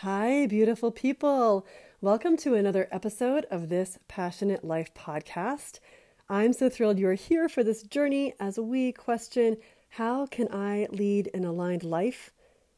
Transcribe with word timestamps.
Hi, 0.00 0.46
beautiful 0.46 0.90
people. 0.90 1.66
Welcome 2.02 2.36
to 2.38 2.54
another 2.54 2.86
episode 2.92 3.46
of 3.50 3.70
this 3.70 3.98
Passionate 4.08 4.62
Life 4.62 4.92
podcast. 4.92 5.80
I'm 6.28 6.52
so 6.52 6.68
thrilled 6.68 6.98
you're 6.98 7.14
here 7.14 7.48
for 7.48 7.64
this 7.64 7.82
journey 7.82 8.34
as 8.38 8.58
we 8.58 8.92
question 8.92 9.56
how 9.88 10.26
can 10.26 10.52
I 10.52 10.86
lead 10.90 11.30
an 11.32 11.46
aligned 11.46 11.82
life? 11.82 12.30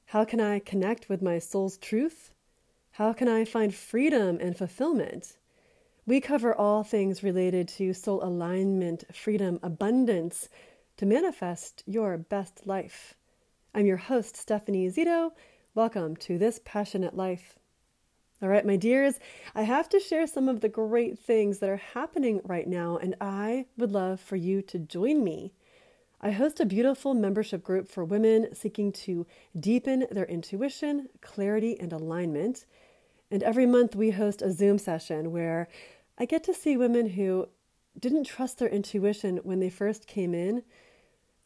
How 0.06 0.24
can 0.24 0.38
I 0.38 0.60
connect 0.60 1.08
with 1.08 1.20
my 1.20 1.40
soul's 1.40 1.76
truth? 1.76 2.30
How 2.92 3.12
can 3.12 3.26
I 3.26 3.44
find 3.44 3.74
freedom 3.74 4.38
and 4.40 4.56
fulfillment? 4.56 5.38
We 6.06 6.20
cover 6.20 6.54
all 6.54 6.84
things 6.84 7.24
related 7.24 7.66
to 7.70 7.94
soul 7.94 8.22
alignment, 8.22 9.02
freedom, 9.12 9.58
abundance 9.64 10.48
to 10.98 11.04
manifest 11.04 11.82
your 11.84 12.16
best 12.16 12.64
life. 12.64 13.14
I'm 13.74 13.86
your 13.86 13.96
host, 13.96 14.36
Stephanie 14.36 14.88
Zito 14.88 15.32
Welcome 15.78 16.16
to 16.16 16.38
this 16.38 16.60
passionate 16.64 17.16
life. 17.16 17.56
All 18.42 18.48
right, 18.48 18.66
my 18.66 18.74
dears, 18.74 19.20
I 19.54 19.62
have 19.62 19.88
to 19.90 20.00
share 20.00 20.26
some 20.26 20.48
of 20.48 20.60
the 20.60 20.68
great 20.68 21.16
things 21.16 21.60
that 21.60 21.70
are 21.70 21.76
happening 21.76 22.40
right 22.42 22.66
now, 22.66 22.96
and 22.96 23.14
I 23.20 23.66
would 23.76 23.92
love 23.92 24.20
for 24.20 24.34
you 24.34 24.60
to 24.62 24.80
join 24.80 25.22
me. 25.22 25.52
I 26.20 26.32
host 26.32 26.58
a 26.58 26.66
beautiful 26.66 27.14
membership 27.14 27.62
group 27.62 27.86
for 27.86 28.04
women 28.04 28.56
seeking 28.56 28.90
to 29.04 29.24
deepen 29.56 30.08
their 30.10 30.24
intuition, 30.24 31.10
clarity, 31.20 31.78
and 31.78 31.92
alignment. 31.92 32.66
And 33.30 33.44
every 33.44 33.64
month 33.64 33.94
we 33.94 34.10
host 34.10 34.42
a 34.42 34.50
Zoom 34.50 34.78
session 34.78 35.30
where 35.30 35.68
I 36.18 36.24
get 36.24 36.42
to 36.42 36.54
see 36.54 36.76
women 36.76 37.10
who 37.10 37.46
didn't 37.96 38.24
trust 38.24 38.58
their 38.58 38.68
intuition 38.68 39.36
when 39.44 39.60
they 39.60 39.70
first 39.70 40.08
came 40.08 40.34
in 40.34 40.64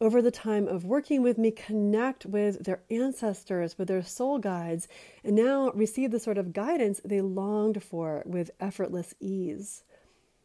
over 0.03 0.21
the 0.21 0.31
time 0.31 0.67
of 0.67 0.83
working 0.83 1.23
with 1.23 1.37
me, 1.37 1.49
connect 1.49 2.25
with 2.25 2.65
their 2.65 2.81
ancestors, 2.91 3.77
with 3.77 3.87
their 3.87 4.03
soul 4.03 4.37
guides, 4.37 4.89
and 5.23 5.33
now 5.33 5.71
receive 5.71 6.11
the 6.11 6.19
sort 6.19 6.37
of 6.37 6.51
guidance 6.51 6.99
they 7.05 7.21
longed 7.21 7.81
for 7.81 8.21
with 8.25 8.51
effortless 8.59 9.15
ease. 9.21 9.85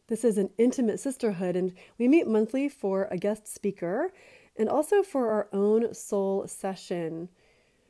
This 0.07 0.23
is 0.23 0.37
an 0.37 0.49
intimate 0.57 0.97
sisterhood, 0.97 1.57
and 1.57 1.73
we 1.97 2.07
meet 2.07 2.25
monthly 2.25 2.69
for 2.69 3.09
a 3.11 3.17
guest 3.17 3.53
speaker 3.53 4.13
and 4.57 4.69
also 4.69 5.03
for 5.03 5.29
our 5.29 5.49
own 5.51 5.93
soul 5.93 6.47
session. 6.47 7.27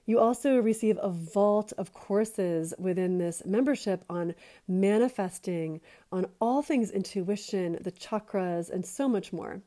You 0.08 0.20
also 0.20 0.60
receive 0.60 0.98
a 1.00 1.10
vault 1.10 1.72
of 1.78 1.94
courses 1.94 2.74
within 2.80 3.20
this 3.20 3.44
membership 3.46 4.04
on 4.10 4.34
manifesting, 4.68 5.82
on 6.12 6.26
all 6.42 6.64
things 6.64 6.90
intuition, 6.90 7.78
the 7.80 7.92
chakras, 7.92 8.72
and 8.72 8.84
so 8.84 9.08
much 9.08 9.32
more. 9.32 9.62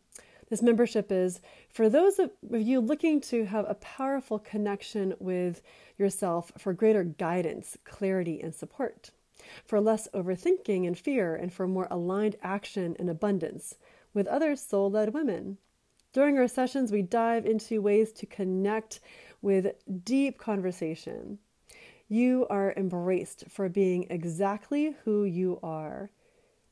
This 0.53 0.61
membership 0.61 1.11
is 1.11 1.41
for 1.71 1.89
those 1.89 2.19
of 2.19 2.31
you 2.51 2.79
looking 2.81 3.23
to 3.23 3.47
have 3.47 3.65
a 3.67 3.77
powerful 3.77 4.39
connection 4.39 5.15
with 5.19 5.63
yourself 5.97 6.53
for 6.59 6.75
greater 6.75 7.05
guidance, 7.05 7.79
clarity, 7.85 8.39
and 8.39 8.55
support, 8.55 9.13
for 9.65 9.81
less 9.81 10.09
overthinking 10.13 10.87
and 10.87 10.99
fear, 10.99 11.35
and 11.35 11.51
for 11.51 11.67
more 11.67 11.89
aligned 11.91 12.37
action 12.43 12.95
and 12.99 13.09
abundance 13.09 13.77
with 14.13 14.27
other 14.27 14.55
soul 14.55 14.91
led 14.91 15.15
women. 15.15 15.57
During 16.13 16.37
our 16.37 16.49
sessions, 16.49 16.93
we 16.93 17.01
dive 17.01 17.47
into 17.47 17.81
ways 17.81 18.13
to 18.13 18.27
connect 18.27 19.01
with 19.41 19.73
deep 20.05 20.37
conversation. 20.37 21.39
You 22.09 22.47
are 22.51 22.75
embraced 22.77 23.49
for 23.49 23.71
being 23.71 24.07
exactly 24.11 24.97
who 25.05 25.25
you 25.25 25.59
are. 25.63 26.11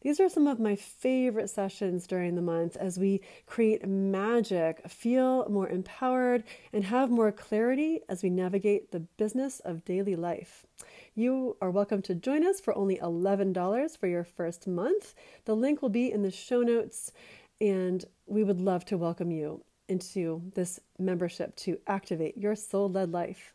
These 0.02 0.18
are 0.18 0.30
some 0.30 0.46
of 0.46 0.58
my 0.58 0.76
favorite 0.76 1.50
sessions 1.50 2.06
during 2.06 2.34
the 2.34 2.40
month 2.40 2.74
as 2.78 2.98
we 2.98 3.20
create 3.44 3.86
magic, 3.86 4.88
feel 4.88 5.46
more 5.50 5.68
empowered, 5.68 6.42
and 6.72 6.84
have 6.84 7.10
more 7.10 7.30
clarity 7.30 8.00
as 8.08 8.22
we 8.22 8.30
navigate 8.30 8.92
the 8.92 9.00
business 9.00 9.60
of 9.60 9.84
daily 9.84 10.16
life. 10.16 10.64
You 11.14 11.58
are 11.60 11.70
welcome 11.70 12.00
to 12.02 12.14
join 12.14 12.46
us 12.46 12.60
for 12.60 12.74
only 12.78 12.96
$11 12.96 13.98
for 13.98 14.06
your 14.06 14.24
first 14.24 14.66
month. 14.66 15.14
The 15.44 15.54
link 15.54 15.82
will 15.82 15.90
be 15.90 16.10
in 16.10 16.22
the 16.22 16.30
show 16.30 16.62
notes, 16.62 17.12
and 17.60 18.02
we 18.24 18.42
would 18.42 18.62
love 18.62 18.86
to 18.86 18.96
welcome 18.96 19.30
you 19.30 19.62
into 19.86 20.50
this 20.54 20.80
membership 20.98 21.54
to 21.56 21.78
activate 21.86 22.38
your 22.38 22.56
soul 22.56 22.88
led 22.88 23.12
life. 23.12 23.52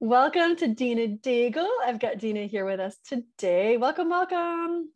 Welcome 0.00 0.56
to 0.56 0.68
Dina 0.68 1.08
Daigle. 1.08 1.68
I've 1.84 1.98
got 1.98 2.18
Dina 2.18 2.46
here 2.46 2.64
with 2.66 2.80
us 2.80 2.96
today. 3.04 3.76
Welcome, 3.76 4.10
welcome. 4.10 4.90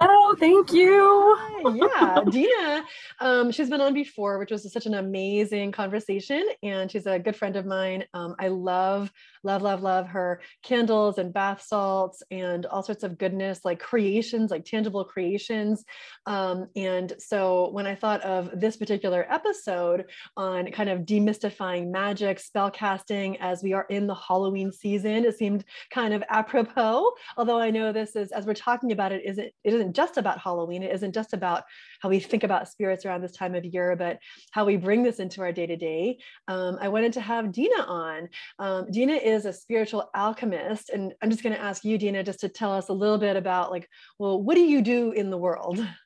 Hello, 0.00 0.34
thank 0.34 0.72
you. 0.72 1.36
Yeah, 1.74 2.22
Dina. 2.30 2.84
Um, 3.20 3.50
she's 3.50 3.68
been 3.68 3.80
on 3.80 3.92
before, 3.92 4.38
which 4.38 4.50
was 4.50 4.70
such 4.72 4.86
an 4.86 4.94
amazing 4.94 5.72
conversation, 5.72 6.46
and 6.62 6.90
she's 6.90 7.06
a 7.06 7.18
good 7.18 7.36
friend 7.36 7.56
of 7.56 7.66
mine. 7.66 8.04
Um, 8.14 8.34
I 8.38 8.48
love, 8.48 9.10
love, 9.42 9.62
love, 9.62 9.82
love 9.82 10.06
her 10.08 10.40
candles 10.62 11.18
and 11.18 11.32
bath 11.32 11.62
salts 11.62 12.22
and 12.30 12.66
all 12.66 12.82
sorts 12.82 13.04
of 13.04 13.18
goodness, 13.18 13.64
like 13.64 13.78
creations, 13.78 14.50
like 14.50 14.64
tangible 14.64 15.04
creations. 15.04 15.84
Um, 16.26 16.68
and 16.76 17.12
so 17.18 17.70
when 17.70 17.86
I 17.86 17.94
thought 17.94 18.22
of 18.22 18.58
this 18.58 18.76
particular 18.76 19.26
episode 19.30 20.06
on 20.36 20.70
kind 20.72 20.88
of 20.88 21.00
demystifying 21.00 21.90
magic, 21.90 22.38
spell 22.38 22.70
casting, 22.70 23.38
as 23.40 23.62
we 23.62 23.72
are 23.72 23.86
in 23.90 24.06
the 24.06 24.14
Halloween 24.14 24.72
season, 24.72 25.24
it 25.24 25.36
seemed 25.36 25.64
kind 25.90 26.14
of 26.14 26.22
apropos. 26.28 27.12
Although 27.36 27.60
I 27.60 27.70
know 27.70 27.92
this 27.92 28.16
is, 28.16 28.32
as 28.32 28.46
we're 28.46 28.54
talking 28.54 28.92
about 28.92 29.12
it, 29.12 29.22
isn't 29.24 29.52
it 29.64 29.65
isn't 29.74 29.94
just 29.94 30.16
about 30.16 30.38
Halloween. 30.38 30.82
It 30.82 30.94
isn't 30.94 31.14
just 31.14 31.32
about 31.32 31.64
how 32.00 32.08
we 32.08 32.20
think 32.20 32.44
about 32.44 32.68
spirits 32.68 33.04
around 33.04 33.22
this 33.22 33.32
time 33.32 33.54
of 33.54 33.64
year, 33.64 33.96
but 33.96 34.18
how 34.52 34.64
we 34.64 34.76
bring 34.76 35.02
this 35.02 35.18
into 35.18 35.40
our 35.40 35.52
day 35.52 35.66
to 35.66 35.76
day. 35.76 36.18
I 36.48 36.88
wanted 36.88 37.12
to 37.14 37.20
have 37.20 37.52
Dina 37.52 37.82
on. 37.82 38.28
Um, 38.58 38.90
Dina 38.90 39.14
is 39.14 39.44
a 39.44 39.52
spiritual 39.52 40.10
alchemist, 40.14 40.90
and 40.90 41.12
I'm 41.22 41.30
just 41.30 41.42
going 41.42 41.54
to 41.54 41.60
ask 41.60 41.84
you, 41.84 41.98
Dina, 41.98 42.22
just 42.22 42.40
to 42.40 42.48
tell 42.48 42.72
us 42.72 42.88
a 42.88 42.92
little 42.92 43.18
bit 43.18 43.36
about 43.36 43.70
like, 43.70 43.88
well, 44.18 44.42
what 44.42 44.54
do 44.54 44.62
you 44.62 44.82
do 44.82 45.12
in 45.12 45.30
the 45.30 45.38
world? 45.38 45.86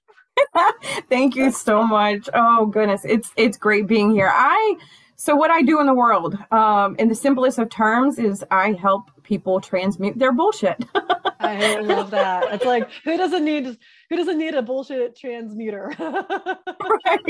Thank 1.08 1.36
you 1.36 1.50
so 1.50 1.82
much. 1.82 2.28
Oh 2.34 2.66
goodness, 2.66 3.02
it's 3.04 3.30
it's 3.36 3.56
great 3.56 3.86
being 3.86 4.10
here. 4.10 4.30
I 4.32 4.76
so 5.20 5.36
what 5.36 5.50
I 5.50 5.60
do 5.60 5.80
in 5.80 5.86
the 5.86 5.92
world, 5.92 6.34
um, 6.50 6.96
in 6.98 7.08
the 7.08 7.14
simplest 7.14 7.58
of 7.58 7.68
terms, 7.68 8.18
is 8.18 8.42
I 8.50 8.72
help 8.72 9.10
people 9.22 9.60
transmute 9.60 10.18
their 10.18 10.32
bullshit. 10.32 10.82
I 11.40 11.80
love 11.80 12.10
that. 12.12 12.54
It's 12.54 12.64
like 12.64 12.88
who 13.04 13.18
doesn't 13.18 13.44
need 13.44 13.76
who 14.10 14.16
doesn't 14.16 14.38
need 14.38 14.54
a 14.54 14.62
bullshit 14.62 15.16
transmuter? 15.16 15.94
right. 16.00 17.20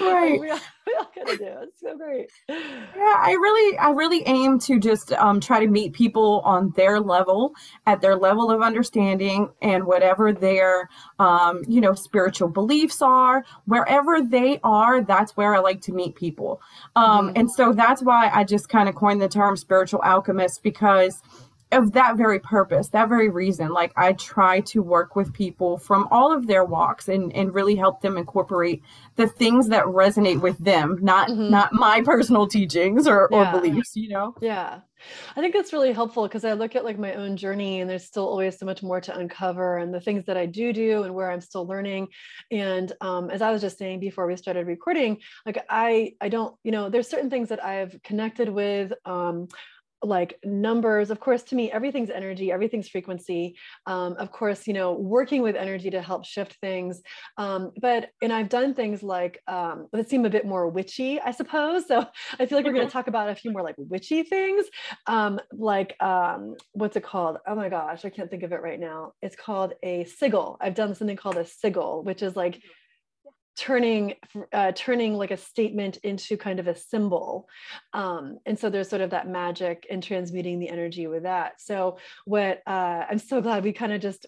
Right. 0.00 0.40
We 0.40 0.50
all, 0.50 0.60
we 0.86 0.94
all 0.94 1.10
gotta 1.14 1.36
do. 1.36 1.54
It's 1.62 1.80
so 1.80 1.96
great. 1.96 2.30
Yeah, 2.48 3.16
I 3.18 3.32
really 3.32 3.76
I 3.78 3.90
really 3.90 4.22
aim 4.26 4.60
to 4.60 4.78
just 4.78 5.12
um, 5.12 5.40
try 5.40 5.58
to 5.58 5.66
meet 5.66 5.92
people 5.92 6.40
on 6.44 6.72
their 6.76 7.00
level, 7.00 7.52
at 7.86 8.00
their 8.00 8.14
level 8.14 8.50
of 8.50 8.62
understanding 8.62 9.50
and 9.60 9.84
whatever 9.84 10.32
their 10.32 10.88
um, 11.18 11.62
you 11.66 11.80
know, 11.80 11.94
spiritual 11.94 12.48
beliefs 12.48 13.02
are, 13.02 13.44
wherever 13.64 14.22
they 14.22 14.60
are, 14.62 15.02
that's 15.02 15.36
where 15.36 15.54
I 15.54 15.58
like 15.58 15.80
to 15.82 15.92
meet 15.92 16.14
people. 16.14 16.60
Um, 16.94 17.28
mm-hmm. 17.28 17.40
and 17.40 17.50
so 17.50 17.72
that's 17.72 18.02
why 18.02 18.30
I 18.32 18.44
just 18.44 18.68
kind 18.68 18.88
of 18.88 18.94
coined 18.94 19.20
the 19.20 19.28
term 19.28 19.56
spiritual 19.56 20.00
alchemist 20.04 20.62
because 20.62 21.20
of 21.72 21.92
that 21.92 22.16
very 22.16 22.40
purpose, 22.40 22.88
that 22.88 23.08
very 23.08 23.28
reason. 23.28 23.68
Like 23.68 23.92
I 23.96 24.14
try 24.14 24.60
to 24.60 24.82
work 24.82 25.16
with 25.16 25.32
people 25.32 25.78
from 25.78 26.08
all 26.10 26.32
of 26.32 26.46
their 26.46 26.64
walks 26.64 27.08
and, 27.08 27.32
and 27.34 27.54
really 27.54 27.76
help 27.76 28.00
them 28.00 28.16
incorporate 28.16 28.82
the 29.16 29.26
things 29.26 29.68
that 29.68 29.84
resonate 29.84 30.40
with 30.40 30.58
them, 30.58 30.98
not 31.00 31.28
mm-hmm. 31.28 31.50
not 31.50 31.72
my 31.72 32.02
personal 32.02 32.46
teachings 32.46 33.06
or, 33.06 33.28
yeah. 33.30 33.54
or 33.54 33.60
beliefs, 33.60 33.92
you 33.94 34.08
know? 34.08 34.34
Yeah. 34.40 34.80
I 35.36 35.40
think 35.40 35.54
that's 35.54 35.72
really 35.72 35.92
helpful 35.92 36.24
because 36.24 36.44
I 36.44 36.54
look 36.54 36.74
at 36.74 36.84
like 36.84 36.98
my 36.98 37.14
own 37.14 37.36
journey 37.36 37.80
and 37.80 37.88
there's 37.88 38.04
still 38.04 38.26
always 38.26 38.58
so 38.58 38.66
much 38.66 38.82
more 38.82 39.00
to 39.00 39.16
uncover 39.16 39.78
and 39.78 39.94
the 39.94 40.00
things 40.00 40.24
that 40.26 40.36
I 40.36 40.46
do 40.46 40.72
do 40.72 41.04
and 41.04 41.14
where 41.14 41.30
I'm 41.30 41.40
still 41.40 41.66
learning. 41.66 42.08
And 42.50 42.92
um, 43.00 43.30
as 43.30 43.42
I 43.42 43.50
was 43.50 43.60
just 43.60 43.78
saying 43.78 44.00
before 44.00 44.26
we 44.26 44.36
started 44.36 44.66
recording, 44.66 45.18
like 45.46 45.64
I 45.68 46.14
I 46.20 46.28
don't, 46.28 46.56
you 46.64 46.72
know, 46.72 46.88
there's 46.88 47.08
certain 47.08 47.30
things 47.30 47.50
that 47.50 47.64
I've 47.64 47.96
connected 48.02 48.48
with 48.48 48.92
um, 49.04 49.48
like 50.02 50.38
numbers 50.44 51.10
of 51.10 51.20
course 51.20 51.42
to 51.42 51.54
me 51.54 51.70
everything's 51.70 52.10
energy 52.10 52.52
everything's 52.52 52.88
frequency. 52.88 53.56
Um, 53.86 54.14
of 54.18 54.30
course 54.30 54.66
you 54.66 54.74
know 54.74 54.92
working 54.92 55.42
with 55.42 55.56
energy 55.56 55.90
to 55.90 56.02
help 56.02 56.24
shift 56.24 56.56
things. 56.60 57.00
Um, 57.36 57.72
but 57.80 58.10
and 58.22 58.32
i've 58.32 58.48
done 58.48 58.74
things 58.74 59.02
like 59.02 59.40
um, 59.48 59.88
that 59.92 60.08
seem 60.08 60.24
a 60.24 60.30
bit 60.30 60.46
more 60.46 60.68
witchy 60.68 61.20
i 61.20 61.30
suppose. 61.30 61.86
So 61.86 62.06
i 62.38 62.46
feel 62.46 62.58
like 62.58 62.64
we're 62.64 62.72
going 62.72 62.86
to 62.86 62.88
mm-hmm. 62.88 62.98
talk 62.98 63.08
about 63.08 63.30
a 63.30 63.34
few 63.34 63.50
more 63.52 63.62
like 63.62 63.76
witchy 63.78 64.22
things. 64.22 64.66
Um, 65.06 65.40
like 65.52 66.00
um, 66.02 66.54
what's 66.72 66.96
it 66.96 67.04
called? 67.04 67.38
Oh 67.46 67.54
my 67.54 67.68
gosh 67.68 68.04
i 68.04 68.10
can't 68.10 68.30
think 68.30 68.42
of 68.42 68.52
it 68.52 68.62
right 68.62 68.80
now. 68.80 69.12
It's 69.22 69.36
called 69.36 69.74
a 69.82 70.04
sigil. 70.04 70.56
I've 70.60 70.74
done 70.74 70.94
something 70.94 71.16
called 71.16 71.36
a 71.36 71.44
sigil 71.44 72.02
which 72.04 72.22
is 72.22 72.36
like 72.36 72.60
turning 73.58 74.14
uh, 74.52 74.72
turning 74.74 75.14
like 75.14 75.30
a 75.30 75.36
statement 75.36 75.98
into 75.98 76.36
kind 76.36 76.60
of 76.60 76.68
a 76.68 76.74
symbol. 76.74 77.48
Um, 77.92 78.38
and 78.46 78.58
so 78.58 78.70
there's 78.70 78.88
sort 78.88 79.02
of 79.02 79.10
that 79.10 79.28
magic 79.28 79.86
and 79.90 80.02
transmuting 80.02 80.58
the 80.58 80.68
energy 80.68 81.06
with 81.06 81.24
that. 81.24 81.60
So 81.60 81.98
what 82.24 82.62
uh, 82.66 83.04
i'm 83.08 83.18
so 83.18 83.40
glad 83.40 83.64
we 83.64 83.72
kind 83.72 83.92
of 83.92 84.00
just 84.00 84.26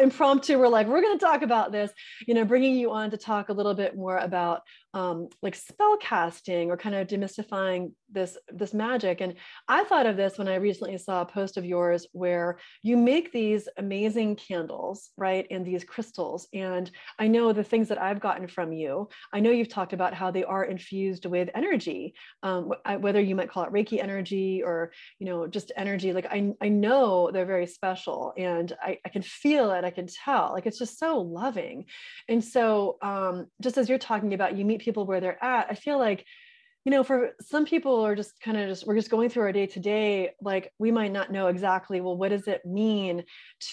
impromptu 0.00 0.58
we're 0.58 0.68
like 0.68 0.86
we're 0.86 1.00
going 1.00 1.18
to 1.18 1.24
talk 1.24 1.42
about 1.42 1.72
this 1.72 1.90
you 2.28 2.34
know 2.34 2.44
bringing 2.44 2.76
you 2.76 2.92
on 2.92 3.10
to 3.10 3.16
talk 3.16 3.48
a 3.48 3.52
little 3.52 3.74
bit 3.74 3.96
more 3.96 4.16
about 4.16 4.62
um, 4.94 5.28
like 5.42 5.54
spell 5.54 5.96
casting 5.98 6.70
or 6.70 6.76
kind 6.76 6.94
of 6.94 7.06
demystifying 7.06 7.92
this 8.10 8.36
this 8.52 8.74
magic. 8.74 9.20
And 9.20 9.34
i 9.68 9.84
thought 9.84 10.06
of 10.06 10.16
this 10.16 10.38
when 10.38 10.48
i 10.48 10.56
recently 10.56 10.98
saw 10.98 11.22
a 11.22 11.26
post 11.26 11.56
of 11.56 11.64
yours 11.64 12.06
where 12.12 12.58
you 12.82 12.96
make 12.96 13.32
these 13.32 13.68
amazing 13.78 14.36
candles 14.36 15.10
right 15.16 15.46
and 15.50 15.64
these 15.64 15.84
crystals. 15.84 16.48
And 16.52 16.90
i 17.18 17.26
know 17.26 17.52
the 17.52 17.64
things 17.64 17.88
that 17.88 18.00
i've 18.00 18.20
gotten 18.20 18.46
from 18.48 18.72
you 18.72 19.08
i 19.32 19.40
know 19.40 19.50
you've 19.50 19.68
talked 19.68 19.92
about 19.92 20.14
how 20.14 20.30
they 20.30 20.44
are 20.44 20.64
infused 20.64 21.26
with 21.26 21.48
energy 21.54 22.14
um, 22.42 22.72
whether 22.98 23.20
you 23.20 23.34
might 23.34 23.50
call 23.50 23.64
it 23.64 23.72
reiki 23.72 24.02
energy 24.02 24.62
or 24.62 24.92
you 25.18 25.26
know 25.26 25.46
just 25.46 25.72
energy. 25.76 26.12
Like 26.12 26.26
i, 26.26 26.52
I 26.60 26.68
know 26.68 27.30
they're 27.32 27.46
very 27.46 27.66
special 27.66 28.32
and 28.36 28.72
I, 28.82 28.98
I 29.04 29.08
can 29.08 29.22
feel 29.22 29.70
it 29.70 29.84
i 29.84 29.90
can 29.90 30.06
tell. 30.06 30.52
Like 30.52 30.66
it's 30.66 30.78
just 30.78 30.98
so 30.98 31.20
loving. 31.20 31.86
And 32.28 32.42
so 32.44 32.98
um, 33.02 33.46
just 33.60 33.78
as 33.78 33.88
you're 33.88 33.98
talking 33.98 34.34
about 34.34 34.56
you 34.56 34.64
meet 34.64 34.81
people 34.82 35.06
where 35.06 35.20
they're 35.20 35.42
at 35.42 35.66
i 35.70 35.74
feel 35.74 35.98
like 35.98 36.24
you 36.84 36.90
know 36.90 37.04
for 37.04 37.30
some 37.40 37.64
people 37.64 38.04
are 38.04 38.16
just 38.16 38.40
kind 38.40 38.56
of 38.56 38.68
just 38.68 38.86
we're 38.86 38.96
just 38.96 39.10
going 39.10 39.28
through 39.28 39.44
our 39.44 39.52
day 39.52 39.66
to 39.66 39.80
day 39.80 40.30
like 40.40 40.72
we 40.78 40.90
might 40.90 41.12
not 41.12 41.30
know 41.30 41.46
exactly 41.46 42.00
well 42.00 42.16
what 42.16 42.30
does 42.30 42.48
it 42.48 42.64
mean 42.64 43.22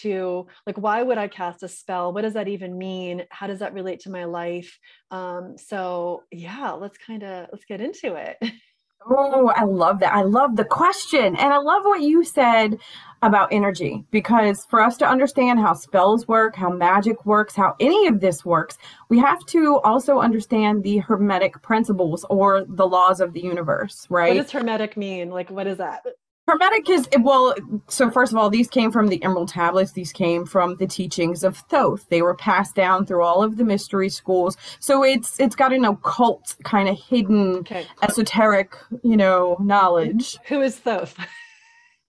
to 0.02 0.46
like 0.68 0.78
why 0.78 1.02
would 1.02 1.18
i 1.18 1.28
cast 1.28 1.64
a 1.64 1.68
spell? 1.68 2.14
What 2.14 2.22
does 2.22 2.34
that 2.34 2.48
even 2.48 2.78
mean? 2.78 3.24
How 3.32 3.48
does 3.48 3.60
that 3.60 3.74
relate 3.74 4.02
to 4.02 4.12
my 4.12 4.26
life? 4.26 4.78
Um 5.12 5.56
so 5.58 6.24
yeah 6.32 6.72
let's 6.72 6.98
kind 6.98 7.24
of 7.24 7.48
let's 7.52 7.66
get 7.66 7.82
into 7.82 8.16
it 8.16 8.38
Oh, 9.08 9.52
I 9.56 9.64
love 9.64 10.00
that. 10.00 10.14
I 10.14 10.22
love 10.22 10.56
the 10.56 10.66
question. 10.66 11.36
And 11.36 11.54
I 11.54 11.58
love 11.58 11.84
what 11.84 12.02
you 12.02 12.24
said 12.24 12.80
about 13.22 13.50
energy 13.52 14.06
because 14.12 14.66
for 14.70 14.82
us 14.82 14.96
to 14.98 15.06
understand 15.08 15.60
how 15.60 15.74
spells 15.74 16.28
work, 16.28 16.56
how 16.56 16.70
magic 16.70 17.26
works, 17.26 17.56
how 17.56 17.76
any 17.80 18.08
of 18.08 18.22
this 18.22 18.46
works, 18.46 18.78
we 19.10 19.20
have 19.20 19.40
to 19.48 19.80
also 19.84 20.20
understand 20.20 20.84
the 20.84 20.98
hermetic 21.00 21.62
principles 21.62 22.26
or 22.30 22.66
the 22.68 22.88
laws 22.88 23.20
of 23.20 23.34
the 23.34 23.42
universe, 23.42 24.08
right? 24.10 24.36
What 24.36 24.44
does 24.44 24.52
hermetic 24.52 24.96
mean? 24.96 25.30
Like, 25.32 25.50
what 25.50 25.68
is 25.68 25.78
that? 25.80 26.02
Hermetic 26.50 26.90
is 26.90 27.08
well. 27.20 27.54
So 27.90 28.10
first 28.10 28.32
of 28.32 28.38
all, 28.38 28.50
these 28.50 28.68
came 28.68 28.92
from 28.92 29.08
the 29.08 29.24
Emerald 29.24 29.50
Tablets. 29.50 29.92
These 29.92 30.12
came 30.12 30.48
from 30.48 30.78
the 30.78 30.88
teachings 30.88 31.44
of 31.44 31.58
Thoth. 31.70 32.10
They 32.10 32.24
were 32.24 32.34
passed 32.34 32.74
down 32.74 33.06
through 33.06 33.22
all 33.22 33.44
of 33.44 33.58
the 33.58 33.64
mystery 33.64 34.10
schools. 34.10 34.58
So 34.80 35.04
it's 35.04 35.40
it's 35.40 35.56
got 35.56 35.74
an 35.74 35.86
occult 35.86 36.56
kind 36.64 36.90
of 36.90 37.00
hidden, 37.00 37.58
okay. 37.58 37.86
esoteric, 38.02 38.74
you 39.04 39.16
know, 39.16 39.58
knowledge. 39.60 40.38
Who 40.48 40.62
is 40.62 40.78
Thoth? 40.80 41.16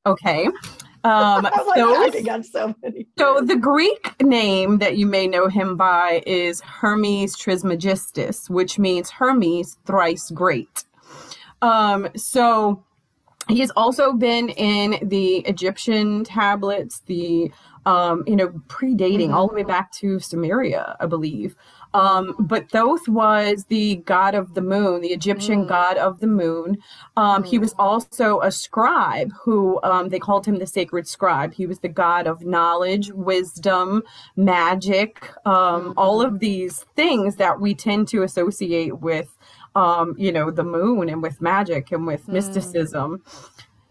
Okay. 0.06 0.48
Um, 1.02 1.44
like, 1.44 1.76
Thoth, 1.76 2.44
so 2.44 2.74
many. 2.82 3.06
So 3.16 3.40
the 3.40 3.56
Greek 3.56 4.22
name 4.22 4.80
that 4.80 4.98
you 4.98 5.06
may 5.06 5.26
know 5.26 5.48
him 5.48 5.74
by 5.74 6.22
is 6.26 6.60
Hermes 6.60 7.38
Trismegistus, 7.38 8.50
which 8.50 8.78
means 8.78 9.08
Hermes 9.08 9.78
thrice 9.86 10.30
great. 10.30 10.84
Um, 11.62 12.06
so 12.16 12.84
He's 13.48 13.70
also 13.72 14.12
been 14.12 14.50
in 14.50 14.98
the 15.08 15.38
Egyptian 15.38 16.24
tablets, 16.24 17.00
the 17.06 17.50
um, 17.86 18.24
you 18.26 18.36
know, 18.36 18.48
predating 18.68 19.28
mm-hmm. 19.28 19.34
all 19.34 19.48
the 19.48 19.54
way 19.54 19.62
back 19.62 19.90
to 19.92 20.16
Sumeria, 20.16 20.96
I 21.00 21.06
believe. 21.06 21.56
Um, 21.92 22.36
but 22.38 22.70
Thoth 22.70 23.08
was 23.08 23.64
the 23.64 23.96
god 23.96 24.34
of 24.34 24.54
the 24.54 24.60
moon, 24.60 25.00
the 25.00 25.12
Egyptian 25.12 25.64
mm. 25.64 25.68
god 25.68 25.96
of 25.96 26.20
the 26.20 26.26
moon. 26.28 26.78
Um, 27.16 27.42
mm. 27.42 27.46
He 27.46 27.58
was 27.58 27.74
mm. 27.74 27.80
also 27.80 28.40
a 28.42 28.52
scribe 28.52 29.32
who 29.42 29.80
um, 29.82 30.08
they 30.08 30.20
called 30.20 30.46
him 30.46 30.58
the 30.58 30.66
sacred 30.66 31.08
scribe. 31.08 31.52
He 31.52 31.66
was 31.66 31.80
the 31.80 31.88
god 31.88 32.28
of 32.28 32.44
knowledge, 32.44 33.10
wisdom, 33.10 34.04
magic, 34.36 35.20
mm. 35.44 35.94
all 35.96 36.22
of 36.22 36.38
these 36.38 36.84
things 36.94 37.36
that 37.36 37.60
we 37.60 37.74
tend 37.74 38.06
to 38.08 38.22
associate 38.22 39.00
with 39.00 39.36
um, 39.74 40.14
you 40.18 40.32
know, 40.32 40.50
the 40.50 40.64
moon 40.64 41.08
and 41.08 41.22
with 41.22 41.40
magic 41.40 41.92
and 41.92 42.06
with 42.06 42.26
mm. 42.26 42.34
mysticism. 42.34 43.22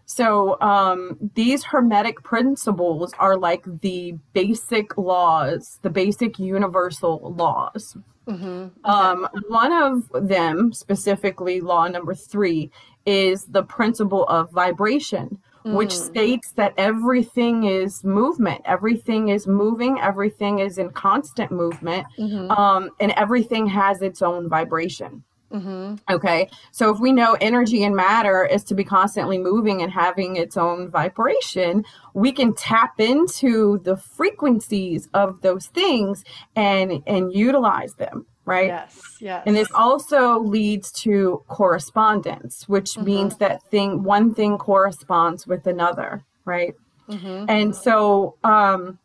So 0.06 0.60
um, 0.60 1.16
these 1.34 1.62
hermetic 1.62 2.22
principles 2.24 3.12
are 3.18 3.36
like 3.36 3.64
the 3.80 4.18
basic 4.32 4.98
laws, 4.98 5.78
the 5.82 5.90
basic 5.90 6.38
universal 6.38 7.32
laws. 7.36 7.96
Mm-hmm. 8.26 8.46
Okay. 8.46 8.70
Um, 8.84 9.28
one 9.48 9.72
of 9.72 10.28
them, 10.28 10.72
specifically 10.72 11.60
law 11.60 11.86
number 11.86 12.14
three, 12.14 12.70
is 13.06 13.44
the 13.44 13.62
principle 13.62 14.24
of 14.24 14.50
vibration, 14.50 15.38
mm. 15.64 15.74
which 15.74 15.96
states 15.96 16.52
that 16.52 16.74
everything 16.76 17.64
is 17.64 18.04
movement, 18.04 18.62
everything 18.64 19.28
is 19.28 19.46
moving, 19.46 20.00
everything 20.00 20.58
is 20.58 20.78
in 20.78 20.90
constant 20.90 21.50
movement, 21.50 22.06
mm-hmm. 22.18 22.50
um, 22.50 22.90
and 23.00 23.12
everything 23.12 23.66
has 23.66 24.02
its 24.02 24.22
own 24.22 24.48
vibration. 24.48 25.22
Mm-hmm. 25.52 25.96
Okay. 26.08 26.48
So 26.70 26.94
if 26.94 27.00
we 27.00 27.12
know 27.12 27.36
energy 27.40 27.82
and 27.82 27.96
matter 27.96 28.44
is 28.44 28.62
to 28.64 28.74
be 28.74 28.84
constantly 28.84 29.36
moving 29.36 29.82
and 29.82 29.90
having 29.90 30.36
its 30.36 30.56
own 30.56 30.88
vibration, 30.88 31.84
we 32.14 32.30
can 32.30 32.54
tap 32.54 33.00
into 33.00 33.78
the 33.82 33.96
frequencies 33.96 35.08
of 35.12 35.40
those 35.40 35.66
things 35.66 36.24
and 36.54 37.02
and 37.06 37.34
utilize 37.34 37.94
them, 37.94 38.26
right? 38.44 38.68
Yes. 38.68 39.16
Yes. 39.20 39.42
And 39.44 39.56
this 39.56 39.70
also 39.74 40.38
leads 40.38 40.92
to 41.02 41.42
correspondence, 41.48 42.68
which 42.68 42.90
mm-hmm. 42.90 43.04
means 43.04 43.36
that 43.38 43.62
thing 43.70 44.04
one 44.04 44.34
thing 44.34 44.56
corresponds 44.56 45.48
with 45.48 45.66
another, 45.66 46.24
right? 46.44 46.74
Mm-hmm. 47.08 47.46
And 47.48 47.74
so 47.74 48.36
um 48.44 49.00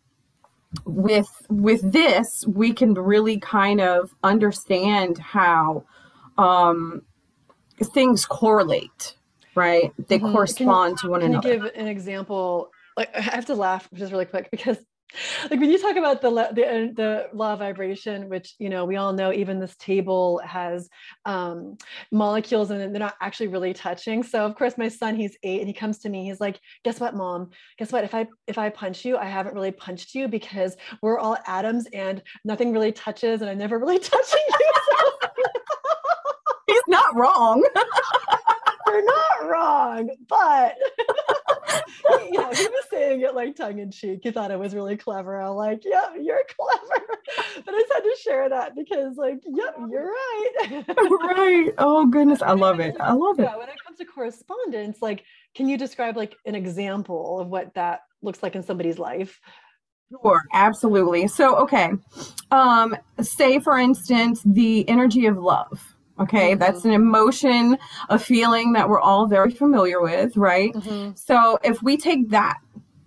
with 0.84 1.30
with 1.50 1.92
this 1.92 2.44
we 2.46 2.74
can 2.74 2.94
really 2.94 3.40
kind 3.40 3.80
of 3.80 4.14
understand 4.24 5.18
how 5.18 5.86
um, 6.38 7.02
things 7.94 8.26
correlate, 8.26 9.16
right? 9.56 9.92
They 10.08 10.20
mm-hmm. 10.20 10.34
correspond 10.34 10.92
you, 10.92 10.98
to 10.98 11.10
one 11.10 11.22
can 11.22 11.32
another. 11.32 11.50
Can 11.50 11.64
you 11.64 11.70
give 11.70 11.76
an 11.76 11.88
example? 11.88 12.72
Like 12.98 13.16
I 13.16 13.22
have 13.22 13.46
to 13.48 13.56
laugh 13.56 13.90
just 13.94 14.12
really 14.12 14.26
quick 14.26 14.50
because 14.52 14.78
like 15.50 15.60
when 15.60 15.70
you 15.70 15.80
talk 15.80 15.96
about 15.96 16.22
the 16.22 16.30
the, 16.30 16.66
uh, 16.66 16.88
the 16.96 17.30
law 17.34 17.54
of 17.54 17.60
vibration 17.60 18.30
which 18.30 18.56
you 18.60 18.70
know 18.70 18.86
we 18.86 18.96
all 18.96 19.14
know 19.14 19.32
even 19.32 19.60
this 19.60 19.76
table 19.78 20.42
has 20.44 20.90
um, 21.26 21.78
molecules 22.12 22.72
and 22.72 22.82
they're 22.82 23.00
not 23.00 23.16
actually 23.22 23.48
really 23.48 23.74
touching 23.74 24.24
so 24.24 24.46
of 24.46 24.56
course 24.56 24.78
my 24.78 24.88
son 24.88 25.16
he's 25.16 25.38
eight 25.44 25.60
and 25.60 25.68
he 25.68 25.74
comes 25.74 26.00
to 26.00 26.10
me 26.10 26.26
he's 26.26 26.42
like 26.42 26.60
guess 26.84 27.00
what 27.00 27.16
mom 27.16 27.50
guess 27.78 27.92
what 27.92 28.04
if 28.04 28.14
i 28.14 28.26
if 28.48 28.58
i 28.58 28.70
punch 28.70 29.06
you 29.06 29.18
i 29.18 29.26
haven't 29.26 29.54
really 29.54 29.72
punched 29.72 30.16
you 30.16 30.28
because 30.28 30.76
we're 31.02 31.20
all 31.20 31.38
atoms 31.48 31.88
and 31.94 32.22
nothing 32.44 32.72
really 32.72 32.92
touches 32.92 33.42
and 33.42 33.50
i'm 33.50 33.58
never 33.58 33.80
really 33.80 34.00
touching 34.14 34.42
you 34.50 35.12
not 36.96 37.16
wrong. 37.16 37.64
You're 38.88 39.06
not 39.06 39.50
wrong, 39.50 40.10
but 40.30 40.76
you 42.26 42.32
know, 42.34 42.52
he 42.52 42.68
was 42.68 42.86
saying 42.90 43.22
it 43.22 43.34
like 43.34 43.56
tongue 43.56 43.80
in 43.80 43.92
cheek. 43.92 44.20
He 44.24 44.32
thought 44.32 44.52
it 44.52 44.60
was 44.60 44.76
really 44.76 44.96
clever. 44.96 45.42
I'm 45.42 45.56
like, 45.56 45.84
yep, 45.84 46.14
you're 46.22 46.44
clever. 46.58 47.20
But 47.66 47.74
I 47.74 47.80
just 47.80 47.94
had 47.94 48.00
to 48.02 48.16
share 48.22 48.50
that 48.50 48.76
because, 48.76 49.18
like, 49.18 49.40
yep, 49.46 49.76
you're 49.90 50.12
right. 50.12 50.86
right. 50.88 51.74
Oh 51.78 52.06
goodness. 52.06 52.42
I 52.42 52.52
love 52.52 52.80
it. 52.80 52.96
I 53.00 53.14
love 53.14 53.40
it. 53.40 53.44
Yeah, 53.44 53.58
when 53.58 53.70
it 53.70 53.76
comes 53.86 53.98
to 53.98 54.06
correspondence, 54.06 55.02
like, 55.02 55.24
can 55.56 55.68
you 55.68 55.78
describe 55.78 56.16
like 56.16 56.36
an 56.46 56.56
example 56.56 57.40
of 57.40 57.48
what 57.48 57.74
that 57.74 58.02
looks 58.22 58.44
like 58.44 58.56
in 58.56 58.64
somebody's 58.64 59.00
life? 59.00 59.40
Sure, 60.22 60.44
absolutely. 60.54 61.28
So, 61.28 61.56
okay. 61.58 61.92
Um, 62.52 62.96
say 63.20 63.60
for 63.60 63.78
instance, 63.80 64.42
the 64.46 64.88
energy 64.88 65.26
of 65.26 65.38
love 65.38 65.95
Okay, 66.20 66.52
mm-hmm. 66.52 66.60
that's 66.60 66.86
an 66.86 66.92
emotion, 66.92 67.78
a 68.10 68.18
feeling 68.18 68.74
that 68.74 68.88
we're 68.88 69.02
all 69.02 69.28
very 69.28 69.52
familiar 69.52 70.02
with, 70.02 70.38
right? 70.38 70.74
Mm-hmm. 70.74 71.12
So 71.16 71.60
if 71.64 71.84
we 71.84 71.98
take 71.98 72.30
that 72.30 72.58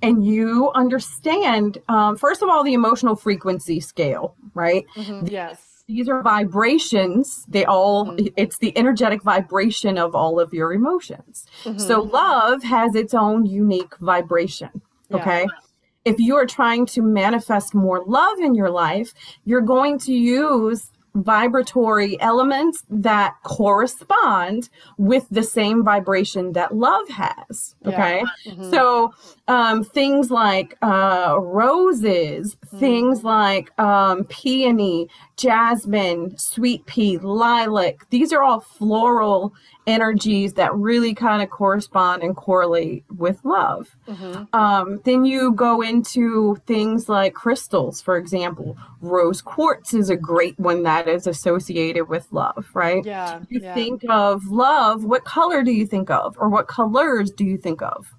and 0.03 0.25
you 0.25 0.71
understand, 0.75 1.79
um, 1.88 2.17
first 2.17 2.43
of 2.43 2.50
all, 2.50 2.62
the 2.62 2.75
emotional 2.75 3.17
frequency 3.17 3.81
scale, 3.81 4.37
right? 4.55 4.85
Mm-hmm. 4.95 5.27
Yes. 5.27 5.85
These 5.87 6.09
are 6.11 6.23
vibrations. 6.23 7.47
They 7.49 7.65
all, 7.65 8.09
mm-hmm. 8.09 8.27
it's 8.37 8.59
the 8.59 8.77
energetic 8.77 9.23
vibration 9.23 9.97
of 9.97 10.15
all 10.15 10.38
of 10.38 10.53
your 10.53 10.75
emotions. 10.75 11.47
Mm-hmm. 11.65 11.79
So 11.79 12.03
love 12.03 12.62
has 12.62 12.95
its 12.95 13.15
own 13.15 13.47
unique 13.47 13.97
vibration. 13.99 14.83
Okay. 15.12 15.41
Yeah 15.41 15.69
if 16.05 16.19
you 16.19 16.37
are 16.37 16.47
trying 16.47 16.87
to 16.87 17.03
manifest 17.03 17.75
more 17.75 18.03
love 18.07 18.38
in 18.38 18.55
your 18.55 18.71
life, 18.71 19.12
you're 19.45 19.61
going 19.61 19.99
to 19.99 20.12
use 20.12 20.91
vibratory 21.15 22.21
elements 22.21 22.83
that 22.88 23.35
correspond 23.43 24.69
with 24.97 25.27
the 25.31 25.43
same 25.43 25.85
vibration 25.85 26.53
that 26.53 26.75
love 26.75 27.09
has. 27.09 27.75
Okay. 27.87 28.23
Yeah. 28.45 28.53
Mm-hmm. 28.53 28.71
So 28.71 29.15
um, 29.49 29.85
things 29.85 30.31
like 30.31 30.77
uh, 30.83 31.37
roses, 31.41 32.55
mm-hmm. 32.55 32.79
things 32.79 33.25
like 33.25 33.79
um, 33.79 34.25
peony, 34.25 35.09
jasmine, 35.37 36.37
sweet 36.38 36.85
pea, 36.87 37.19
lilac, 37.19 38.09
these 38.11 38.33
are 38.33 38.43
all 38.43 38.61
floral 38.61 39.55
energies 39.88 40.52
that 40.54 40.75
really 40.75 41.14
kind 41.14 41.42
of 41.42 41.50
correspond 41.50 42.23
and 42.23 42.37
correlate 42.37 43.04
with 43.16 43.45
love. 43.45 43.97
Mm-hmm. 44.07 44.54
Um, 44.54 45.00
then 45.04 45.25
you 45.25 45.52
go 45.52 45.80
into 45.80 46.57
things 46.66 47.09
like 47.09 47.35
crystals, 47.35 48.00
for 48.00 48.16
example. 48.16 48.76
Rose 49.00 49.40
quartz 49.40 49.95
is 49.95 50.11
a 50.11 50.16
great 50.16 50.59
one 50.59 50.83
that 50.83 51.09
is 51.09 51.26
associated 51.26 52.09
with 52.09 52.26
love, 52.30 52.68
right? 52.75 53.04
Yeah. 53.04 53.40
You 53.49 53.61
yeah. 53.62 53.75
think 53.75 54.02
of 54.09 54.47
love, 54.47 55.04
what 55.04 55.25
color 55.25 55.62
do 55.62 55.73
you 55.73 55.87
think 55.87 56.11
of? 56.11 56.37
Or 56.38 56.49
what 56.49 56.68
colors 56.68 57.30
do 57.30 57.45
you 57.45 57.57
think 57.57 57.80
of? 57.80 58.14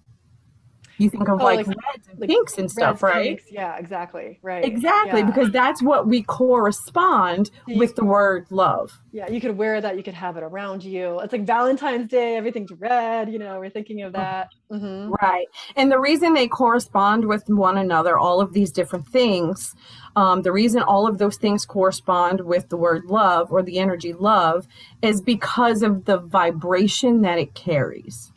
You 1.00 1.10
think 1.10 1.28
of 1.30 1.40
oh, 1.40 1.44
like, 1.44 1.66
like, 1.66 1.68
reds 1.68 2.08
and 2.10 2.20
like 2.20 2.30
pinks 2.30 2.58
and 2.58 2.70
stuff, 2.70 3.02
reds, 3.02 3.16
right? 3.16 3.38
Pinks. 3.38 3.52
Yeah, 3.52 3.78
exactly. 3.78 4.40
Right. 4.42 4.64
Exactly, 4.64 5.22
yeah. 5.22 5.26
because 5.26 5.52
that's 5.52 5.82
what 5.82 6.08
we 6.08 6.24
correspond 6.24 7.52
with 7.68 7.96
the 7.96 8.06
word 8.06 8.48
love. 8.50 8.92
Yeah, 9.12 9.30
you 9.30 9.42
could 9.42 9.58
wear 9.58 9.80
that, 9.82 9.98
you 9.98 10.04
could 10.04 10.14
have 10.14 10.38
it 10.38 10.44
around 10.44 10.84
you. 10.84 11.20
It's 11.20 11.34
like 11.34 11.46
Valentine's 11.46 12.10
Day, 12.10 12.36
everything's 12.36 12.72
red, 12.72 13.32
you 13.32 13.40
know, 13.40 13.60
we're 13.60 13.70
thinking 13.70 14.02
of 14.02 14.14
that. 14.14 14.50
Mm-hmm. 14.72 15.14
Right. 15.22 15.48
And 15.76 15.92
the 15.92 16.00
reason 16.00 16.34
they 16.34 16.48
correspond 16.48 17.26
with 17.26 17.44
one 17.48 17.78
another, 17.78 18.18
all 18.18 18.40
of 18.40 18.54
these 18.54 18.72
different 18.72 19.08
things, 19.08 19.76
um, 20.16 20.44
the 20.44 20.52
reason 20.52 20.82
all 20.82 21.08
of 21.08 21.18
those 21.18 21.38
things 21.38 21.66
correspond 21.66 22.42
with 22.42 22.70
the 22.70 22.78
word 22.78 23.06
love 23.06 23.52
or 23.52 23.64
the 23.64 23.80
energy 23.80 24.14
love 24.14 24.68
is 25.02 25.22
because 25.22 25.82
of 25.82 26.06
the 26.06 26.18
vibration 26.18 27.22
that 27.22 27.40
it 27.40 27.56
carries. 27.56 28.32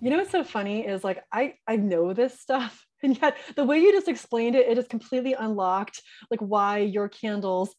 You 0.00 0.10
know 0.10 0.18
what's 0.18 0.30
so 0.30 0.44
funny 0.44 0.86
is 0.86 1.02
like 1.02 1.24
I 1.32 1.54
I 1.66 1.76
know 1.76 2.12
this 2.12 2.38
stuff 2.40 2.86
and 3.02 3.18
yet 3.20 3.36
the 3.56 3.64
way 3.64 3.78
you 3.78 3.92
just 3.92 4.08
explained 4.08 4.56
it, 4.56 4.68
it 4.68 4.74
just 4.74 4.90
completely 4.90 5.34
unlocked 5.34 6.02
like 6.30 6.40
why 6.40 6.78
your 6.78 7.08
candles 7.08 7.74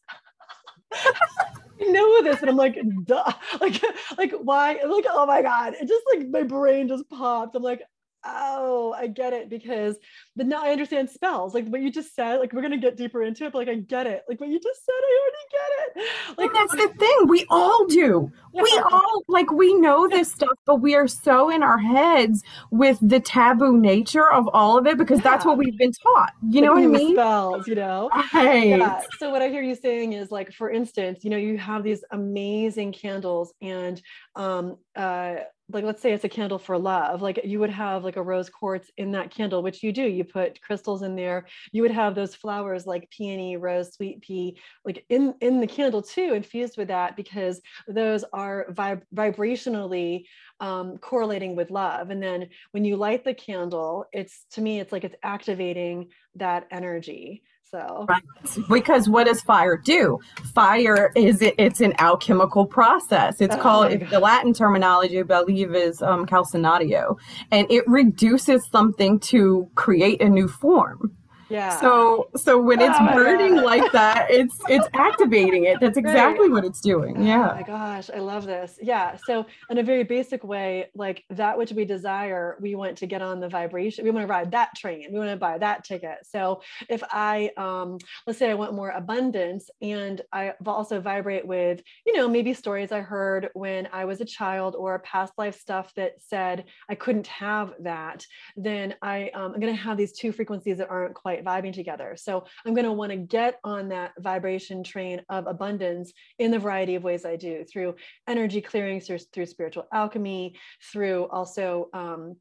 I 0.92 1.84
know 1.84 2.22
this 2.22 2.40
and 2.40 2.50
I'm 2.50 2.56
like 2.56 2.78
duh. 3.04 3.32
Like 3.60 3.82
like 4.16 4.32
why 4.32 4.80
like 4.84 5.06
oh 5.10 5.26
my 5.26 5.42
god 5.42 5.74
it 5.74 5.86
just 5.86 6.04
like 6.12 6.28
my 6.28 6.42
brain 6.42 6.88
just 6.88 7.08
popped. 7.08 7.54
I'm 7.56 7.62
like 7.62 7.82
oh, 8.24 8.94
I 8.96 9.06
get 9.06 9.32
it 9.32 9.48
because 9.48 9.96
but 10.36 10.46
now 10.46 10.62
I 10.64 10.70
understand 10.70 11.10
spells. 11.10 11.54
Like 11.54 11.66
what 11.68 11.80
you 11.80 11.90
just 11.90 12.14
said, 12.14 12.38
like 12.38 12.52
we're 12.52 12.62
gonna 12.62 12.78
get 12.78 12.96
deeper 12.96 13.22
into 13.22 13.44
it, 13.44 13.52
but 13.52 13.58
like 13.58 13.68
I 13.68 13.74
get 13.74 14.06
it. 14.06 14.22
Like 14.28 14.40
what 14.40 14.48
you 14.48 14.60
just 14.60 14.84
said, 14.84 14.92
I 14.92 15.20
already 15.20 15.46
get 15.50 16.02
it. 16.04 16.38
Like 16.38 16.50
and 16.50 16.56
that's 16.56 16.72
the 16.72 16.98
thing. 16.98 17.28
We 17.28 17.44
all 17.50 17.86
do. 17.86 18.30
Yeah. 18.52 18.62
We 18.62 18.82
all 18.92 19.22
like 19.28 19.50
we 19.50 19.74
know 19.74 20.08
this 20.08 20.32
stuff, 20.34 20.56
but 20.64 20.76
we 20.76 20.94
are 20.94 21.08
so 21.08 21.50
in 21.50 21.62
our 21.62 21.78
heads 21.78 22.42
with 22.70 22.98
the 23.02 23.20
taboo 23.20 23.76
nature 23.76 24.30
of 24.30 24.48
all 24.52 24.78
of 24.78 24.86
it 24.86 24.96
because 24.96 25.18
yeah. 25.18 25.24
that's 25.24 25.44
what 25.44 25.58
we've 25.58 25.76
been 25.76 25.92
taught. 25.92 26.32
You 26.48 26.60
like 26.60 26.66
know 26.66 26.74
what 26.74 26.82
I 26.82 26.86
mean? 26.86 27.14
Spells, 27.14 27.66
you 27.66 27.74
know. 27.74 28.10
Right. 28.32 28.68
Yeah. 28.68 29.02
So 29.18 29.30
what 29.30 29.42
I 29.42 29.48
hear 29.48 29.62
you 29.62 29.74
saying 29.74 30.12
is 30.12 30.30
like, 30.30 30.52
for 30.52 30.70
instance, 30.70 31.24
you 31.24 31.30
know, 31.30 31.36
you 31.36 31.58
have 31.58 31.82
these 31.82 32.04
amazing 32.12 32.92
candles 32.92 33.52
and 33.60 34.00
um 34.36 34.76
uh 34.94 35.36
like 35.70 35.84
let's 35.84 36.00
say 36.00 36.12
it's 36.12 36.24
a 36.24 36.28
candle 36.28 36.58
for 36.58 36.78
love 36.78 37.20
like 37.20 37.40
you 37.44 37.58
would 37.58 37.70
have 37.70 38.02
like 38.02 38.16
a 38.16 38.22
rose 38.22 38.48
quartz 38.48 38.90
in 38.96 39.12
that 39.12 39.30
candle 39.30 39.62
which 39.62 39.82
you 39.82 39.92
do 39.92 40.02
you 40.02 40.24
put 40.24 40.60
crystals 40.62 41.02
in 41.02 41.14
there. 41.14 41.46
You 41.72 41.82
would 41.82 41.90
have 41.90 42.14
those 42.14 42.34
flowers 42.34 42.86
like 42.86 43.10
peony 43.10 43.56
rose 43.56 43.94
sweet 43.94 44.22
pea 44.22 44.58
like 44.84 45.04
in 45.08 45.34
in 45.40 45.60
the 45.60 45.66
candle 45.66 46.02
too 46.02 46.32
infused 46.34 46.76
with 46.78 46.88
that 46.88 47.16
because 47.16 47.60
those 47.86 48.24
are 48.32 48.66
vib- 48.70 49.02
vibrationally 49.14 50.24
um, 50.60 50.98
correlating 50.98 51.54
with 51.54 51.70
love. 51.70 52.10
And 52.10 52.22
then 52.22 52.48
when 52.72 52.84
you 52.84 52.96
light 52.96 53.24
the 53.24 53.34
candle 53.34 54.06
it's 54.12 54.46
to 54.52 54.60
me 54.60 54.80
it's 54.80 54.92
like 54.92 55.04
it's 55.04 55.16
activating 55.22 56.08
that 56.36 56.66
energy 56.70 57.42
so 57.70 58.06
right. 58.08 58.22
because 58.68 59.08
what 59.08 59.26
does 59.26 59.42
fire 59.42 59.76
do? 59.76 60.18
Fire 60.54 61.12
is 61.14 61.42
it, 61.42 61.54
it's 61.58 61.80
an 61.80 61.94
alchemical 61.98 62.66
process. 62.66 63.40
It's 63.40 63.54
oh 63.54 63.58
called 63.58 64.00
the 64.10 64.20
Latin 64.20 64.54
terminology, 64.54 65.20
I 65.20 65.22
believe, 65.22 65.74
is 65.74 66.00
um, 66.00 66.26
calcinatio, 66.26 67.16
and 67.50 67.70
it 67.70 67.86
reduces 67.86 68.66
something 68.70 69.18
to 69.20 69.68
create 69.74 70.22
a 70.22 70.28
new 70.28 70.48
form. 70.48 71.17
Yeah. 71.48 71.80
So 71.80 72.28
so 72.36 72.60
when 72.60 72.80
it's 72.80 72.96
oh, 73.00 73.14
burning 73.14 73.56
yeah. 73.56 73.62
like 73.62 73.92
that, 73.92 74.30
it's 74.30 74.58
it's 74.68 74.86
activating 74.94 75.64
it. 75.64 75.80
That's 75.80 75.96
exactly 75.96 76.48
right. 76.48 76.52
what 76.52 76.64
it's 76.64 76.80
doing. 76.80 77.22
Yeah. 77.24 77.50
Oh 77.50 77.54
my 77.54 77.62
gosh, 77.62 78.10
I 78.14 78.18
love 78.18 78.46
this. 78.46 78.78
Yeah. 78.82 79.16
So 79.26 79.46
in 79.70 79.78
a 79.78 79.82
very 79.82 80.04
basic 80.04 80.44
way, 80.44 80.90
like 80.94 81.24
that 81.30 81.56
which 81.56 81.72
we 81.72 81.84
desire, 81.84 82.56
we 82.60 82.74
want 82.74 82.98
to 82.98 83.06
get 83.06 83.22
on 83.22 83.40
the 83.40 83.48
vibration. 83.48 84.04
We 84.04 84.10
want 84.10 84.26
to 84.26 84.30
ride 84.30 84.50
that 84.52 84.74
train. 84.76 85.08
We 85.12 85.18
want 85.18 85.30
to 85.30 85.36
buy 85.36 85.58
that 85.58 85.84
ticket. 85.84 86.18
So 86.24 86.60
if 86.88 87.02
I 87.10 87.50
um 87.56 87.98
let's 88.26 88.38
say 88.38 88.50
I 88.50 88.54
want 88.54 88.74
more 88.74 88.90
abundance 88.90 89.70
and 89.80 90.20
I 90.32 90.52
also 90.66 91.00
vibrate 91.00 91.46
with, 91.46 91.82
you 92.06 92.16
know, 92.16 92.28
maybe 92.28 92.52
stories 92.52 92.92
I 92.92 93.00
heard 93.00 93.48
when 93.54 93.88
I 93.92 94.04
was 94.04 94.20
a 94.20 94.24
child 94.24 94.76
or 94.76 94.98
past 95.00 95.32
life 95.38 95.58
stuff 95.58 95.94
that 95.94 96.14
said 96.18 96.64
I 96.88 96.94
couldn't 96.94 97.26
have 97.28 97.74
that, 97.80 98.26
then 98.56 98.94
I 99.02 99.30
um, 99.34 99.52
I'm 99.54 99.60
gonna 99.60 99.74
have 99.74 99.96
these 99.96 100.12
two 100.12 100.32
frequencies 100.32 100.78
that 100.78 100.90
aren't 100.90 101.14
quite 101.14 101.37
right 101.44 101.62
vibing 101.62 101.72
together. 101.72 102.14
So 102.16 102.44
i'm 102.64 102.74
going 102.74 102.84
to 102.84 102.92
want 102.92 103.10
to 103.10 103.16
get 103.16 103.58
on 103.64 103.88
that 103.88 104.12
vibration 104.18 104.82
train 104.82 105.22
of 105.28 105.46
abundance 105.46 106.12
in 106.38 106.50
the 106.50 106.58
variety 106.58 106.94
of 106.94 107.02
ways 107.02 107.24
i 107.24 107.36
do 107.36 107.64
through 107.64 107.94
energy 108.26 108.60
clearing 108.60 109.00
through, 109.00 109.18
through 109.18 109.46
spiritual 109.46 109.86
alchemy 109.92 110.56
through 110.92 111.24
also 111.26 111.88
um, 111.92 112.36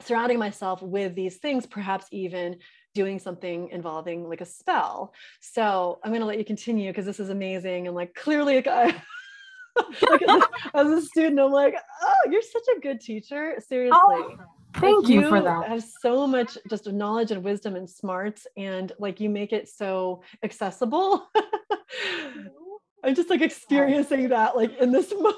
surrounding 0.00 0.38
myself 0.38 0.82
with 0.82 1.14
these 1.14 1.36
things 1.36 1.66
perhaps 1.66 2.06
even 2.10 2.56
doing 2.94 3.18
something 3.18 3.70
involving 3.70 4.28
like 4.28 4.40
a 4.40 4.46
spell. 4.46 5.14
So 5.40 5.98
i'm 6.02 6.10
going 6.10 6.20
to 6.20 6.26
let 6.26 6.38
you 6.38 6.44
continue 6.44 6.90
because 6.90 7.06
this 7.06 7.20
is 7.20 7.30
amazing 7.30 7.86
and 7.86 7.96
like 7.96 8.14
clearly 8.14 8.56
like, 8.56 8.66
I, 8.68 9.02
like 10.02 10.42
as 10.74 10.86
a 10.86 11.00
student 11.00 11.40
i'm 11.40 11.50
like 11.50 11.74
oh 12.02 12.30
you're 12.30 12.42
such 12.42 12.76
a 12.76 12.80
good 12.80 13.00
teacher 13.00 13.54
seriously. 13.66 13.98
Oh 13.98 14.36
Thank 14.82 15.08
you, 15.08 15.22
you, 15.22 15.28
for 15.28 15.40
that. 15.40 15.64
I 15.64 15.74
have 15.74 15.84
so 16.00 16.26
much 16.26 16.58
just 16.68 16.86
knowledge 16.86 17.30
and 17.30 17.42
wisdom 17.42 17.76
and 17.76 17.88
smarts, 17.88 18.46
and 18.56 18.92
like 18.98 19.20
you 19.20 19.30
make 19.30 19.52
it 19.52 19.68
so 19.68 20.22
accessible. 20.42 21.28
I'm 23.04 23.14
just 23.14 23.30
like 23.30 23.40
experiencing 23.40 24.28
that 24.28 24.56
like 24.56 24.76
in 24.78 24.92
this 24.92 25.10
moment. 25.16 25.36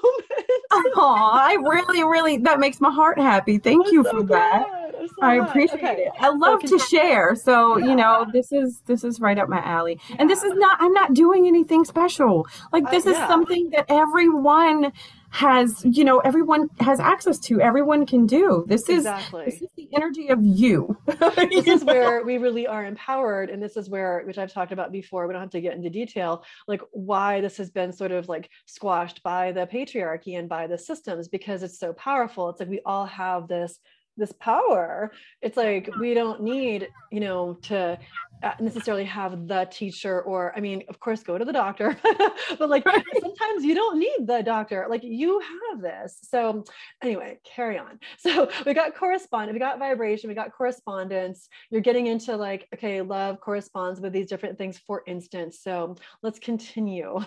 oh, 0.73 1.31
I 1.33 1.57
really, 1.63 2.05
really 2.05 2.37
that 2.39 2.61
makes 2.61 2.81
my 2.81 2.91
heart 2.91 3.19
happy. 3.19 3.59
Thank 3.59 3.91
you 3.91 4.05
for 4.05 4.23
that. 4.25 4.67
So 4.93 5.09
I 5.23 5.35
appreciate 5.37 5.85
okay. 5.85 6.05
it. 6.05 6.13
I 6.19 6.31
love 6.31 6.61
so 6.65 6.77
to 6.77 6.85
share. 6.85 7.35
So, 7.35 7.77
yeah. 7.77 7.87
you 7.87 7.97
know, 7.97 8.27
this 8.33 8.53
is 8.53 8.81
this 8.87 9.05
is 9.05 9.21
right 9.21 9.39
up 9.39 9.49
my 9.49 9.61
alley. 9.61 9.99
Yeah. 10.09 10.17
And 10.21 10.31
this 10.31 10.43
is 10.43 10.53
not 10.55 10.79
I'm 10.81 10.93
not 10.93 11.15
doing 11.15 11.47
anything 11.47 11.85
special. 11.85 12.47
Like 12.73 12.91
this 12.91 13.07
uh, 13.07 13.11
is 13.11 13.17
something 13.17 13.71
that 13.71 13.87
everyone 13.89 14.93
has 15.35 15.85
you 15.85 16.05
know 16.05 16.21
everyone 16.21 16.69
has 16.79 17.01
access 17.01 17.41
to 17.41 17.61
everyone 17.61 18.07
can 18.07 18.25
do 18.25 18.65
this 18.69 18.89
is 18.89 18.99
exactly. 18.99 19.45
this 19.47 19.63
is 19.63 19.69
the 19.77 19.89
energy 19.93 20.29
of 20.29 20.39
you 20.45 20.97
this 21.09 21.67
is 21.67 21.83
know? 21.83 21.93
where 21.93 22.25
we 22.25 22.39
really 22.39 22.69
are 22.69 22.85
empowered 22.85 23.51
and 23.51 23.61
this 23.61 23.77
is 23.77 23.91
where 23.91 24.23
which 24.27 24.39
i've 24.39 24.53
talked 24.53 24.71
about 24.71 24.93
before 24.93 25.27
we 25.27 25.33
don't 25.33 25.43
have 25.43 25.51
to 25.51 25.61
get 25.61 25.75
into 25.75 25.91
detail 25.91 26.45
like 26.69 26.81
why 26.93 27.41
this 27.41 27.57
has 27.57 27.69
been 27.69 27.93
sort 27.93 28.13
of 28.13 28.29
like 28.29 28.49
squashed 28.67 29.25
by 29.25 29.51
the 29.51 29.67
patriarchy 29.67 30.39
and 30.39 30.49
by 30.49 30.69
the 30.69 30.79
systems 30.79 31.27
because 31.27 31.65
it's 31.65 31.81
so 31.81 31.93
powerful 31.95 32.49
it's 32.49 32.61
like 32.61 32.69
we 32.69 32.81
all 32.87 33.05
have 33.05 33.49
this 33.49 33.81
this 34.17 34.33
power 34.33 35.11
it's 35.43 35.57
like 35.57 35.89
we 36.01 36.15
don't 36.15 36.43
need 36.43 36.89
you 37.11 37.21
know 37.21 37.55
to 37.63 37.99
uh, 38.43 38.53
necessarily 38.61 39.05
have 39.05 39.49
the 39.49 39.67
teacher 39.71 40.23
or 40.23 40.53
i 40.57 40.61
mean 40.61 40.83
of 40.89 41.01
course 41.01 41.23
go 41.23 41.39
to 41.39 41.45
the 41.45 41.53
doctor 41.53 41.97
but 42.59 42.69
like 42.69 42.85
sometimes 43.21 43.65
you 43.65 43.75
don't 43.75 43.99
need 43.99 44.27
the 44.27 44.43
doctor 44.43 44.87
like 44.89 45.03
you 45.03 45.41
have 45.41 45.81
this. 45.81 46.19
So 46.23 46.65
anyway 47.03 47.39
carry 47.45 47.79
on. 47.79 47.99
So 48.19 48.51
we 48.65 48.75
got 48.75 48.95
correspondence 48.95 49.55
we 49.55 49.59
got 49.59 49.79
vibration 49.79 50.29
we 50.29 50.35
got 50.35 50.53
correspondence. 50.53 51.49
You're 51.71 51.81
getting 51.81 52.07
into 52.07 52.37
like 52.37 52.69
okay 52.75 53.03
love 53.03 53.41
corresponds 53.41 54.01
with 54.01 54.13
these 54.13 54.29
different 54.29 54.59
things 54.59 54.79
for 54.79 55.03
instance. 55.07 55.61
So 55.63 55.97
let's 56.23 56.39
continue. 56.39 57.21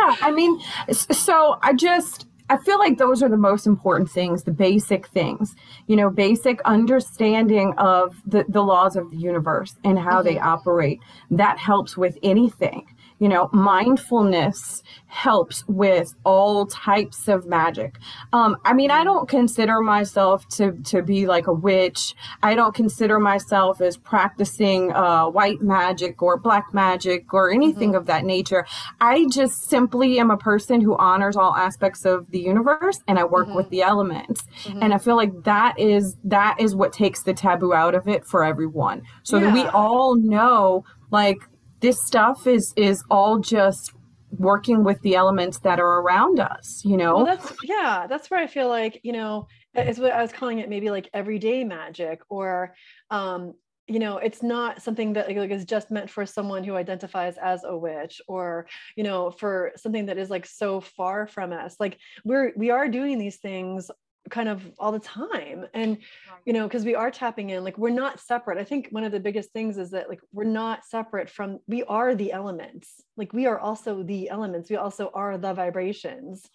Yeah 0.00 0.16
i 0.20 0.30
mean 0.30 0.60
so 0.92 1.58
i 1.62 1.72
just 1.72 2.26
I 2.50 2.56
feel 2.56 2.78
like 2.78 2.98
those 2.98 3.22
are 3.22 3.28
the 3.28 3.36
most 3.36 3.66
important 3.66 4.10
things, 4.10 4.44
the 4.44 4.50
basic 4.50 5.08
things, 5.08 5.54
you 5.86 5.96
know, 5.96 6.08
basic 6.08 6.60
understanding 6.62 7.74
of 7.76 8.16
the, 8.26 8.44
the 8.48 8.62
laws 8.62 8.96
of 8.96 9.10
the 9.10 9.16
universe 9.16 9.76
and 9.84 9.98
how 9.98 10.22
mm-hmm. 10.22 10.28
they 10.28 10.38
operate. 10.38 11.00
That 11.30 11.58
helps 11.58 11.96
with 11.96 12.16
anything 12.22 12.86
you 13.18 13.28
know 13.28 13.48
mindfulness 13.52 14.82
helps 15.06 15.66
with 15.68 16.14
all 16.24 16.66
types 16.66 17.28
of 17.28 17.46
magic 17.46 17.96
um, 18.32 18.56
i 18.64 18.72
mean 18.72 18.90
i 18.90 19.02
don't 19.02 19.28
consider 19.28 19.80
myself 19.80 20.46
to 20.48 20.72
to 20.84 21.02
be 21.02 21.26
like 21.26 21.46
a 21.46 21.52
witch 21.52 22.14
i 22.42 22.54
don't 22.54 22.74
consider 22.74 23.18
myself 23.18 23.80
as 23.80 23.96
practicing 23.96 24.92
uh, 24.92 25.26
white 25.26 25.60
magic 25.60 26.22
or 26.22 26.36
black 26.36 26.72
magic 26.72 27.32
or 27.32 27.50
anything 27.50 27.90
mm-hmm. 27.90 27.98
of 27.98 28.06
that 28.06 28.24
nature 28.24 28.66
i 29.00 29.26
just 29.30 29.68
simply 29.68 30.18
am 30.18 30.30
a 30.30 30.36
person 30.36 30.80
who 30.80 30.96
honors 30.96 31.36
all 31.36 31.54
aspects 31.54 32.04
of 32.04 32.30
the 32.30 32.40
universe 32.40 33.00
and 33.08 33.18
i 33.18 33.24
work 33.24 33.46
mm-hmm. 33.46 33.56
with 33.56 33.68
the 33.70 33.82
elements 33.82 34.44
mm-hmm. 34.64 34.82
and 34.82 34.94
i 34.94 34.98
feel 34.98 35.16
like 35.16 35.32
that 35.44 35.78
is 35.78 36.16
that 36.22 36.56
is 36.60 36.74
what 36.74 36.92
takes 36.92 37.22
the 37.22 37.34
taboo 37.34 37.72
out 37.72 37.94
of 37.94 38.06
it 38.06 38.24
for 38.24 38.44
everyone 38.44 39.02
so 39.22 39.38
yeah. 39.38 39.44
that 39.44 39.54
we 39.54 39.64
all 39.68 40.14
know 40.16 40.84
like 41.10 41.38
this 41.80 42.04
stuff 42.04 42.46
is 42.46 42.72
is 42.76 43.02
all 43.10 43.38
just 43.38 43.92
working 44.30 44.84
with 44.84 45.00
the 45.02 45.14
elements 45.14 45.58
that 45.60 45.80
are 45.80 46.00
around 46.00 46.38
us 46.38 46.82
you 46.84 46.96
know? 46.96 47.16
Well, 47.16 47.26
that's 47.26 47.52
yeah 47.62 48.06
that's 48.08 48.30
where 48.30 48.40
i 48.40 48.46
feel 48.46 48.68
like 48.68 49.00
you 49.02 49.12
know 49.12 49.46
it's 49.74 49.98
what 49.98 50.12
i 50.12 50.22
was 50.22 50.32
calling 50.32 50.58
it 50.58 50.68
maybe 50.68 50.90
like 50.90 51.08
everyday 51.14 51.64
magic 51.64 52.20
or 52.28 52.74
um 53.10 53.54
you 53.88 53.98
know 53.98 54.18
it's 54.18 54.42
not 54.42 54.82
something 54.82 55.14
that 55.14 55.34
like, 55.34 55.50
is 55.50 55.64
just 55.64 55.90
meant 55.90 56.10
for 56.10 56.26
someone 56.26 56.62
who 56.62 56.76
identifies 56.76 57.36
as 57.38 57.64
a 57.64 57.76
witch 57.76 58.20
or 58.28 58.66
you 58.96 59.02
know 59.02 59.30
for 59.30 59.72
something 59.76 60.06
that 60.06 60.18
is 60.18 60.30
like 60.30 60.46
so 60.46 60.80
far 60.80 61.26
from 61.26 61.52
us. 61.52 61.76
Like 61.80 61.98
we're 62.24 62.52
we 62.54 62.70
are 62.70 62.88
doing 62.88 63.18
these 63.18 63.38
things 63.38 63.90
kind 64.28 64.48
of 64.48 64.62
all 64.78 64.92
the 64.92 64.98
time. 64.98 65.66
And 65.74 65.98
you 66.44 66.52
know 66.52 66.66
because 66.66 66.84
we 66.84 66.94
are 66.94 67.10
tapping 67.10 67.50
in 67.50 67.64
like 67.64 67.78
we're 67.78 67.90
not 67.90 68.20
separate. 68.20 68.58
I 68.58 68.64
think 68.64 68.88
one 68.90 69.04
of 69.04 69.12
the 69.12 69.20
biggest 69.20 69.52
things 69.52 69.78
is 69.78 69.90
that 69.90 70.08
like 70.08 70.20
we're 70.32 70.44
not 70.44 70.84
separate 70.84 71.28
from 71.28 71.58
we 71.66 71.82
are 71.84 72.14
the 72.14 72.32
elements. 72.32 73.02
Like 73.16 73.32
we 73.32 73.46
are 73.46 73.58
also 73.58 74.02
the 74.02 74.28
elements. 74.30 74.70
We 74.70 74.76
also 74.76 75.10
are 75.14 75.38
the 75.38 75.52
vibrations 75.52 76.48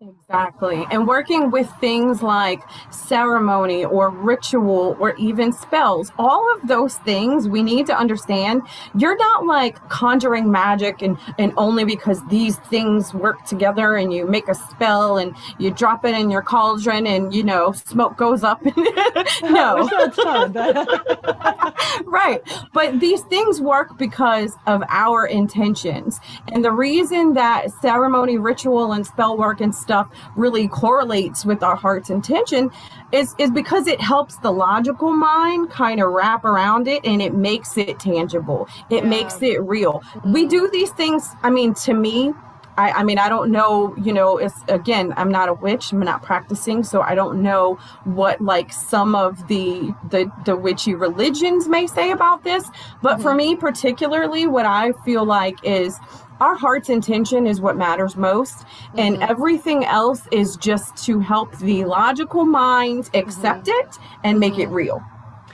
Exactly. 0.00 0.84
And 0.90 1.06
working 1.06 1.50
with 1.50 1.70
things 1.80 2.22
like 2.22 2.60
ceremony 2.90 3.84
or 3.84 4.10
ritual 4.10 4.96
or 5.00 5.14
even 5.16 5.52
spells, 5.52 6.12
all 6.18 6.44
of 6.54 6.66
those 6.68 6.96
things 6.98 7.48
we 7.48 7.62
need 7.62 7.86
to 7.86 7.96
understand. 7.96 8.62
You're 8.98 9.16
not 9.16 9.46
like 9.46 9.76
conjuring 9.88 10.50
magic 10.50 11.00
and, 11.00 11.16
and 11.38 11.54
only 11.56 11.84
because 11.84 12.20
these 12.28 12.58
things 12.58 13.14
work 13.14 13.44
together 13.46 13.96
and 13.96 14.12
you 14.12 14.26
make 14.26 14.48
a 14.48 14.54
spell 14.54 15.16
and 15.16 15.34
you 15.58 15.70
drop 15.70 16.04
it 16.04 16.14
in 16.14 16.28
your 16.30 16.42
cauldron 16.42 17.06
and, 17.06 17.32
you 17.32 17.42
know, 17.44 17.72
smoke 17.72 18.16
goes 18.18 18.42
up. 18.44 18.60
no. 19.42 19.88
right. 22.04 22.40
But 22.72 23.00
these 23.00 23.22
things 23.22 23.60
work 23.60 23.96
because 23.98 24.52
of 24.66 24.82
our 24.88 25.26
intentions. 25.26 26.20
And 26.52 26.64
the 26.64 26.72
reason 26.72 27.34
that 27.34 27.70
ceremony, 27.80 28.38
ritual, 28.38 28.92
and 28.92 29.06
spell 29.06 29.36
work 29.36 29.60
and 29.60 29.74
stuff 29.84 30.08
really 30.36 30.66
correlates 30.66 31.44
with 31.44 31.62
our 31.62 31.76
heart's 31.76 32.10
intention 32.10 32.70
is 33.12 33.34
is 33.38 33.50
because 33.50 33.86
it 33.86 34.00
helps 34.00 34.36
the 34.38 34.50
logical 34.50 35.12
mind 35.12 35.70
kind 35.70 36.00
of 36.00 36.10
wrap 36.10 36.44
around 36.44 36.88
it 36.88 37.04
and 37.04 37.20
it 37.20 37.34
makes 37.34 37.76
it 37.76 38.00
tangible 38.00 38.66
it 38.90 39.02
yeah. 39.02 39.10
makes 39.16 39.40
it 39.42 39.62
real 39.62 40.02
we 40.24 40.46
do 40.46 40.68
these 40.72 40.90
things 40.90 41.22
i 41.42 41.50
mean 41.50 41.74
to 41.74 41.92
me 41.92 42.32
I, 42.76 42.90
I, 42.90 43.04
mean, 43.04 43.18
I 43.18 43.28
don't 43.28 43.52
know, 43.52 43.94
you 43.96 44.12
know, 44.12 44.38
it's 44.38 44.60
again, 44.68 45.14
I'm 45.16 45.30
not 45.30 45.48
a 45.48 45.54
witch, 45.54 45.92
I'm 45.92 46.00
not 46.00 46.22
practicing, 46.22 46.82
so 46.82 47.02
I 47.02 47.14
don't 47.14 47.42
know 47.42 47.78
what 48.04 48.40
like 48.40 48.72
some 48.72 49.14
of 49.14 49.46
the 49.48 49.94
the, 50.10 50.30
the 50.44 50.56
witchy 50.56 50.94
religions 50.94 51.68
may 51.68 51.86
say 51.86 52.10
about 52.10 52.42
this. 52.42 52.68
But 53.00 53.14
mm-hmm. 53.14 53.22
for 53.22 53.34
me 53.34 53.56
particularly, 53.56 54.46
what 54.46 54.66
I 54.66 54.92
feel 55.04 55.24
like 55.24 55.64
is 55.64 55.98
our 56.40 56.54
heart's 56.54 56.88
intention 56.88 57.46
is 57.46 57.60
what 57.60 57.76
matters 57.76 58.16
most 58.16 58.58
mm-hmm. 58.58 58.98
and 58.98 59.22
everything 59.22 59.84
else 59.84 60.22
is 60.32 60.56
just 60.56 60.96
to 61.04 61.18
help 61.20 61.56
the 61.58 61.84
logical 61.84 62.44
mind 62.44 63.10
accept 63.14 63.66
mm-hmm. 63.66 63.88
it 63.88 63.98
and 64.24 64.38
make 64.38 64.58
it 64.58 64.66
mm-hmm. 64.66 64.74
real 64.74 65.04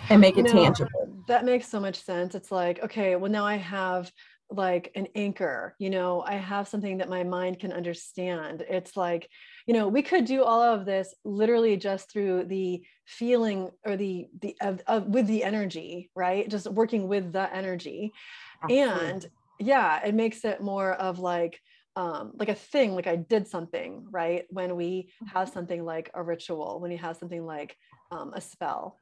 and 0.08 0.20
make 0.20 0.36
it 0.36 0.44
no, 0.44 0.52
tangible 0.52 1.08
that 1.26 1.44
makes 1.44 1.68
so 1.68 1.80
much 1.80 2.02
sense 2.02 2.34
it's 2.34 2.50
like 2.50 2.82
okay 2.82 3.16
well 3.16 3.30
now 3.30 3.44
i 3.44 3.56
have 3.56 4.10
like 4.52 4.90
an 4.96 5.06
anchor 5.14 5.76
you 5.78 5.90
know 5.90 6.22
i 6.22 6.34
have 6.34 6.66
something 6.66 6.98
that 6.98 7.08
my 7.08 7.22
mind 7.22 7.60
can 7.60 7.72
understand 7.72 8.64
it's 8.68 8.96
like 8.96 9.28
you 9.66 9.74
know 9.74 9.86
we 9.86 10.02
could 10.02 10.24
do 10.24 10.42
all 10.42 10.60
of 10.60 10.84
this 10.84 11.14
literally 11.24 11.76
just 11.76 12.10
through 12.10 12.44
the 12.44 12.82
feeling 13.04 13.70
or 13.86 13.96
the 13.96 14.26
the 14.40 14.56
of, 14.60 14.80
of 14.88 15.06
with 15.06 15.26
the 15.28 15.44
energy 15.44 16.10
right 16.16 16.48
just 16.48 16.66
working 16.72 17.06
with 17.06 17.32
the 17.32 17.54
energy 17.54 18.12
Absolutely. 18.62 19.08
and 19.08 19.26
yeah 19.60 20.04
it 20.04 20.14
makes 20.14 20.44
it 20.44 20.60
more 20.60 20.94
of 20.94 21.18
like 21.18 21.60
um, 21.96 22.32
like 22.34 22.48
a 22.48 22.54
thing 22.54 22.94
like 22.94 23.06
i 23.06 23.16
did 23.16 23.46
something 23.46 24.06
right 24.10 24.44
when 24.50 24.76
we 24.76 25.10
have 25.26 25.48
mm-hmm. 25.48 25.54
something 25.54 25.84
like 25.84 26.10
a 26.14 26.22
ritual 26.22 26.80
when 26.80 26.90
you 26.90 26.98
have 26.98 27.16
something 27.16 27.44
like 27.44 27.76
um, 28.10 28.32
a 28.34 28.40
spell 28.40 28.96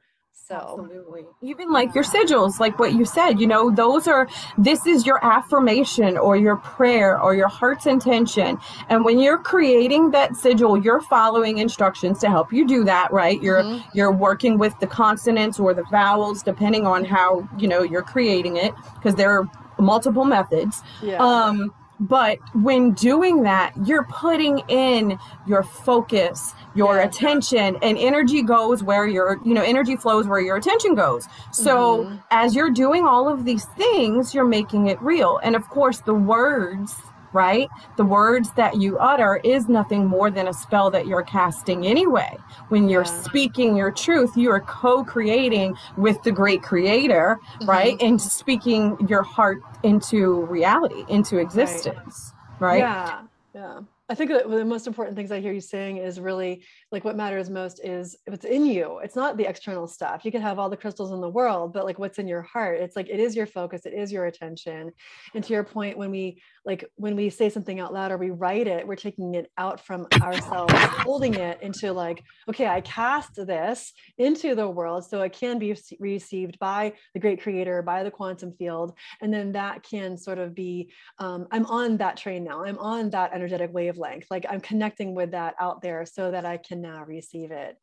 so 0.47 0.55
Absolutely. 0.55 1.25
even 1.43 1.71
like 1.73 1.95
your 1.95 2.05
sigils 2.05 2.61
like 2.61 2.79
what 2.79 2.93
you 2.93 3.05
said 3.05 3.41
you 3.41 3.47
know 3.47 3.71
those 3.71 4.07
are 4.07 4.29
this 4.57 4.87
is 4.87 5.05
your 5.05 5.23
affirmation 5.25 6.17
or 6.17 6.37
your 6.37 6.57
prayer 6.57 7.21
or 7.21 7.35
your 7.35 7.49
heart's 7.49 7.87
intention 7.87 8.57
and 8.88 9.05
when 9.05 9.19
you're 9.19 9.38
creating 9.38 10.11
that 10.12 10.37
sigil 10.37 10.83
you're 10.83 11.00
following 11.03 11.59
instructions 11.59 12.19
to 12.21 12.31
help 12.31 12.53
you 12.53 12.67
do 12.67 12.85
that 12.85 13.12
right 13.12 13.43
you're 13.43 13.62
mm-hmm. 13.62 13.88
you're 13.97 14.12
working 14.12 14.59
with 14.59 14.79
the 14.79 14.87
consonants 14.87 15.59
or 15.59 15.75
the 15.75 15.85
vowels 15.91 16.42
depending 16.42 16.87
on 16.87 17.05
how 17.05 17.47
you 17.59 17.66
know 17.66 17.83
you're 17.83 18.03
creating 18.03 18.57
it 18.57 18.73
because 18.94 19.16
there 19.16 19.33
are 19.33 19.49
multiple 19.79 20.25
methods. 20.25 20.83
Yeah. 21.03 21.23
Um, 21.25 21.73
but 22.01 22.38
when 22.55 22.93
doing 22.93 23.43
that, 23.43 23.73
you're 23.85 24.05
putting 24.05 24.61
in 24.69 25.19
your 25.47 25.64
focus, 25.64 26.55
your 26.77 26.97
yeah. 26.97 27.05
attention, 27.05 27.77
and 27.83 27.99
energy 27.99 28.43
goes 28.43 28.85
where 28.85 29.07
your, 29.07 29.41
you 29.45 29.53
know, 29.53 29.62
energy 29.62 29.97
flows 29.97 30.27
where 30.29 30.41
your 30.41 30.57
attention 30.57 30.95
goes. 30.95 31.27
So 31.53 32.05
mm-hmm. 32.05 32.17
as 32.31 32.55
you're 32.55 32.71
doing 32.71 33.05
all 33.05 33.29
of 33.29 33.45
these 33.45 33.64
things, 33.77 34.33
you're 34.33 34.47
making 34.47 34.87
it 34.87 35.01
real. 35.03 35.41
And 35.43 35.57
of 35.57 35.69
course, 35.69 36.01
the 36.01 36.14
words 36.14 36.95
right? 37.33 37.69
The 37.97 38.05
words 38.05 38.53
that 38.53 38.77
you 38.81 38.99
utter 38.99 39.41
is 39.45 39.69
nothing 39.69 40.07
more 40.07 40.31
than 40.31 40.49
a 40.49 40.53
spell 40.53 40.91
that 40.91 41.07
you're 41.07 41.23
casting 41.23 41.87
anyway. 41.87 42.37
When 42.69 42.88
you're 42.88 43.05
yeah. 43.05 43.23
speaking 43.23 43.77
your 43.77 43.91
truth, 43.91 44.37
you 44.37 44.51
are 44.51 44.61
co 44.61 45.05
creating 45.05 45.77
with 45.97 46.23
the 46.23 46.33
great 46.33 46.62
creator, 46.62 47.38
mm-hmm. 47.55 47.69
right? 47.69 48.03
And 48.03 48.21
speaking 48.21 48.97
your 49.09 49.23
heart 49.23 49.62
into 49.83 50.43
reality, 50.47 51.05
into 51.09 51.38
existence, 51.38 52.33
right? 52.59 52.71
right? 52.71 52.79
Yeah. 52.79 53.21
Yeah. 53.55 53.81
I 54.11 54.14
think 54.14 54.31
that 54.31 54.49
the 54.49 54.64
most 54.64 54.87
important 54.87 55.17
things 55.17 55.31
I 55.31 55.41
hear 55.41 55.53
you 55.53 55.61
saying 55.61 55.99
is 55.99 56.19
really 56.19 56.62
like 56.90 57.05
what 57.05 57.16
matters 57.16 57.51
most 57.51 57.81
is 57.85 58.16
what's 58.27 58.46
in 58.46 58.64
you. 58.64 58.98
It's 59.03 59.16
not 59.16 59.37
the 59.37 59.46
external 59.46 59.87
stuff. 59.87 60.24
You 60.24 60.33
can 60.33 60.40
have 60.40 60.59
all 60.59 60.70
the 60.70 60.77
crystals 60.77 61.12
in 61.12 61.20
the 61.20 61.29
world, 61.29 61.72
but 61.72 61.85
like 61.85 61.98
what's 61.98 62.18
in 62.18 62.27
your 62.27 62.42
heart. 62.42 62.81
It's 62.81 62.96
like 62.96 63.11
it 63.11 63.20
is 63.20 63.37
your 63.37 63.46
focus, 63.46 63.85
it 63.85 63.92
is 63.92 64.11
your 64.11 64.27
attention. 64.27 64.92
And 65.35 65.44
to 65.44 65.53
your 65.53 65.64
point, 65.64 65.98
when 65.98 66.11
we 66.11 66.40
like 66.64 66.85
when 66.96 67.16
we 67.16 67.31
say 67.31 67.51
something 67.51 67.81
out 67.81 67.92
loud 67.92 68.11
or 68.11 68.18
we 68.18 68.31
write 68.31 68.66
it, 68.66 68.87
we're 68.87 68.96
taking 68.96 69.35
it 69.35 69.51
out 69.59 69.85
from 69.85 70.07
ourselves, 70.22 70.72
holding 70.74 71.35
it 71.35 71.62
into 71.62 71.92
like, 71.92 72.22
okay, 72.48 72.66
I 72.66 72.81
cast 72.83 73.35
this 73.46 73.92
into 74.18 74.55
the 74.55 74.68
world 74.68 75.05
so 75.05 75.22
it 75.22 75.33
can 75.33 75.59
be 75.59 75.77
received 75.98 76.59
by 76.59 76.92
the 77.14 77.20
great 77.20 77.42
creator, 77.42 77.83
by 77.83 78.03
the 78.03 78.11
quantum 78.11 78.53
field. 78.53 78.94
And 79.20 79.33
then 79.33 79.53
that 79.53 79.83
can 79.83 80.16
sort 80.16 80.38
of 80.38 80.55
be, 80.55 80.90
um, 81.18 81.46
I'm 81.51 81.66
on 81.66 81.96
that 81.98 82.16
train 82.16 82.44
now. 82.44 82.64
I'm 82.64 82.79
on 82.79 83.11
that 83.11 83.33
energetic 83.33 83.72
wavelength. 83.72 84.27
Like 84.31 84.46
I'm 84.48 84.61
connecting 84.61 85.14
with 85.14 85.31
that 85.33 85.55
out 85.61 85.81
there 85.81 86.05
so 86.07 86.31
that 86.31 86.44
I 86.44 86.57
can 86.59 86.78
can 86.79 86.91
now 86.91 87.05
receive 87.05 87.51
it. 87.51 87.79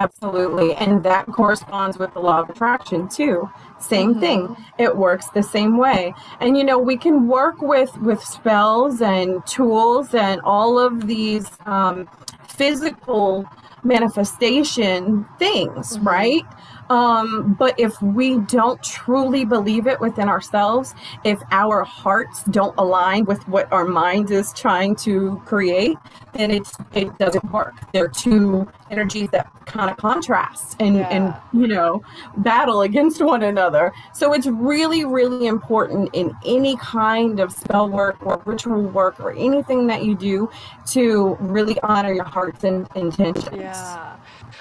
Absolutely. 0.00 0.74
And 0.74 1.04
that 1.04 1.26
corresponds 1.26 1.98
with 1.98 2.12
the 2.14 2.20
law 2.20 2.40
of 2.40 2.50
attraction 2.50 3.08
too. 3.08 3.48
Same 3.78 4.10
mm-hmm. 4.10 4.20
thing. 4.20 4.56
It 4.76 4.96
works 4.96 5.28
the 5.28 5.42
same 5.42 5.76
way. 5.78 6.12
And 6.40 6.58
you 6.58 6.64
know, 6.64 6.78
we 6.78 6.96
can 6.96 7.28
work 7.28 7.62
with 7.62 7.96
with 7.98 8.20
spells 8.20 9.00
and 9.00 9.46
tools 9.46 10.12
and 10.14 10.40
all 10.40 10.80
of 10.80 11.06
these 11.06 11.48
um, 11.66 12.08
physical 12.48 13.48
manifestation 13.84 15.26
things, 15.38 15.96
mm-hmm. 15.96 16.08
right? 16.08 16.44
Um, 16.90 17.54
but 17.58 17.78
if 17.78 18.00
we 18.02 18.38
don't 18.38 18.82
truly 18.82 19.44
believe 19.44 19.86
it 19.86 20.00
within 20.00 20.28
ourselves, 20.28 20.94
if 21.24 21.40
our 21.50 21.82
hearts 21.84 22.44
don't 22.44 22.74
align 22.78 23.24
with 23.24 23.46
what 23.48 23.72
our 23.72 23.84
mind 23.84 24.30
is 24.30 24.52
trying 24.52 24.96
to 24.96 25.40
create, 25.46 25.96
then 26.34 26.50
it's 26.50 26.76
it 26.92 27.16
doesn't 27.18 27.50
work. 27.52 27.74
They're 27.92 28.08
two 28.08 28.68
energies 28.90 29.30
that 29.30 29.50
kind 29.66 29.90
of 29.90 29.96
contrast 29.96 30.76
and 30.78 30.96
yeah. 30.96 31.08
and 31.08 31.34
you 31.58 31.66
know 31.66 32.02
battle 32.38 32.82
against 32.82 33.22
one 33.22 33.42
another. 33.42 33.92
So 34.12 34.32
it's 34.32 34.46
really 34.46 35.04
really 35.04 35.46
important 35.46 36.10
in 36.12 36.34
any 36.44 36.76
kind 36.76 37.40
of 37.40 37.52
spell 37.52 37.88
work 37.88 38.24
or 38.26 38.42
ritual 38.44 38.82
work 38.82 39.20
or 39.20 39.32
anything 39.32 39.86
that 39.86 40.04
you 40.04 40.14
do 40.14 40.50
to 40.88 41.36
really 41.40 41.80
honor 41.80 42.12
your 42.12 42.24
heart's 42.24 42.64
in, 42.64 42.86
intentions. 42.94 43.48
Yeah. 43.52 44.16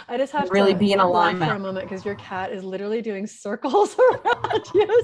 I 0.07 0.17
just 0.17 0.31
have 0.33 0.49
really 0.49 0.73
to 0.73 0.79
be 0.79 0.91
in 0.91 0.99
alignment 0.99 1.49
for 1.49 1.55
a 1.55 1.59
moment 1.59 1.89
because 1.89 2.05
your 2.05 2.15
cat 2.15 2.51
is 2.51 2.63
literally 2.63 3.01
doing 3.01 3.27
circles 3.27 3.95
around 4.11 4.61
you 4.73 5.01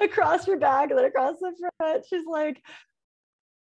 across 0.00 0.46
your 0.46 0.58
back 0.58 0.90
and 0.90 0.98
then 0.98 1.06
across 1.06 1.36
the 1.40 1.52
front. 1.78 2.04
She's 2.08 2.26
like, 2.26 2.62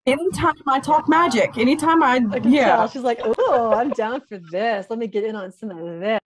anytime 0.05 0.55
I 0.67 0.79
talk 0.79 1.07
magic, 1.07 1.57
anytime 1.57 2.01
I, 2.01 2.21
I 2.31 2.37
yeah, 2.43 2.75
tell. 2.77 2.89
she's 2.89 3.03
like, 3.03 3.19
oh, 3.23 3.73
I'm 3.73 3.89
down 3.91 4.21
for 4.21 4.39
this. 4.51 4.87
Let 4.89 4.99
me 4.99 5.07
get 5.07 5.23
in 5.23 5.35
on 5.35 5.51
some 5.51 5.69
of 5.69 5.77
this. 5.99 6.19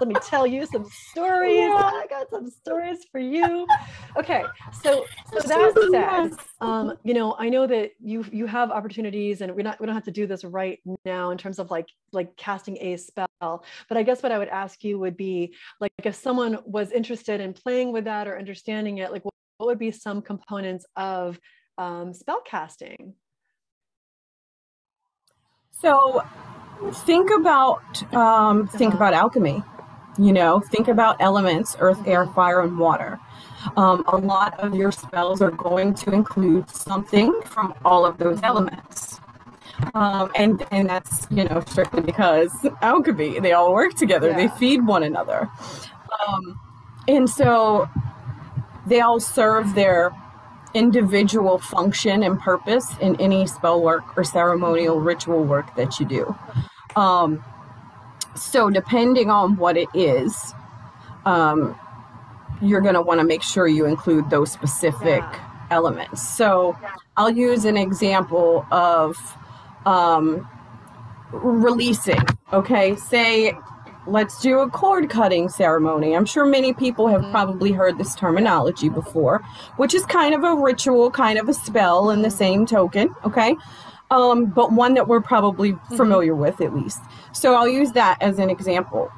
Let 0.00 0.08
me 0.08 0.14
tell 0.28 0.46
you 0.46 0.64
some 0.66 0.84
stories. 1.10 1.58
Yeah. 1.58 1.90
I 2.02 2.06
got 2.08 2.30
some 2.30 2.48
stories 2.50 2.98
for 3.10 3.18
you. 3.18 3.66
Okay, 4.16 4.44
so 4.82 5.04
so 5.30 5.40
that 5.48 5.72
said, 5.90 6.38
um, 6.60 6.96
you 7.04 7.12
know, 7.14 7.34
I 7.38 7.48
know 7.48 7.66
that 7.66 7.92
you 8.00 8.24
you 8.32 8.46
have 8.46 8.70
opportunities, 8.70 9.40
and 9.40 9.54
we're 9.54 9.62
not 9.62 9.80
we 9.80 9.86
don't 9.86 9.94
have 9.94 10.04
to 10.04 10.10
do 10.10 10.26
this 10.26 10.44
right 10.44 10.78
now 11.04 11.30
in 11.30 11.38
terms 11.38 11.58
of 11.58 11.70
like 11.70 11.88
like 12.12 12.34
casting 12.36 12.78
a 12.80 12.96
spell. 12.96 13.26
But 13.88 13.98
I 13.98 14.02
guess 14.02 14.22
what 14.22 14.32
I 14.32 14.38
would 14.38 14.48
ask 14.48 14.82
you 14.84 14.98
would 15.00 15.16
be 15.16 15.54
like 15.80 15.90
if 16.02 16.14
someone 16.14 16.58
was 16.64 16.92
interested 16.92 17.40
in 17.40 17.52
playing 17.52 17.92
with 17.92 18.04
that 18.04 18.26
or 18.28 18.38
understanding 18.38 18.98
it, 18.98 19.12
like 19.12 19.24
what, 19.24 19.34
what 19.58 19.66
would 19.66 19.78
be 19.78 19.90
some 19.90 20.22
components 20.22 20.86
of 20.96 21.38
um, 21.76 22.14
spell 22.14 22.40
casting? 22.46 23.14
So 25.72 26.22
think 27.06 27.30
about 27.30 28.14
um, 28.14 28.68
think 28.68 28.94
Uh-huh. 28.94 28.96
about 28.96 29.14
alchemy. 29.14 29.62
You 30.18 30.32
know, 30.32 30.60
think 30.60 30.88
about 30.88 31.16
elements: 31.20 31.76
earth, 31.80 32.06
air, 32.06 32.26
fire, 32.26 32.60
and 32.60 32.78
water. 32.78 33.18
Um, 33.76 34.04
a 34.08 34.16
lot 34.16 34.58
of 34.60 34.74
your 34.74 34.92
spells 34.92 35.40
are 35.40 35.50
going 35.50 35.94
to 35.94 36.12
include 36.12 36.68
something 36.70 37.40
from 37.44 37.74
all 37.84 38.04
of 38.04 38.18
those 38.18 38.40
elements. 38.42 39.20
Um, 39.94 40.30
and 40.36 40.64
and 40.70 40.88
that's 40.88 41.26
you 41.30 41.44
know 41.44 41.62
strictly 41.66 42.00
because 42.00 42.52
alchemy 42.80 43.40
they 43.40 43.52
all 43.52 43.72
work 43.72 43.94
together 43.94 44.32
they 44.32 44.46
feed 44.46 44.86
one 44.86 45.02
another 45.02 45.50
um, 46.26 46.60
and 47.08 47.28
so 47.28 47.88
they 48.86 49.00
all 49.00 49.18
serve 49.18 49.74
their 49.74 50.12
individual 50.74 51.58
function 51.58 52.22
and 52.22 52.38
purpose 52.38 52.86
in 53.00 53.20
any 53.20 53.46
spell 53.48 53.82
work 53.82 54.16
or 54.16 54.22
ceremonial 54.22 55.00
ritual 55.00 55.42
work 55.42 55.74
that 55.74 55.98
you 55.98 56.06
do 56.06 56.34
um, 56.94 57.44
so 58.34 58.70
depending 58.70 59.30
on 59.30 59.56
what 59.56 59.76
it 59.76 59.88
is 59.94 60.54
um, 61.26 61.78
you're 62.62 62.80
going 62.80 62.94
to 62.94 63.02
want 63.02 63.20
to 63.20 63.26
make 63.26 63.42
sure 63.42 63.66
you 63.66 63.86
include 63.86 64.28
those 64.30 64.50
specific 64.50 65.22
Yeah. 65.22 65.66
elements 65.70 66.22
so 66.26 66.76
i'll 67.16 67.30
use 67.30 67.64
an 67.64 67.76
example 67.76 68.66
of 68.70 69.16
um, 69.86 70.48
releasing. 71.32 72.20
Okay, 72.52 72.96
say 72.96 73.52
let's 74.06 74.40
do 74.40 74.60
a 74.60 74.68
cord 74.70 75.08
cutting 75.08 75.48
ceremony. 75.48 76.14
I'm 76.14 76.26
sure 76.26 76.44
many 76.44 76.72
people 76.74 77.08
have 77.08 77.22
probably 77.30 77.72
heard 77.72 77.96
this 77.98 78.14
terminology 78.14 78.88
before, 78.88 79.38
which 79.76 79.94
is 79.94 80.04
kind 80.06 80.34
of 80.34 80.44
a 80.44 80.54
ritual, 80.54 81.10
kind 81.10 81.38
of 81.38 81.48
a 81.48 81.54
spell 81.54 82.10
in 82.10 82.22
the 82.22 82.30
same 82.30 82.66
token. 82.66 83.14
Okay. 83.24 83.56
Um, 84.10 84.46
but 84.46 84.72
one 84.72 84.94
that 84.94 85.08
we're 85.08 85.22
probably 85.22 85.76
familiar 85.96 86.34
with 86.34 86.60
at 86.60 86.74
least. 86.74 87.00
So 87.32 87.54
I'll 87.54 87.68
use 87.68 87.92
that 87.92 88.18
as 88.20 88.38
an 88.38 88.50
example. 88.50 89.10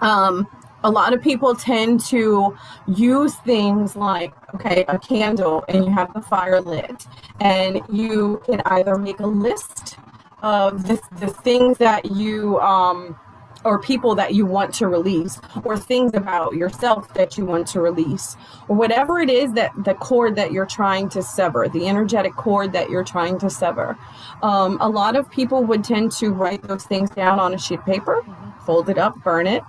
Um, 0.00 0.46
a 0.84 0.90
lot 0.90 1.12
of 1.12 1.20
people 1.20 1.54
tend 1.54 2.00
to 2.06 2.56
use 2.86 3.34
things 3.36 3.96
like, 3.96 4.32
okay, 4.54 4.84
a 4.88 4.98
candle 4.98 5.64
and 5.68 5.84
you 5.84 5.90
have 5.90 6.12
the 6.14 6.22
fire 6.22 6.60
lit, 6.60 7.06
and 7.40 7.80
you 7.90 8.40
can 8.46 8.62
either 8.66 8.96
make 8.96 9.20
a 9.20 9.26
list 9.26 9.98
of 10.42 10.86
the, 10.86 11.00
the 11.18 11.26
things 11.26 11.78
that 11.78 12.12
you, 12.12 12.60
um, 12.60 13.18
or 13.64 13.78
people 13.78 14.14
that 14.14 14.34
you 14.34 14.46
want 14.46 14.72
to 14.74 14.86
release, 14.86 15.40
or 15.64 15.76
things 15.76 16.14
about 16.14 16.54
yourself 16.54 17.12
that 17.14 17.36
you 17.36 17.44
want 17.44 17.66
to 17.68 17.80
release, 17.80 18.36
or 18.68 18.76
whatever 18.76 19.18
it 19.18 19.30
is 19.30 19.52
that 19.52 19.72
the 19.84 19.94
cord 19.94 20.36
that 20.36 20.52
you're 20.52 20.66
trying 20.66 21.08
to 21.08 21.22
sever, 21.22 21.68
the 21.68 21.86
energetic 21.88 22.34
cord 22.34 22.72
that 22.72 22.90
you're 22.90 23.04
trying 23.04 23.38
to 23.38 23.50
sever. 23.50 23.96
Um, 24.42 24.78
a 24.80 24.88
lot 24.88 25.16
of 25.16 25.30
people 25.30 25.64
would 25.64 25.84
tend 25.84 26.12
to 26.12 26.30
write 26.30 26.62
those 26.62 26.84
things 26.84 27.10
down 27.10 27.40
on 27.40 27.54
a 27.54 27.58
sheet 27.58 27.80
of 27.80 27.86
paper, 27.86 28.24
fold 28.64 28.88
it 28.88 28.98
up, 28.98 29.22
burn 29.22 29.46
it, 29.46 29.62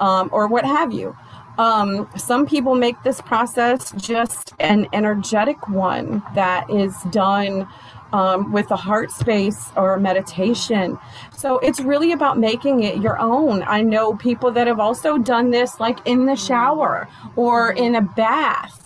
um, 0.00 0.28
or 0.32 0.46
what 0.46 0.64
have 0.64 0.92
you. 0.92 1.16
Um, 1.58 2.08
some 2.16 2.46
people 2.46 2.74
make 2.74 3.02
this 3.02 3.20
process 3.20 3.92
just 3.92 4.54
an 4.60 4.86
energetic 4.94 5.68
one 5.68 6.22
that 6.34 6.70
is 6.70 6.96
done 7.10 7.68
um, 8.12 8.52
with 8.52 8.70
a 8.70 8.76
heart 8.76 9.10
space 9.10 9.70
or 9.76 9.98
meditation. 9.98 10.98
So 11.36 11.58
it's 11.58 11.80
really 11.80 12.12
about 12.12 12.38
making 12.38 12.82
it 12.82 12.98
your 12.98 13.18
own. 13.18 13.62
I 13.62 13.82
know 13.82 14.14
people 14.16 14.50
that 14.52 14.66
have 14.66 14.80
also 14.80 15.18
done 15.18 15.50
this 15.50 15.80
like 15.80 15.98
in 16.06 16.26
the 16.26 16.36
shower 16.36 17.08
or 17.36 17.72
in 17.72 17.94
a 17.94 18.02
bath. 18.02 18.76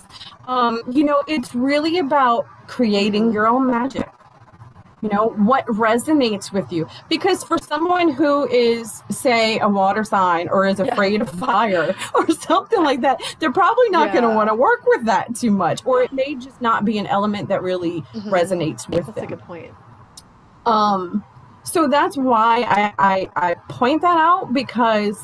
Um, 0.47 0.81
you 0.91 1.03
know, 1.03 1.23
it's 1.27 1.55
really 1.55 1.97
about 1.97 2.45
creating 2.67 3.31
your 3.31 3.47
own 3.47 3.67
magic 3.67 4.14
you 5.05 5.11
know 5.11 5.27
what 5.37 5.63
resonates 5.67 6.51
with 6.51 6.71
you 6.71 6.87
because 7.09 7.43
for 7.43 7.59
someone 7.59 8.09
who 8.11 8.47
is 8.49 9.03
say 9.11 9.59
a 9.59 9.69
water 9.69 10.03
sign 10.03 10.47
or 10.49 10.65
is 10.65 10.79
afraid 10.79 11.21
of 11.21 11.29
fire 11.29 11.95
or 12.15 12.27
something 12.31 12.81
like 12.83 13.01
that 13.01 13.21
they're 13.39 13.51
probably 13.51 13.87
not 13.91 14.11
going 14.11 14.23
to 14.23 14.29
want 14.35 14.49
to 14.49 14.55
work 14.55 14.83
with 14.87 15.05
that 15.05 15.35
too 15.35 15.51
much 15.51 15.85
or 15.85 16.01
it 16.01 16.11
may 16.11 16.33
just 16.35 16.59
not 16.59 16.83
be 16.85 16.97
an 16.97 17.05
element 17.05 17.47
that 17.49 17.61
really 17.61 18.01
Mhm. 18.15 18.31
resonates 18.31 18.89
with 18.89 19.05
That's 19.05 19.21
a 19.21 19.27
good 19.27 19.41
point. 19.41 19.71
um 20.65 21.23
so 21.63 21.87
that's 21.87 22.17
why 22.17 22.63
I, 22.67 22.93
I 22.97 23.29
i 23.35 23.53
point 23.69 24.01
that 24.01 24.17
out 24.17 24.53
because 24.53 25.19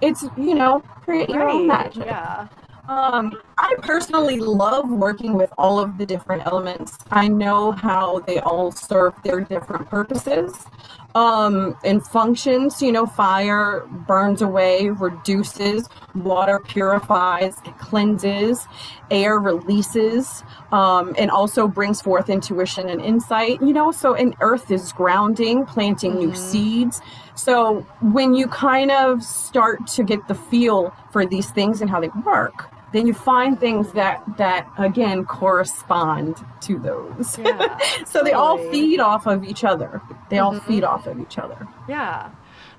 it's 0.00 0.22
you 0.38 0.54
know 0.54 0.80
create 1.04 1.28
your 1.28 1.46
own 1.48 1.66
magic 1.66 2.06
Yeah. 2.06 2.48
Um, 2.88 3.38
I 3.58 3.74
personally 3.82 4.40
love 4.40 4.90
working 4.90 5.34
with 5.34 5.52
all 5.58 5.78
of 5.78 5.98
the 5.98 6.06
different 6.06 6.46
elements. 6.46 6.96
I 7.10 7.28
know 7.28 7.72
how 7.72 8.20
they 8.20 8.38
all 8.40 8.72
serve 8.72 9.14
their 9.22 9.40
different 9.40 9.88
purposes 9.90 10.66
um, 11.14 11.76
and 11.84 12.04
functions. 12.06 12.80
You 12.80 12.92
know, 12.92 13.04
fire 13.04 13.86
burns 14.06 14.40
away, 14.40 14.88
reduces, 14.88 15.88
water 16.14 16.60
purifies, 16.60 17.56
cleanses, 17.78 18.66
air 19.10 19.38
releases, 19.38 20.42
um, 20.72 21.14
and 21.18 21.30
also 21.30 21.68
brings 21.68 22.00
forth 22.00 22.30
intuition 22.30 22.88
and 22.88 23.02
insight. 23.02 23.60
You 23.60 23.74
know, 23.74 23.92
so 23.92 24.14
and 24.14 24.34
earth 24.40 24.70
is 24.70 24.92
grounding, 24.92 25.66
planting 25.66 26.16
new 26.16 26.30
Mhm. 26.30 26.36
seeds. 26.36 27.02
So 27.34 27.84
when 28.00 28.34
you 28.34 28.48
kind 28.48 28.90
of 28.90 29.22
start 29.22 29.86
to 29.88 30.02
get 30.02 30.26
the 30.26 30.34
feel 30.34 30.92
for 31.12 31.26
these 31.26 31.50
things 31.50 31.80
and 31.80 31.90
how 31.90 32.00
they 32.00 32.10
work, 32.24 32.70
then 32.92 33.06
you 33.06 33.14
find 33.14 33.58
things 33.60 33.92
that 33.92 34.22
that 34.38 34.68
again 34.78 35.24
correspond 35.24 36.36
to 36.62 36.78
those. 36.78 37.38
Yeah. 37.38 37.78
so 38.06 38.22
they 38.22 38.32
all 38.32 38.58
feed 38.70 39.00
off 39.00 39.26
of 39.26 39.44
each 39.44 39.64
other. 39.64 40.00
They 40.30 40.38
all 40.38 40.54
Mhm. 40.54 40.62
feed 40.66 40.84
off 40.84 41.06
of 41.06 41.20
each 41.20 41.38
other. 41.38 41.66
Yeah. 41.88 42.30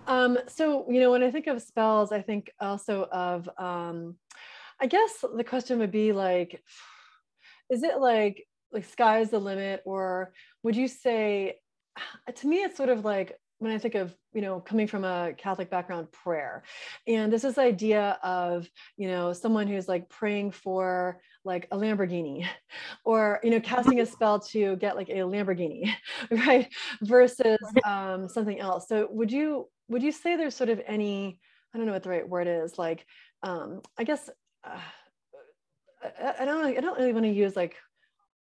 Um, 0.08 0.40
so, 0.48 0.86
you 0.90 1.00
know, 1.00 1.12
when 1.12 1.22
I 1.24 1.30
think 1.30 1.46
of 1.48 1.62
spells, 1.62 2.12
I 2.12 2.22
think 2.22 2.52
also 2.60 3.04
of, 3.12 3.48
um, 3.60 4.16
I 4.82 4.88
guess 4.88 5.24
the 5.36 5.44
question 5.44 5.78
would 5.80 5.92
be 5.92 6.12
like, 6.14 6.64
is 7.70 7.84
it 7.84 8.00
like, 8.00 8.48
like 8.72 8.86
sky's 8.86 9.30
the 9.30 9.40
limit? 9.40 9.82
Or 9.86 10.34
would 10.64 10.76
you 10.76 10.88
say, 10.88 11.60
to 12.36 12.48
me, 12.48 12.58
it's 12.64 12.78
sort 12.78 12.90
of 12.90 13.06
like 13.06 13.38
when 13.60 13.72
I 13.72 13.78
think 13.78 13.94
of, 13.96 14.16
you 14.34 14.42
know, 14.42 14.60
coming 14.60 14.88
from 14.88 15.04
a 15.04 15.34
Catholic 15.38 15.70
background, 15.70 16.12
prayer. 16.12 16.64
And 17.08 17.34
this 17.34 17.44
is 17.44 17.56
the 17.56 17.62
idea 17.62 18.20
of, 18.24 18.70
you 18.98 19.08
know, 19.08 19.34
someone 19.34 19.68
who's 19.68 19.88
like 19.88 20.08
praying 20.10 20.52
for 20.52 21.20
like 21.44 21.68
a 21.72 21.78
Lamborghini 21.78 22.46
or, 23.06 23.40
you 23.44 23.50
know, 23.50 23.60
casting 23.60 24.00
a 24.02 24.06
spell 24.06 24.40
to 24.40 24.76
get 24.78 24.96
like 24.96 25.10
a 25.10 25.14
Lamborghini, 25.14 25.92
right? 26.32 26.68
Versus 27.02 27.58
um, 27.86 28.28
something 28.28 28.60
else. 28.60 28.88
So 28.88 29.08
would 29.12 29.32
you, 29.32 29.68
would 29.88 30.04
you 30.04 30.12
say 30.12 30.36
there's 30.36 30.56
sort 30.56 30.70
of 30.70 30.82
any, 30.86 31.40
I 31.74 31.78
don't 31.78 31.88
know 31.88 31.94
what 31.94 32.04
the 32.04 32.10
right 32.10 32.28
word 32.28 32.48
is, 32.48 32.78
like, 32.78 33.06
um, 33.44 33.82
I 33.98 34.04
guess, 34.04 34.30
uh, 34.64 34.80
I, 36.04 36.36
I 36.40 36.46
don't, 36.46 36.66
I 36.66 36.80
don't 36.80 36.98
really 36.98 37.14
want 37.14 37.26
to 37.26 37.32
use 37.32 37.56
like, 37.56 37.76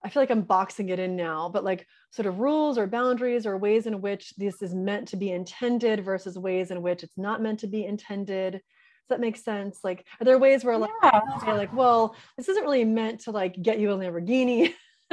I 0.04 0.10
feel 0.10 0.22
like 0.22 0.32
I'm 0.32 0.42
boxing 0.44 0.90
it 0.90 1.00
in 1.00 1.16
now, 1.16 1.50
but 1.50 1.64
like 1.64 1.88
sort 2.12 2.28
of 2.28 2.40
rules 2.40 2.78
or 2.78 2.88
boundaries 2.88 3.46
or 3.46 3.58
ways 3.58 3.88
in 3.88 4.02
which 4.02 4.34
this 4.38 4.62
is 4.62 4.74
meant 4.74 5.08
to 5.10 5.18
be 5.18 5.32
intended 5.32 6.06
versus 6.06 6.38
ways 6.38 6.72
in 6.72 6.82
which 6.82 7.04
it's 7.04 7.18
not 7.18 7.42
meant 7.42 7.60
to 7.62 7.68
be 7.68 7.86
intended. 7.86 8.54
Does 8.54 8.62
that 9.10 9.20
make 9.20 9.38
sense? 9.38 9.80
Like, 9.84 10.06
are 10.20 10.26
there 10.26 10.38
ways 10.38 10.64
where 10.64 10.78
like, 10.78 10.92
Yeah. 11.04 11.22
say 11.44 11.54
like, 11.54 11.74
well, 11.74 12.16
this 12.38 12.48
isn't 12.50 12.64
really 12.64 12.86
meant 12.86 13.22
to 13.22 13.32
like 13.32 13.60
get 13.62 13.80
you 13.80 13.92
a 13.92 13.98
Lamborghini, 13.98 14.74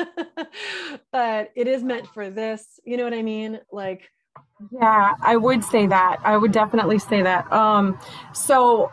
but 1.13 1.51
it 1.57 1.67
is 1.67 1.83
meant 1.83 2.07
for 2.09 2.29
this. 2.31 2.79
You 2.85 2.97
know 2.97 3.05
what 3.05 3.15
I 3.15 3.23
mean? 3.23 3.61
Like, 3.73 4.11
Yeah, 4.71 5.15
I 5.23 5.37
would 5.37 5.65
say 5.65 5.87
that. 5.87 6.19
I 6.25 6.37
would 6.37 6.53
definitely 6.53 6.99
say 6.99 7.23
that. 7.23 7.51
Um, 7.53 7.99
so, 8.33 8.91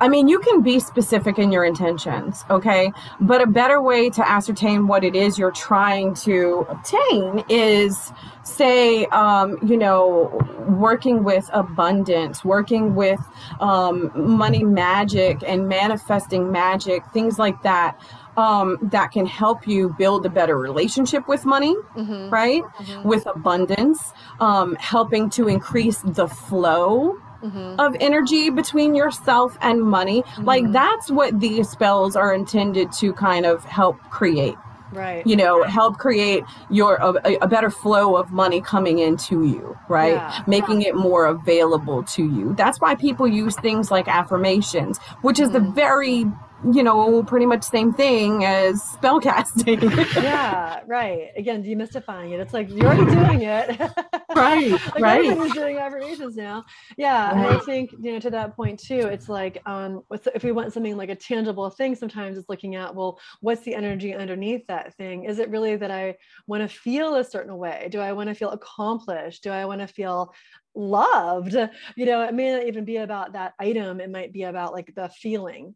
I 0.00 0.08
mean, 0.08 0.28
you 0.28 0.38
can 0.38 0.62
be 0.62 0.78
specific 0.78 1.38
in 1.38 1.50
your 1.50 1.64
intentions, 1.64 2.44
okay? 2.50 2.92
But 3.20 3.42
a 3.42 3.46
better 3.46 3.82
way 3.82 4.10
to 4.10 4.28
ascertain 4.28 4.86
what 4.86 5.02
it 5.02 5.16
is 5.16 5.38
you're 5.38 5.50
trying 5.50 6.14
to 6.16 6.66
obtain 6.68 7.44
is, 7.48 8.12
say, 8.44 9.06
um, 9.06 9.58
you 9.66 9.76
know, 9.76 10.30
working 10.68 11.24
with 11.24 11.50
abundance, 11.52 12.44
working 12.44 12.94
with 12.94 13.20
um, 13.60 14.12
money 14.14 14.62
magic 14.62 15.42
and 15.44 15.68
manifesting 15.68 16.52
magic, 16.52 17.02
things 17.12 17.38
like 17.38 17.62
that. 17.62 17.98
Um, 18.36 18.78
that 18.92 19.10
can 19.10 19.26
help 19.26 19.66
you 19.66 19.96
build 19.98 20.24
a 20.24 20.28
better 20.28 20.56
relationship 20.56 21.26
with 21.26 21.44
money, 21.44 21.74
mhm, 21.96 22.30
right? 22.30 22.62
mhm, 22.62 23.02
with 23.02 23.26
abundance, 23.26 24.12
um, 24.38 24.76
helping 24.76 25.28
to 25.30 25.48
increase 25.48 26.02
the 26.02 26.28
flow 26.28 27.16
mhm. 27.42 27.78
of 27.78 27.96
energy 28.00 28.50
between 28.50 28.94
yourself 28.94 29.56
and 29.60 29.82
money. 29.82 30.24
Like 30.42 30.64
Mhm. 30.64 30.72
that's 30.72 31.10
what 31.10 31.38
these 31.40 31.68
spells 31.68 32.16
are 32.16 32.32
intended 32.34 32.92
to 33.00 33.12
kind 33.12 33.46
of 33.46 33.64
help 33.64 33.96
create. 34.10 34.56
right. 34.90 35.26
You 35.26 35.36
know, 35.36 35.64
help 35.64 35.98
create 35.98 36.44
your 36.70 36.94
a, 36.96 37.36
a 37.42 37.46
better 37.46 37.68
flow 37.68 38.16
of 38.16 38.32
money 38.32 38.62
coming 38.62 38.98
into 39.00 39.44
you, 39.44 39.76
right? 39.88 40.14
Yeah. 40.14 40.42
Making 40.46 40.80
it 40.80 40.94
more 40.96 41.26
available 41.26 42.02
to 42.04 42.22
you. 42.24 42.54
That's 42.56 42.80
why 42.80 42.94
people 42.94 43.26
use 43.28 43.54
things 43.56 43.90
like 43.90 44.08
affirmations, 44.08 44.98
which 45.20 45.38
is 45.40 45.50
the 45.50 45.58
Mhm. 45.58 45.74
very 45.74 46.26
you 46.64 46.82
know, 46.82 47.22
pretty 47.22 47.46
much 47.46 47.62
same 47.62 47.92
thing 47.92 48.44
as 48.44 48.82
spell 48.82 49.20
casting. 49.28 49.80
yeah, 49.80 50.80
right. 50.86 51.28
Again, 51.36 51.62
demystifying 51.62 52.32
it. 52.32 52.40
It's 52.40 52.52
like 52.52 52.68
you're 52.68 52.86
already 52.86 53.14
doing 53.14 53.42
it. 53.42 53.78
right, 54.34 54.72
like 54.72 54.98
right. 54.98 55.24
Everybody's 55.24 55.54
doing 55.54 55.78
affirmations 55.78 56.36
now. 56.36 56.64
Yeah, 56.96 57.32
right. 57.32 57.46
and 57.46 57.56
I 57.56 57.60
think 57.60 57.92
you 58.00 58.12
know 58.12 58.18
to 58.20 58.30
that 58.30 58.56
point 58.56 58.80
too. 58.80 59.06
It's 59.06 59.28
like 59.28 59.62
um, 59.66 60.02
if 60.34 60.42
we 60.42 60.52
want 60.52 60.72
something 60.72 60.96
like 60.96 61.10
a 61.10 61.14
tangible 61.14 61.70
thing, 61.70 61.94
sometimes 61.94 62.36
it's 62.36 62.48
looking 62.48 62.74
at 62.74 62.94
well, 62.94 63.20
what's 63.40 63.62
the 63.62 63.74
energy 63.74 64.14
underneath 64.14 64.66
that 64.66 64.94
thing? 64.94 65.24
Is 65.24 65.38
it 65.38 65.50
really 65.50 65.76
that 65.76 65.90
I 65.90 66.16
want 66.46 66.68
to 66.68 66.68
feel 66.68 67.16
a 67.16 67.24
certain 67.24 67.56
way? 67.56 67.88
Do 67.90 68.00
I 68.00 68.12
want 68.12 68.28
to 68.28 68.34
feel 68.34 68.50
accomplished? 68.50 69.44
Do 69.44 69.50
I 69.50 69.64
want 69.64 69.80
to 69.80 69.86
feel 69.86 70.34
loved? 70.74 71.54
You 71.96 72.06
know, 72.06 72.22
it 72.22 72.34
may 72.34 72.52
not 72.52 72.66
even 72.66 72.84
be 72.84 72.96
about 72.96 73.32
that 73.34 73.54
item. 73.60 74.00
It 74.00 74.10
might 74.10 74.32
be 74.32 74.42
about 74.42 74.72
like 74.72 74.92
the 74.96 75.08
feeling. 75.08 75.74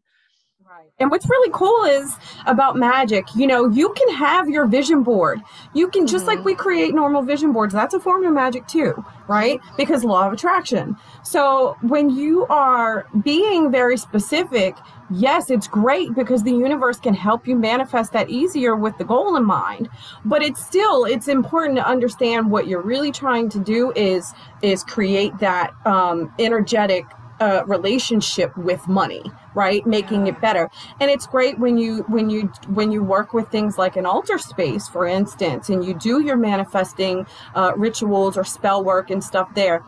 Right. 0.65 0.87
And 0.99 1.11
what's 1.11 1.29
really 1.29 1.51
cool 1.53 1.83
is 1.83 2.15
about 2.45 2.77
magic, 2.77 3.25
you 3.35 3.47
know, 3.47 3.67
you 3.67 3.93
can 3.93 4.15
have 4.15 4.49
your 4.49 4.65
vision 4.65 5.03
board. 5.03 5.41
You 5.73 5.89
can, 5.89 6.07
just 6.07 6.25
mm-hmm. 6.25 6.37
like 6.37 6.45
we 6.45 6.55
create 6.55 6.95
normal 6.95 7.21
vision 7.21 7.51
boards, 7.51 7.73
that's 7.73 7.93
a 7.93 7.99
form 7.99 8.23
of 8.23 8.33
magic 8.33 8.65
too, 8.67 9.03
right? 9.27 9.59
Because 9.75 10.05
law 10.05 10.25
of 10.25 10.31
attraction. 10.31 10.95
So 11.23 11.75
when 11.81 12.09
you 12.09 12.45
are 12.47 13.07
being 13.23 13.71
very 13.71 13.97
specific, 13.97 14.77
yes, 15.09 15.49
it's 15.49 15.67
great 15.67 16.13
because 16.15 16.43
the 16.43 16.51
universe 16.51 16.99
can 16.99 17.13
help 17.13 17.45
you 17.45 17.57
manifest 17.57 18.13
that 18.13 18.29
easier 18.29 18.75
with 18.75 18.97
the 18.97 19.03
goal 19.03 19.35
in 19.35 19.43
mind. 19.43 19.89
But 20.23 20.41
it's 20.41 20.65
still, 20.65 21.03
it's 21.03 21.27
important 21.27 21.75
to 21.77 21.85
understand 21.85 22.49
what 22.49 22.67
you're 22.67 22.81
really 22.81 23.11
trying 23.11 23.49
to 23.49 23.59
do 23.59 23.91
is, 23.97 24.33
is 24.61 24.83
create 24.83 25.37
that 25.39 25.73
um, 25.85 26.33
energetic 26.39 27.05
uh, 27.39 27.63
relationship 27.65 28.55
with 28.57 28.87
money 28.87 29.23
right? 29.55 29.85
Making 29.85 30.27
it 30.27 30.39
better. 30.41 30.69
And 30.99 31.09
it's 31.11 31.27
great 31.27 31.59
when 31.59 31.77
you 31.77 32.03
when 32.07 32.29
you 32.29 32.51
when 32.67 32.91
you 32.91 33.03
work 33.03 33.33
with 33.33 33.49
things 33.49 33.77
like 33.77 33.95
an 33.95 34.05
altar 34.05 34.37
space 34.37 34.87
for 34.87 35.05
instance 35.05 35.69
and 35.69 35.85
you 35.85 35.93
do 35.93 36.21
your 36.21 36.37
manifesting 36.37 37.25
uh, 37.55 37.73
rituals 37.75 38.37
or 38.37 38.43
spell 38.43 38.83
work 38.83 39.09
and 39.09 39.23
stuff 39.23 39.53
there 39.53 39.83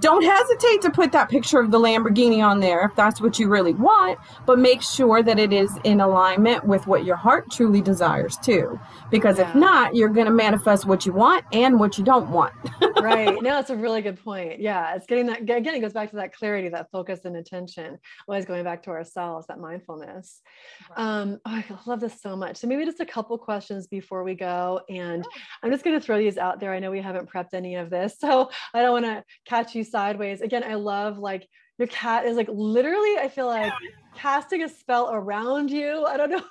don't 0.00 0.24
hesitate 0.24 0.82
to 0.82 0.90
put 0.90 1.12
that 1.12 1.28
picture 1.28 1.58
of 1.58 1.70
the 1.70 1.78
Lamborghini 1.78 2.44
on 2.44 2.60
there 2.60 2.84
if 2.84 2.94
that's 2.94 3.20
what 3.20 3.38
you 3.38 3.48
really 3.48 3.74
want, 3.74 4.18
but 4.46 4.58
make 4.58 4.82
sure 4.82 5.22
that 5.22 5.38
it 5.38 5.52
is 5.52 5.70
in 5.84 6.00
alignment 6.00 6.64
with 6.64 6.86
what 6.86 7.04
your 7.04 7.16
heart 7.16 7.50
truly 7.50 7.80
desires 7.80 8.36
too. 8.36 8.78
Because 9.10 9.38
yeah. 9.38 9.48
if 9.48 9.54
not, 9.54 9.94
you're 9.94 10.08
going 10.08 10.26
to 10.26 10.32
manifest 10.32 10.86
what 10.86 11.06
you 11.06 11.12
want 11.12 11.44
and 11.52 11.78
what 11.78 11.98
you 11.98 12.04
don't 12.04 12.30
want. 12.30 12.54
right. 13.00 13.34
No, 13.42 13.50
that's 13.50 13.70
a 13.70 13.76
really 13.76 14.02
good 14.02 14.22
point. 14.22 14.60
Yeah. 14.60 14.94
It's 14.94 15.06
getting 15.06 15.26
that, 15.26 15.40
again, 15.42 15.74
it 15.74 15.80
goes 15.80 15.92
back 15.92 16.10
to 16.10 16.16
that 16.16 16.34
clarity, 16.34 16.68
that 16.68 16.90
focus 16.90 17.20
and 17.24 17.36
attention, 17.36 17.98
always 18.26 18.44
going 18.44 18.64
back 18.64 18.82
to 18.84 18.90
ourselves, 18.90 19.46
that 19.46 19.58
mindfulness. 19.58 20.42
Right. 20.90 21.04
Um, 21.04 21.38
oh, 21.46 21.50
I 21.50 21.64
love 21.86 22.00
this 22.00 22.20
so 22.20 22.36
much. 22.36 22.56
So 22.56 22.66
maybe 22.66 22.84
just 22.84 23.00
a 23.00 23.06
couple 23.06 23.36
questions 23.38 23.86
before 23.86 24.24
we 24.24 24.34
go. 24.34 24.80
And 24.88 25.24
I'm 25.62 25.70
just 25.70 25.84
going 25.84 25.98
to 25.98 26.04
throw 26.04 26.18
these 26.18 26.38
out 26.38 26.60
there. 26.60 26.72
I 26.72 26.78
know 26.78 26.90
we 26.90 27.00
haven't 27.00 27.30
prepped 27.30 27.54
any 27.54 27.76
of 27.76 27.90
this, 27.90 28.16
so 28.20 28.50
I 28.74 28.82
don't 28.82 29.02
want 29.02 29.06
to 29.06 29.24
catch 29.46 29.74
you 29.74 29.84
sideways. 29.90 30.40
Again, 30.40 30.64
I 30.64 30.74
love 30.74 31.18
like 31.18 31.48
your 31.78 31.88
cat 31.88 32.26
is 32.26 32.36
like 32.36 32.48
literally, 32.50 33.16
I 33.18 33.28
feel 33.28 33.46
like 33.46 33.72
casting 34.14 34.62
a 34.62 34.68
spell 34.68 35.10
around 35.12 35.70
you. 35.70 36.04
I 36.06 36.16
don't 36.16 36.30
know. 36.30 36.42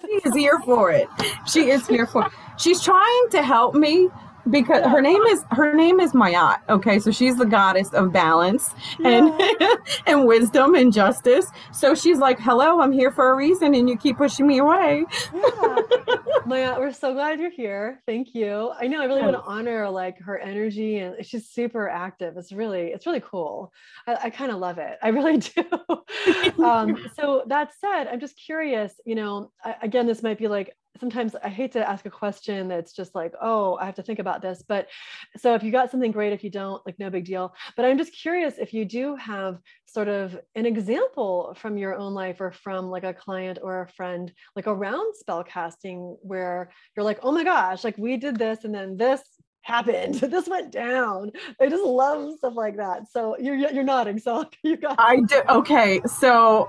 she 0.00 0.28
is 0.28 0.34
here 0.34 0.58
for 0.64 0.90
it. 0.90 1.08
She 1.46 1.70
is 1.70 1.86
here 1.86 2.06
for 2.06 2.26
it. 2.26 2.32
She's 2.58 2.82
trying 2.82 3.26
to 3.30 3.42
help 3.42 3.74
me 3.74 4.08
because 4.50 4.84
her 4.84 5.00
name 5.00 5.22
is 5.22 5.44
her 5.50 5.74
name 5.74 6.00
is 6.00 6.12
Mayat. 6.12 6.58
Okay, 6.68 6.98
so 6.98 7.10
she's 7.10 7.36
the 7.36 7.46
goddess 7.46 7.92
of 7.92 8.12
balance 8.12 8.74
and 9.04 9.32
yeah. 9.38 9.74
and 10.06 10.26
wisdom 10.26 10.74
and 10.74 10.92
justice. 10.92 11.46
So 11.72 11.94
she's 11.94 12.18
like, 12.18 12.38
"Hello, 12.38 12.80
I'm 12.80 12.92
here 12.92 13.10
for 13.10 13.30
a 13.30 13.36
reason, 13.36 13.74
and 13.74 13.88
you 13.88 13.96
keep 13.96 14.16
pushing 14.16 14.46
me 14.46 14.58
away." 14.58 15.04
Yeah. 15.34 15.76
Mayat, 16.46 16.78
we're 16.78 16.92
so 16.92 17.12
glad 17.12 17.38
you're 17.38 17.50
here. 17.50 18.02
Thank 18.06 18.34
you. 18.34 18.72
I 18.78 18.86
know 18.86 19.00
I 19.00 19.04
really 19.04 19.22
want 19.22 19.34
to 19.34 19.42
honor 19.42 19.88
like 19.88 20.18
her 20.20 20.38
energy, 20.38 20.98
and 20.98 21.24
she's 21.24 21.48
super 21.48 21.88
active. 21.88 22.36
It's 22.36 22.52
really 22.52 22.88
it's 22.88 23.06
really 23.06 23.20
cool. 23.20 23.72
I, 24.06 24.16
I 24.24 24.30
kind 24.30 24.50
of 24.50 24.58
love 24.58 24.78
it. 24.78 24.98
I 25.02 25.08
really 25.08 25.36
do. 25.38 26.64
um, 26.64 27.08
so 27.14 27.44
that 27.46 27.70
said, 27.80 28.08
I'm 28.08 28.20
just 28.20 28.36
curious. 28.36 28.94
You 29.04 29.14
know, 29.14 29.52
I, 29.64 29.76
again, 29.82 30.06
this 30.06 30.22
might 30.22 30.38
be 30.38 30.48
like 30.48 30.74
sometimes 31.00 31.34
I 31.42 31.48
hate 31.48 31.72
to 31.72 31.88
ask 31.88 32.04
a 32.06 32.10
question 32.10 32.68
that's 32.68 32.92
just 32.92 33.14
like, 33.14 33.32
oh, 33.40 33.78
I 33.80 33.86
have 33.86 33.94
to 33.96 34.02
think 34.02 34.18
about 34.18 34.42
this. 34.42 34.62
But 34.66 34.88
so 35.36 35.54
if 35.54 35.62
you 35.62 35.72
got 35.72 35.90
something 35.90 36.12
great, 36.12 36.32
if 36.32 36.44
you 36.44 36.50
don't, 36.50 36.84
like 36.86 36.98
no 36.98 37.10
big 37.10 37.24
deal. 37.24 37.54
But 37.76 37.86
I'm 37.86 37.98
just 37.98 38.12
curious 38.12 38.58
if 38.58 38.74
you 38.74 38.84
do 38.84 39.16
have 39.16 39.58
sort 39.86 40.08
of 40.08 40.38
an 40.54 40.66
example 40.66 41.56
from 41.58 41.78
your 41.78 41.96
own 41.96 42.12
life 42.14 42.40
or 42.40 42.52
from 42.52 42.90
like 42.90 43.04
a 43.04 43.14
client 43.14 43.58
or 43.62 43.82
a 43.82 43.88
friend, 43.88 44.30
like 44.54 44.66
around 44.66 45.16
spell 45.16 45.42
casting, 45.42 46.16
where 46.20 46.70
you're 46.94 47.04
like, 47.04 47.18
oh 47.22 47.32
my 47.32 47.42
gosh, 47.42 47.82
like 47.82 47.96
we 47.96 48.16
did 48.16 48.36
this 48.36 48.64
and 48.64 48.74
then 48.74 48.96
this 48.96 49.22
happened 49.62 50.14
this 50.34 50.48
went 50.48 50.72
down 50.72 51.30
i 51.60 51.68
just 51.68 51.84
love 51.84 52.34
stuff 52.38 52.54
like 52.56 52.78
that 52.78 53.02
so 53.10 53.36
you're 53.38 53.54
you're 53.54 53.84
nodding 53.84 54.18
so 54.18 54.42
you 54.62 54.74
got 54.74 54.96
i 54.98 55.20
do 55.20 55.42
okay 55.50 56.00
so 56.06 56.66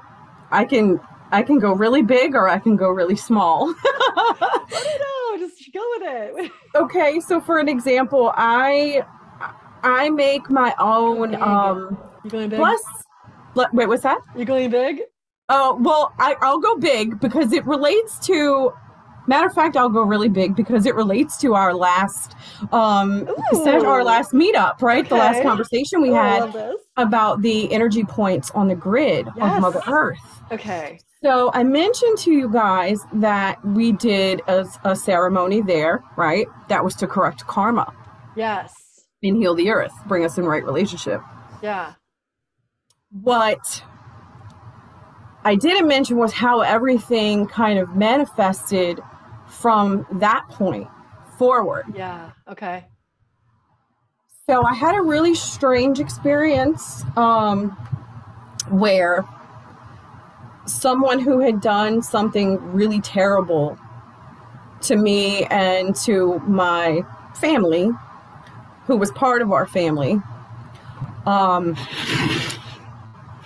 i 0.52 0.66
can 0.66 1.00
I 1.32 1.44
can 1.44 1.60
go 1.60 1.74
really 1.74 2.02
big 2.02 2.36
or 2.36 2.48
I 2.48 2.60
can 2.60 2.76
go 2.76 2.90
really 2.90 3.16
small. 3.16 3.74
I 3.84 4.66
don't 4.70 5.40
know. 5.40 5.48
Just 5.48 5.74
go 5.74 5.82
with 5.98 6.04
it. 6.06 6.52
okay, 6.76 7.20
so 7.20 7.40
for 7.40 7.60
an 7.60 7.70
example, 7.70 8.34
I 8.36 9.04
I 9.84 10.10
make 10.10 10.50
my 10.50 10.76
own 10.80 11.36
um 11.36 11.98
you 12.24 12.30
going 12.30 12.50
big? 12.50 12.60
plus 12.60 12.82
wait, 13.74 13.88
what's 13.88 14.04
that? 14.04 14.20
You 14.36 14.46
going 14.46 14.70
big? 14.70 15.02
Oh, 15.50 15.72
uh, 15.72 15.76
well, 15.76 16.14
I, 16.18 16.36
I'll 16.42 16.60
go 16.60 16.78
big 16.78 17.20
because 17.20 17.52
it 17.52 17.66
relates 17.66 18.20
to 18.28 18.72
Matter 19.28 19.48
of 19.48 19.54
fact, 19.54 19.78
I'll 19.78 19.90
go 19.90 20.02
really 20.02 20.30
big 20.30 20.56
because 20.56 20.86
it 20.86 20.96
relates 20.96 21.38
to 21.38 21.54
our 21.54 21.74
last 21.74 22.36
um 22.72 23.28
our 23.54 24.04
last 24.04 24.32
meetup, 24.32 24.82
right? 24.82 25.06
Okay. 25.06 25.10
The 25.10 25.16
last 25.16 25.44
conversation 25.44 26.02
we 26.02 26.12
oh, 26.12 26.16
had 26.16 26.76
about 26.98 27.42
the 27.42 27.72
energy 27.72 28.04
points 28.04 28.52
on 28.52 28.68
the 28.68 28.76
grid 28.76 29.28
yes. 29.38 29.56
of 29.56 29.62
Mother 29.62 29.82
Earth. 29.88 30.42
Okay. 30.52 31.00
So 31.24 31.52
I 31.54 31.64
mentioned 31.64 32.18
to 32.20 32.32
you 32.32 32.50
guys 32.50 33.00
that 33.14 33.64
we 33.64 33.92
did 33.92 34.42
a, 34.48 34.66
a 34.84 34.96
ceremony 34.96 35.62
there, 35.62 36.04
right? 36.18 36.48
That 36.68 36.84
was 36.84 36.96
to 36.96 37.08
correct 37.08 37.46
karma. 37.46 37.94
Yes. 38.36 38.74
And 39.22 39.38
heal 39.38 39.54
the 39.54 39.70
earth, 39.70 39.94
bring 40.08 40.26
us 40.26 40.40
in 40.40 40.46
right 40.46 40.66
relationship. 40.66 41.22
Yeah. 41.62 41.94
What 43.12 43.84
I 45.44 45.56
didn't 45.56 45.88
mention 45.88 46.18
was 46.18 46.34
how 46.34 46.62
everything 46.62 47.46
kind 47.46 47.78
of 47.78 47.96
manifested 47.96 49.00
from 49.62 50.06
that 50.14 50.48
point 50.50 50.88
forward. 51.38 51.86
Yeah. 51.96 52.32
Okay. 52.48 52.86
So 54.50 54.66
I 54.66 54.74
had 54.74 54.96
a 54.96 55.02
really 55.02 55.36
strange 55.36 56.00
experience 56.00 57.06
um, 57.16 57.70
where 58.70 59.24
someone 60.66 61.20
who 61.20 61.40
had 61.40 61.62
done 61.62 62.02
something 62.02 62.58
really 62.74 63.00
terrible 63.02 63.78
to 64.82 64.96
me 64.96 65.46
and 65.46 65.96
to 65.96 66.40
my 66.40 67.02
family, 67.36 67.90
who 68.86 68.98
was 68.98 69.12
part 69.12 69.42
of 69.42 69.52
our 69.52 69.68
family. 69.68 70.20
Um, 71.26 71.78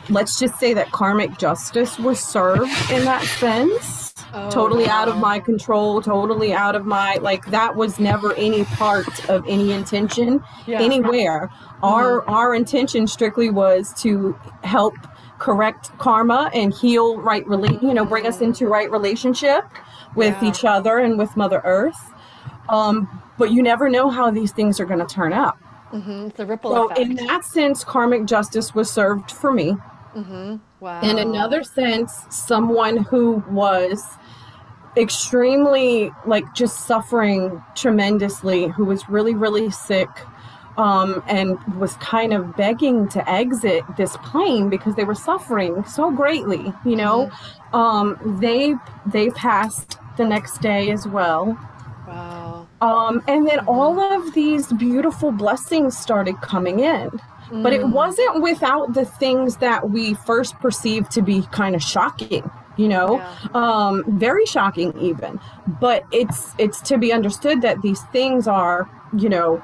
let's 0.09 0.39
just 0.39 0.57
say 0.59 0.73
that 0.73 0.91
karmic 0.91 1.37
justice 1.37 1.99
was 1.99 2.19
served 2.19 2.71
in 2.91 3.03
that 3.05 3.23
sense. 3.23 3.94
Oh, 4.37 4.49
totally 4.51 4.83
wow. 4.83 5.01
out 5.01 5.07
of 5.07 5.17
my 5.17 5.39
control, 5.39 6.01
totally 6.01 6.51
out 6.53 6.75
of 6.75 6.85
my 6.85 7.15
like 7.21 7.45
that 7.51 7.77
was 7.77 7.99
never 7.99 8.33
any 8.33 8.65
part 8.65 9.29
of 9.29 9.47
any 9.47 9.71
intention 9.71 10.43
yeah. 10.67 10.81
anywhere. 10.81 11.47
Mm-hmm. 11.47 11.85
Our 11.85 12.29
our 12.29 12.53
intention 12.53 13.07
strictly 13.07 13.49
was 13.49 13.93
to 14.01 14.37
help 14.63 14.93
correct 15.39 15.97
karma 15.97 16.49
and 16.53 16.73
heal 16.73 17.17
right 17.17 17.45
relate 17.47 17.81
you 17.81 17.93
know 17.93 18.05
bring 18.05 18.25
us 18.25 18.41
into 18.41 18.67
right 18.67 18.89
relationship 18.89 19.65
with 20.15 20.35
yeah. 20.41 20.49
each 20.49 20.63
other 20.63 20.97
and 20.99 21.17
with 21.17 21.35
mother 21.35 21.61
earth 21.65 22.13
um, 22.69 23.21
but 23.37 23.51
you 23.51 23.61
never 23.61 23.89
know 23.89 24.09
how 24.09 24.31
these 24.31 24.51
things 24.51 24.79
are 24.79 24.85
going 24.85 25.05
to 25.05 25.13
turn 25.13 25.33
out 25.33 25.57
mm-hmm. 25.91 26.27
it's 26.27 26.39
a 26.39 26.45
ripple 26.45 26.71
so 26.71 26.85
effect. 26.85 26.99
in 26.99 27.15
that 27.15 27.43
sense 27.43 27.83
karmic 27.83 28.25
justice 28.25 28.73
was 28.73 28.89
served 28.89 29.29
for 29.29 29.51
me 29.51 29.75
mm-hmm. 30.15 30.55
wow. 30.79 31.01
in 31.01 31.19
another 31.19 31.63
sense 31.63 32.25
someone 32.29 32.97
who 32.97 33.43
was 33.49 34.01
extremely 34.97 36.11
like 36.25 36.53
just 36.53 36.85
suffering 36.85 37.63
tremendously 37.75 38.67
who 38.67 38.85
was 38.85 39.07
really 39.09 39.35
really 39.35 39.69
sick 39.69 40.09
um, 40.77 41.23
and 41.27 41.57
was 41.79 41.93
kind 41.95 42.33
of 42.33 42.55
begging 42.55 43.07
to 43.09 43.29
exit 43.29 43.83
this 43.97 44.17
plane 44.17 44.69
because 44.69 44.95
they 44.95 45.03
were 45.03 45.15
suffering 45.15 45.83
so 45.85 46.11
greatly. 46.11 46.73
You 46.85 46.95
know, 46.95 47.27
mm-hmm. 47.27 47.75
um, 47.75 48.37
they 48.41 48.75
they 49.05 49.29
passed 49.31 49.97
the 50.17 50.25
next 50.25 50.61
day 50.61 50.91
as 50.91 51.07
well. 51.07 51.57
Wow. 52.07 52.67
Um, 52.81 53.23
and 53.27 53.47
then 53.47 53.59
all 53.67 53.99
of 53.99 54.33
these 54.33 54.71
beautiful 54.73 55.31
blessings 55.31 55.97
started 55.97 56.39
coming 56.41 56.79
in. 56.81 57.09
Mm. 57.49 57.63
But 57.63 57.73
it 57.73 57.81
mm. 57.81 57.91
wasn't 57.91 58.41
without 58.41 58.93
the 58.93 59.05
things 59.05 59.57
that 59.57 59.89
we 59.89 60.13
first 60.13 60.59
perceived 60.59 61.11
to 61.11 61.21
be 61.21 61.43
kind 61.51 61.75
of 61.75 61.81
shocking, 61.81 62.49
you 62.77 62.87
know 62.87 63.17
Yeah. 63.19 63.35
um 63.53 64.03
very 64.07 64.45
shocking 64.45 64.97
even 64.99 65.39
but 65.79 66.03
it's 66.11 66.53
it's 66.57 66.81
to 66.81 66.97
be 66.97 67.11
understood 67.13 67.61
that 67.61 67.81
these 67.81 68.01
things 68.11 68.47
are 68.47 68.89
you 69.17 69.29
know 69.29 69.61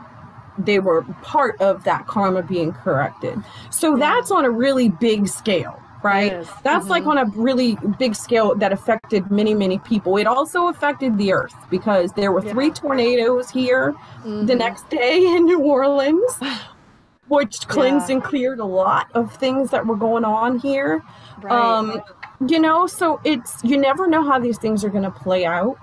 they 0.57 0.79
were 0.79 1.03
part 1.21 1.59
of 1.61 1.83
that 1.85 2.07
karma 2.07 2.41
being 2.43 2.71
corrected 2.73 3.41
so 3.69 3.91
Yeah. 3.95 3.99
that's 4.05 4.31
on 4.31 4.45
a 4.45 4.49
really 4.51 4.89
big 4.89 5.27
scale 5.27 5.79
right 6.03 6.45
that's 6.63 6.87
like 6.89 7.03
Mhm. 7.03 7.11
on 7.11 7.17
a 7.19 7.25
really 7.35 7.77
big 7.99 8.15
scale 8.15 8.55
that 8.55 8.71
affected 8.71 9.29
many 9.29 9.53
many 9.53 9.77
people 9.79 10.17
it 10.17 10.25
also 10.27 10.67
affected 10.67 11.17
the 11.17 11.31
earth 11.33 11.55
because 11.69 12.11
there 12.13 12.31
were 12.31 12.41
three 12.41 12.71
tornadoes 12.71 13.49
here 13.51 13.93
the 14.23 14.29
Mhm. 14.53 14.57
next 14.57 14.89
day 14.89 15.25
in 15.35 15.45
new 15.45 15.59
orleans 15.59 16.39
which 17.27 17.67
cleansed 17.67 18.09
Yeah. 18.09 18.15
and 18.15 18.23
cleared 18.23 18.59
a 18.59 18.65
lot 18.65 19.07
of 19.13 19.31
things 19.35 19.69
that 19.69 19.85
were 19.85 19.95
going 19.95 20.25
on 20.25 20.57
here 20.59 21.03
right. 21.41 21.53
um 21.53 22.01
you 22.47 22.59
know 22.59 22.87
so 22.87 23.19
it's 23.23 23.63
you 23.63 23.77
never 23.77 24.07
know 24.07 24.23
how 24.23 24.39
these 24.39 24.57
things 24.57 24.83
are 24.83 24.89
going 24.89 25.03
to 25.03 25.11
play 25.11 25.45
out. 25.45 25.77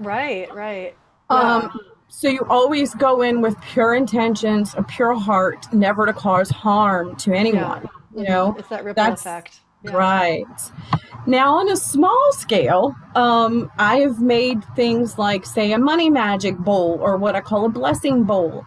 Right, 0.00 0.52
right. 0.54 0.96
um 1.30 1.70
so 2.08 2.28
you 2.28 2.40
always 2.48 2.94
go 2.94 3.22
in 3.22 3.40
with 3.40 3.60
pure 3.60 3.94
intentions 3.94 4.74
a 4.76 4.82
pure 4.82 5.14
heart 5.14 5.66
never 5.72 6.06
to 6.06 6.12
cause 6.12 6.48
harm 6.50 7.16
to 7.16 7.32
anyone 7.32 7.88
you 8.14 8.24
know? 8.24 8.54
It's 8.58 8.68
that 8.68 8.84
ripple 8.84 9.02
that's- 9.02 9.20
effect. 9.20 9.60
Yeah. 9.84 9.92
right 9.92 10.44
now 11.26 11.56
on 11.58 11.68
a 11.70 11.76
small 11.76 12.28
scale 12.32 12.94
um 13.14 13.70
i 13.78 13.96
have 13.98 14.20
made 14.20 14.62
things 14.74 15.18
like 15.18 15.44
say 15.46 15.72
a 15.72 15.78
money 15.78 16.08
magic 16.10 16.56
bowl 16.58 16.98
or 17.02 17.16
what 17.18 17.36
i 17.36 17.40
call 17.40 17.66
a 17.66 17.68
blessing 17.68 18.24
bowl 18.24 18.64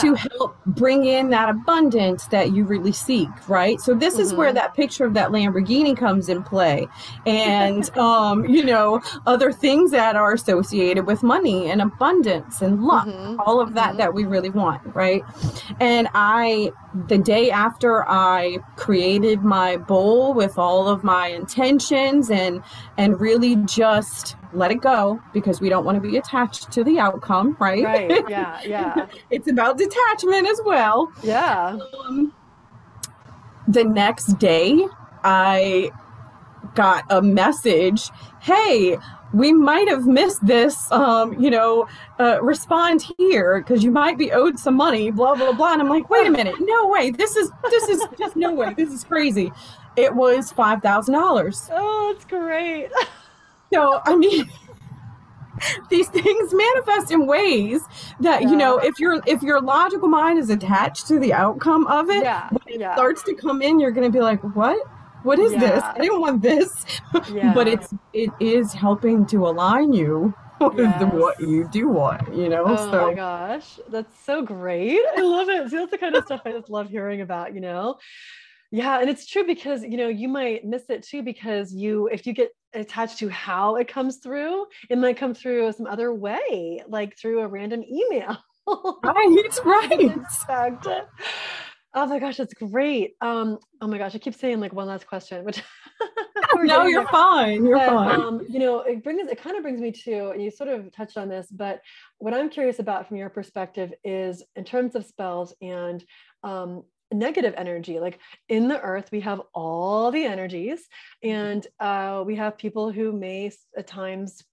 to 0.00 0.14
help 0.14 0.56
bring 0.66 1.04
in 1.04 1.30
that 1.30 1.48
abundance 1.48 2.26
that 2.26 2.52
you 2.52 2.62
really 2.64 2.92
seek, 2.92 3.28
right? 3.48 3.80
So 3.80 3.92
this 3.92 4.20
is 4.20 4.32
where 4.32 4.52
Mhm. 4.52 4.54
that 4.54 4.74
picture 4.74 5.04
of 5.04 5.14
that 5.14 5.30
Lamborghini 5.30 5.96
comes 5.96 6.28
in 6.28 6.44
play, 6.44 6.86
and 7.26 7.90
um, 7.98 8.44
you 8.44 8.64
know 8.64 9.00
other 9.26 9.50
things 9.50 9.90
that 9.90 10.14
are 10.14 10.32
associated 10.32 11.06
with 11.06 11.24
money 11.24 11.68
and 11.72 11.82
abundance 11.82 12.62
and 12.62 12.84
luck, 12.84 13.08
Mhm. 13.08 13.44
all 13.44 13.60
of 13.60 13.74
that 13.74 13.94
Mhm. 13.94 13.98
that 13.98 14.14
we 14.14 14.24
really 14.24 14.50
want, 14.50 14.80
right? 14.94 15.24
And 15.80 16.06
I, 16.14 16.70
the 17.06 17.18
day 17.18 17.50
after 17.50 18.08
I 18.08 18.58
created 18.76 19.42
my 19.42 19.76
bowl 19.76 20.34
with 20.34 20.58
all 20.58 20.88
of 20.88 21.04
my 21.04 21.28
intentions 21.28 22.30
and 22.30 22.62
and 22.98 23.20
really 23.20 23.56
just 23.56 24.36
let 24.52 24.70
it 24.70 24.80
go 24.80 25.20
because 25.32 25.60
we 25.60 25.68
don't 25.68 25.84
want 25.84 26.02
to 26.02 26.08
be 26.08 26.16
attached 26.16 26.72
to 26.72 26.82
the 26.82 26.98
outcome, 26.98 27.56
right? 27.60 27.84
Right. 27.84 28.10
Yeah. 28.28 28.60
Yeah. 28.64 29.06
it's 29.30 29.48
about 29.48 29.78
detachment 29.78 30.48
as 30.48 30.60
well. 30.64 31.12
Yeah. 31.22 31.78
Um, 32.06 32.32
the 33.68 33.84
next 33.84 34.38
day, 34.38 34.84
I 35.22 35.90
got 36.74 37.04
a 37.10 37.20
message 37.22 38.10
hey, 38.40 38.96
we 39.32 39.52
might 39.52 39.86
have 39.88 40.06
missed 40.06 40.44
this, 40.46 40.90
um, 40.90 41.38
you 41.40 41.50
know, 41.50 41.86
uh, 42.18 42.42
respond 42.42 43.04
here 43.18 43.60
because 43.60 43.84
you 43.84 43.90
might 43.90 44.18
be 44.18 44.32
owed 44.32 44.58
some 44.58 44.74
money, 44.74 45.10
blah, 45.10 45.34
blah, 45.36 45.52
blah. 45.52 45.72
And 45.74 45.82
I'm 45.82 45.88
like, 45.88 46.08
wait 46.10 46.26
a 46.26 46.30
minute, 46.30 46.56
no 46.58 46.88
way. 46.88 47.10
This 47.10 47.36
is, 47.36 47.50
this 47.70 47.88
is 47.90 48.02
just 48.18 48.34
no 48.34 48.52
way. 48.54 48.74
This 48.74 48.90
is 48.90 49.04
crazy. 49.04 49.52
It 49.96 50.14
was 50.14 50.52
$5,000. 50.52 51.68
Oh, 51.72 52.12
that's 52.12 52.24
great. 52.24 52.88
So, 53.72 54.00
I 54.04 54.16
mean, 54.16 54.50
these 55.90 56.08
things 56.08 56.52
manifest 56.52 57.12
in 57.12 57.26
ways 57.26 57.82
that 58.18 58.42
you 58.42 58.56
know 58.56 58.78
if 58.78 58.98
your 58.98 59.20
if 59.26 59.42
your 59.42 59.60
logical 59.60 60.08
mind 60.08 60.40
is 60.40 60.50
attached 60.50 61.06
to 61.06 61.20
the 61.20 61.32
outcome 61.32 61.86
of 61.86 62.10
it 62.10 62.22
Yeah. 62.24 62.48
when 62.50 62.62
it 62.74 62.80
Yeah. 62.80 62.94
starts 62.94 63.22
to 63.24 63.34
come 63.34 63.62
in 63.62 63.78
you're 63.78 63.90
going 63.92 64.10
to 64.10 64.12
be 64.12 64.20
like 64.20 64.40
what 64.56 64.78
what 65.22 65.38
is 65.38 65.52
this 65.52 65.82
i 65.82 65.98
didn't 65.98 66.20
want 66.20 66.42
this 66.42 66.84
Yeah. 67.32 67.52
but 67.54 67.66
it's 67.68 67.92
it 68.12 68.30
is 68.40 68.72
helping 68.72 69.26
to 69.26 69.46
align 69.46 69.92
you 69.92 70.34
with 70.60 70.76
Yes. 70.78 71.12
what 71.14 71.40
you 71.40 71.68
do 71.72 71.88
want 71.88 72.34
you 72.34 72.48
know 72.48 72.64
Oh 72.66 72.76
so 72.76 73.06
my 73.08 73.14
gosh, 73.14 73.78
that's 73.90 74.12
so 74.24 74.42
great. 74.42 75.00
I 75.16 75.22
love 75.22 75.48
it. 75.48 75.70
See, 75.70 75.76
that's 75.76 75.90
the 75.90 75.96
kind 75.96 76.14
of 76.14 76.24
stuff 76.26 76.42
I 76.44 76.52
just 76.52 76.68
love 76.68 76.90
hearing 76.90 77.22
about, 77.22 77.54
you 77.54 77.62
know? 77.62 77.96
Yeah, 78.70 79.00
and 79.00 79.08
it's 79.08 79.26
true 79.26 79.44
because, 79.46 79.82
you 79.82 79.96
know, 79.96 80.08
you 80.08 80.28
might 80.28 80.64
miss 80.66 80.84
it 80.90 81.02
too 81.02 81.22
because 81.22 81.72
you, 81.72 82.08
if 82.12 82.26
you 82.26 82.34
get 82.34 82.50
attached 82.74 83.18
to 83.20 83.28
how 83.30 83.76
it 83.76 83.88
comes 83.88 84.18
through, 84.18 84.66
it 84.90 84.98
might 84.98 85.16
come 85.16 85.32
through 85.34 85.72
some 85.72 85.86
other 85.86 86.14
way, 86.14 86.82
like 86.86 87.16
through 87.18 87.40
a 87.40 87.48
random 87.48 87.82
email. 87.82 88.36
right 89.02 89.58
right 89.64 90.00
Expect. 90.22 90.86
Oh 91.94 92.06
my 92.06 92.18
gosh, 92.18 92.36
that's 92.36 92.54
great. 92.54 93.16
Um, 93.20 93.58
oh 93.80 93.88
my 93.88 93.98
gosh, 93.98 94.14
I 94.14 94.18
keep 94.18 94.34
saying 94.34 94.60
like 94.60 94.72
one 94.72 94.86
last 94.86 95.06
question, 95.06 95.44
which 95.44 95.62
no 96.54 96.84
you're 96.86 97.02
there. 97.02 97.06
fine 97.06 97.64
you're 97.64 97.78
But, 97.78 97.86
fine 97.86 98.20
um, 98.20 98.46
you 98.48 98.58
know, 98.58 98.80
it 98.80 99.02
brings 99.02 99.28
it 99.30 99.40
kind 99.40 99.56
of 99.56 99.62
brings 99.62 99.80
me 99.80 99.90
to, 99.92 100.30
and 100.30 100.42
you 100.42 100.50
sort 100.50 100.68
of 100.68 100.92
touched 100.92 101.16
on 101.16 101.28
this, 101.28 101.48
but 101.50 101.80
what 102.18 102.34
I'm 102.34 102.48
curious 102.48 102.78
about 102.78 103.08
from 103.08 103.16
your 103.16 103.28
perspective 103.28 103.92
is 104.04 104.42
in 104.56 104.64
terms 104.64 104.94
of 104.94 105.04
spells 105.04 105.54
and 105.60 106.04
um, 106.44 106.84
negative 107.12 107.54
energy. 107.56 107.98
Like 107.98 108.20
in 108.48 108.68
the 108.68 108.80
earth, 108.80 109.10
we 109.10 109.20
have 109.20 109.42
all 109.52 110.10
the 110.10 110.24
energies, 110.24 110.86
and 111.22 111.66
uh, 111.80 112.22
we 112.24 112.36
have 112.36 112.56
people 112.56 112.92
who 112.92 113.12
may 113.12 113.50
at 113.76 113.86
times 113.86 114.44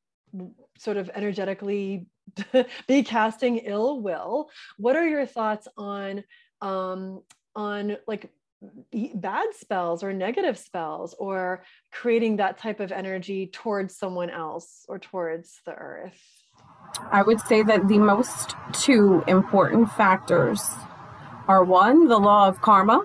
sort 0.78 0.98
of 0.98 1.10
energetically 1.16 2.08
be 2.88 3.04
casting 3.04 3.58
ill 3.60 4.02
will. 4.02 4.50
What 4.78 4.96
are 4.96 5.08
your 5.08 5.26
thoughts 5.26 5.68
on 5.78 6.24
um, 6.62 7.22
on 7.56 7.98
like 8.08 8.32
bad 9.16 9.48
spells 9.54 10.04
or 10.04 10.14
negative 10.14 10.58
spells 10.58 11.14
or 11.20 11.64
creating 11.92 12.38
that 12.38 12.58
type 12.58 12.80
of 12.80 12.92
energy 12.92 13.48
towards 13.48 13.96
someone 13.96 14.30
else 14.30 14.86
or 14.90 14.98
towards 14.98 15.62
the 15.66 15.74
earth. 15.74 16.20
I 17.12 17.22
would 17.22 17.40
say 17.42 17.62
that 17.64 17.88
the 17.88 18.00
most 18.00 18.56
two 18.74 19.24
important 19.28 19.92
factors 19.92 20.62
are 21.48 21.64
one, 21.64 22.08
the 22.08 22.18
law 22.18 22.48
of 22.48 22.62
karma, 22.62 23.04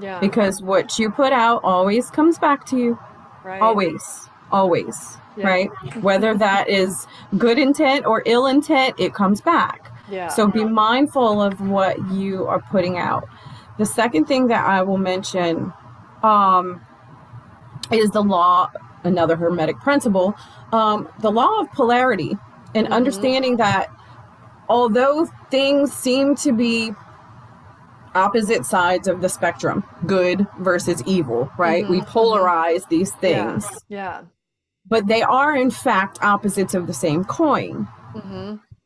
Yeah. 0.00 0.18
because 0.18 0.60
what 0.60 0.98
you 0.98 1.10
put 1.10 1.32
out 1.32 1.60
always 1.62 2.10
comes 2.10 2.38
back 2.38 2.66
to 2.66 2.76
you. 2.76 2.98
right. 3.44 3.60
Always. 3.62 4.28
Always. 4.50 5.16
Yeah. 5.36 5.46
Right? 5.46 5.70
Whether 6.02 6.36
that 6.36 6.68
is 6.68 7.06
good 7.38 7.58
intent 7.58 8.04
or 8.04 8.22
ill 8.26 8.46
intent, 8.46 8.96
it 8.98 9.14
comes 9.14 9.40
back. 9.40 9.92
Yeah. 10.10 10.28
So 10.28 10.46
be 10.48 10.64
mindful 10.64 11.40
of 11.40 11.60
what 11.60 11.96
you 12.10 12.46
are 12.46 12.60
putting 12.60 12.98
out. 12.98 13.24
The 13.78 13.86
second 13.86 14.26
thing 14.26 14.48
that 14.48 14.66
I 14.66 14.82
will 14.82 14.98
mention 14.98 15.72
um, 16.22 16.84
is 17.90 18.10
the 18.10 18.22
law, 18.22 18.70
another 19.04 19.36
Hermetic 19.36 19.78
principle, 19.80 20.34
um, 20.72 21.08
the 21.20 21.30
law 21.30 21.60
of 21.60 21.70
polarity, 21.72 22.36
and 22.74 22.86
Mhm. 22.88 22.92
understanding 22.92 23.56
that 23.56 23.88
although 24.68 25.26
things 25.50 25.92
seem 25.92 26.34
to 26.36 26.52
be 26.52 26.94
opposite 28.14 28.66
sides 28.66 29.08
of 29.08 29.20
the 29.20 29.28
spectrum, 29.28 29.82
good 30.06 30.46
versus 30.58 31.02
evil, 31.06 31.50
right? 31.56 31.88
We 31.88 32.00
Mhm, 32.00 32.04
mhm. 32.04 32.08
polarize 32.12 32.88
these 32.88 33.12
things, 33.12 33.66
yeah. 33.88 34.22
but 34.88 35.06
they 35.06 35.22
are 35.22 35.54
in 35.56 35.70
fact 35.70 36.18
opposites 36.22 36.74
of 36.74 36.86
the 36.86 36.92
same 36.92 37.24
coin. 37.24 37.88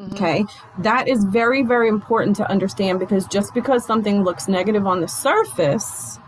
Hmm 0.06 0.14
Okay. 0.14 0.44
That 0.78 1.08
is 1.08 1.24
very, 1.24 1.62
very 1.62 1.88
important 1.88 2.36
to 2.36 2.50
understand 2.50 3.00
because 3.00 3.26
just 3.26 3.54
because 3.54 3.84
something 3.84 4.22
looks 4.24 4.48
negative 4.48 4.86
on 4.86 5.00
the 5.00 5.08
surface 5.08 6.18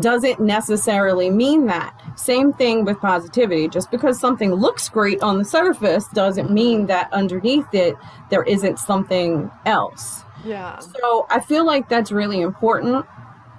doesn't 0.00 0.40
necessarily 0.40 1.30
mean 1.30 1.66
that. 1.66 1.94
Same 2.18 2.52
thing 2.52 2.84
with 2.84 2.98
positivity. 3.00 3.68
Just 3.68 3.90
because 3.90 4.18
something 4.18 4.52
looks 4.52 4.88
great 4.88 5.22
on 5.22 5.38
the 5.38 5.44
surface 5.44 6.08
doesn't 6.08 6.50
mean 6.50 6.86
that 6.86 7.12
underneath 7.12 7.72
it 7.74 7.96
there 8.30 8.42
isn't 8.44 8.78
something 8.78 9.50
else. 9.66 10.22
Yeah. 10.44 10.78
So 10.78 11.26
I 11.30 11.40
feel 11.40 11.66
like 11.66 11.88
that's 11.88 12.10
really 12.12 12.40
important 12.40 13.04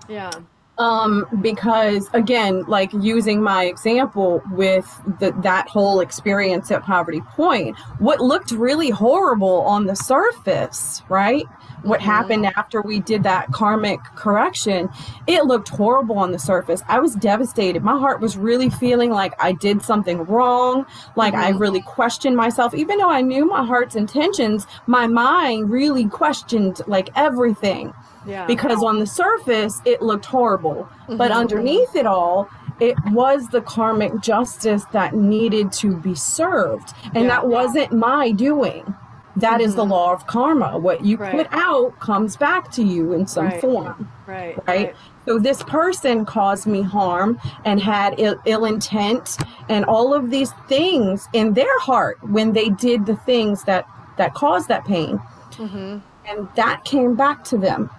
Yeah. 0.07 0.31
Um 0.79 1.25
because 1.41 2.09
again 2.13 2.63
like 2.67 2.91
using 2.93 3.41
my 3.43 3.65
example 3.65 4.41
with 4.51 4.85
the, 5.19 5.31
that 5.43 5.67
whole 5.67 5.99
experience 5.99 6.71
at 6.71 6.81
poverty 6.81 7.21
point 7.35 7.77
what 7.99 8.19
looked 8.19 8.51
really 8.51 8.89
horrible 8.89 9.61
on 9.61 9.85
the 9.85 9.95
surface 9.95 11.03
right? 11.09 11.45
What 11.83 11.99
Mhm. 11.99 12.03
happened 12.05 12.45
after 12.57 12.81
we 12.81 13.01
did 13.01 13.23
that 13.23 13.51
karmic 13.51 13.99
correction 14.15 14.89
it 15.27 15.45
looked 15.45 15.69
horrible 15.69 16.17
on 16.17 16.31
the 16.31 16.39
surface. 16.39 16.81
I 16.87 16.99
was 16.99 17.13
devastated. 17.15 17.83
My 17.83 17.97
heart 17.99 18.19
was 18.21 18.35
really 18.37 18.69
feeling 18.69 19.11
like 19.11 19.33
i 19.39 19.51
did 19.51 19.81
something 19.83 20.23
wrong. 20.25 20.85
Like 21.15 21.35
i 21.35 21.51
Mhm. 21.51 21.59
really 21.59 21.81
questioned 21.81 22.35
myself. 22.35 22.73
Even 22.73 22.97
though 22.97 23.11
i 23.11 23.21
knew 23.21 23.45
my 23.45 23.63
heart's 23.63 23.95
intentions 23.95 24.65
my 24.87 25.05
mind 25.07 25.69
really 25.69 26.05
questioned 26.05 26.81
like 26.87 27.09
everything 27.15 27.93
Yeah. 28.25 28.45
because 28.45 28.83
on 28.83 28.99
the 28.99 29.07
surface 29.07 29.81
it 29.85 30.01
looked 30.01 30.25
horrible 30.25 30.87
but 31.07 31.31
Mhm. 31.31 31.35
underneath 31.35 31.95
it 31.95 32.05
all 32.05 32.47
it 32.79 32.95
was 33.11 33.47
the 33.49 33.61
karmic 33.61 34.19
justice 34.21 34.85
that 34.91 35.13
needed 35.13 35.71
to 35.73 35.95
be 35.97 36.15
served 36.15 36.93
and 37.13 37.25
Yeah. 37.25 37.29
that 37.29 37.47
wasn't 37.47 37.91
my 37.91 38.31
doing 38.31 38.95
That 39.35 39.53
mm-hmm. 39.53 39.61
is 39.61 39.75
the 39.75 39.81
mm-hmm. 39.81 39.91
law 39.93 40.13
of 40.13 40.27
karma. 40.27 40.77
What 40.77 41.03
you 41.03 41.17
right. 41.17 41.31
put 41.31 41.47
out 41.51 41.99
comes 41.99 42.37
back 42.37 42.71
to 42.73 42.83
you 42.83 43.13
in 43.13 43.25
some 43.25 43.45
right. 43.47 43.59
form. 43.61 44.07
Right. 44.27 44.55
right. 44.67 44.67
Right. 44.67 44.95
So 45.25 45.39
this 45.39 45.63
person 45.63 46.23
caused 46.23 46.67
me 46.67 46.83
harm 46.83 47.39
and 47.65 47.81
had 47.81 48.13
Ill, 48.19 48.35
Ill 48.45 48.65
intent 48.65 49.37
and 49.69 49.85
all 49.85 50.13
of 50.13 50.29
these 50.29 50.51
things 50.67 51.27
in 51.33 51.53
their 51.53 51.79
heart 51.79 52.17
when 52.29 52.53
they 52.53 52.69
did 52.69 53.07
the 53.07 53.15
things 53.15 53.63
that 53.63 53.87
that 54.17 54.35
caused 54.35 54.67
that 54.67 54.85
pain. 54.85 55.19
Mm-hmm. 55.53 55.97
And 56.29 56.47
that 56.55 56.83
came 56.85 57.15
back 57.15 57.43
to 57.45 57.57
them. 57.57 57.89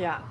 Yeah. 0.00 0.22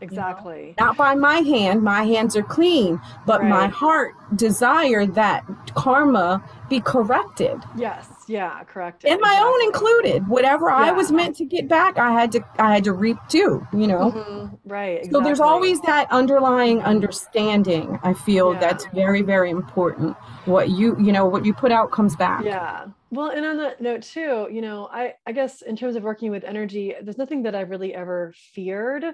Exactly. 0.00 0.60
You 0.60 0.74
know? 0.78 0.86
Not 0.86 0.96
by 0.96 1.14
my 1.14 1.38
hand, 1.38 1.82
my 1.82 2.04
hands 2.04 2.36
are 2.36 2.42
clean, 2.42 3.00
but 3.26 3.40
right. 3.40 3.48
my 3.48 3.68
heart 3.68 4.14
desired 4.36 5.14
that 5.16 5.44
karma 5.74 6.42
be 6.68 6.80
corrected. 6.80 7.58
Yes, 7.76 8.06
yeah, 8.28 8.62
correct. 8.64 9.04
And 9.04 9.20
my 9.20 9.28
exactly. 9.28 9.48
own 9.48 9.64
included. 9.64 10.28
Whatever 10.28 10.68
yeah. 10.68 10.76
I 10.76 10.92
was 10.92 11.10
meant 11.10 11.36
to 11.36 11.44
get 11.44 11.66
back, 11.66 11.98
I 11.98 12.12
had 12.12 12.30
to 12.32 12.44
I 12.58 12.74
had 12.74 12.84
to 12.84 12.92
reap 12.92 13.16
too, 13.28 13.66
you 13.72 13.86
know. 13.86 14.12
Mm-hmm. 14.12 14.70
Right. 14.70 14.98
Exactly. 14.98 15.12
So 15.12 15.24
there's 15.24 15.40
always 15.40 15.80
that 15.82 16.06
underlying 16.12 16.80
understanding. 16.82 17.98
I 18.02 18.14
feel 18.14 18.52
yeah. 18.52 18.60
that's 18.60 18.86
very 18.94 19.22
very 19.22 19.50
important. 19.50 20.16
What 20.44 20.70
you, 20.70 20.96
you 21.00 21.10
know, 21.10 21.26
what 21.26 21.44
you 21.44 21.52
put 21.52 21.72
out 21.72 21.90
comes 21.90 22.14
back. 22.14 22.44
Yeah. 22.44 22.86
Well, 23.10 23.30
and 23.30 23.44
on 23.46 23.56
that 23.58 23.80
note 23.80 24.02
too, 24.02 24.48
you 24.50 24.60
know, 24.60 24.88
I 24.92 25.14
I 25.26 25.32
guess 25.32 25.62
in 25.62 25.76
terms 25.76 25.96
of 25.96 26.02
working 26.02 26.30
with 26.30 26.44
energy, 26.44 26.94
there's 27.02 27.16
nothing 27.16 27.42
that 27.44 27.54
I've 27.54 27.70
really 27.70 27.94
ever 27.94 28.34
feared 28.54 29.04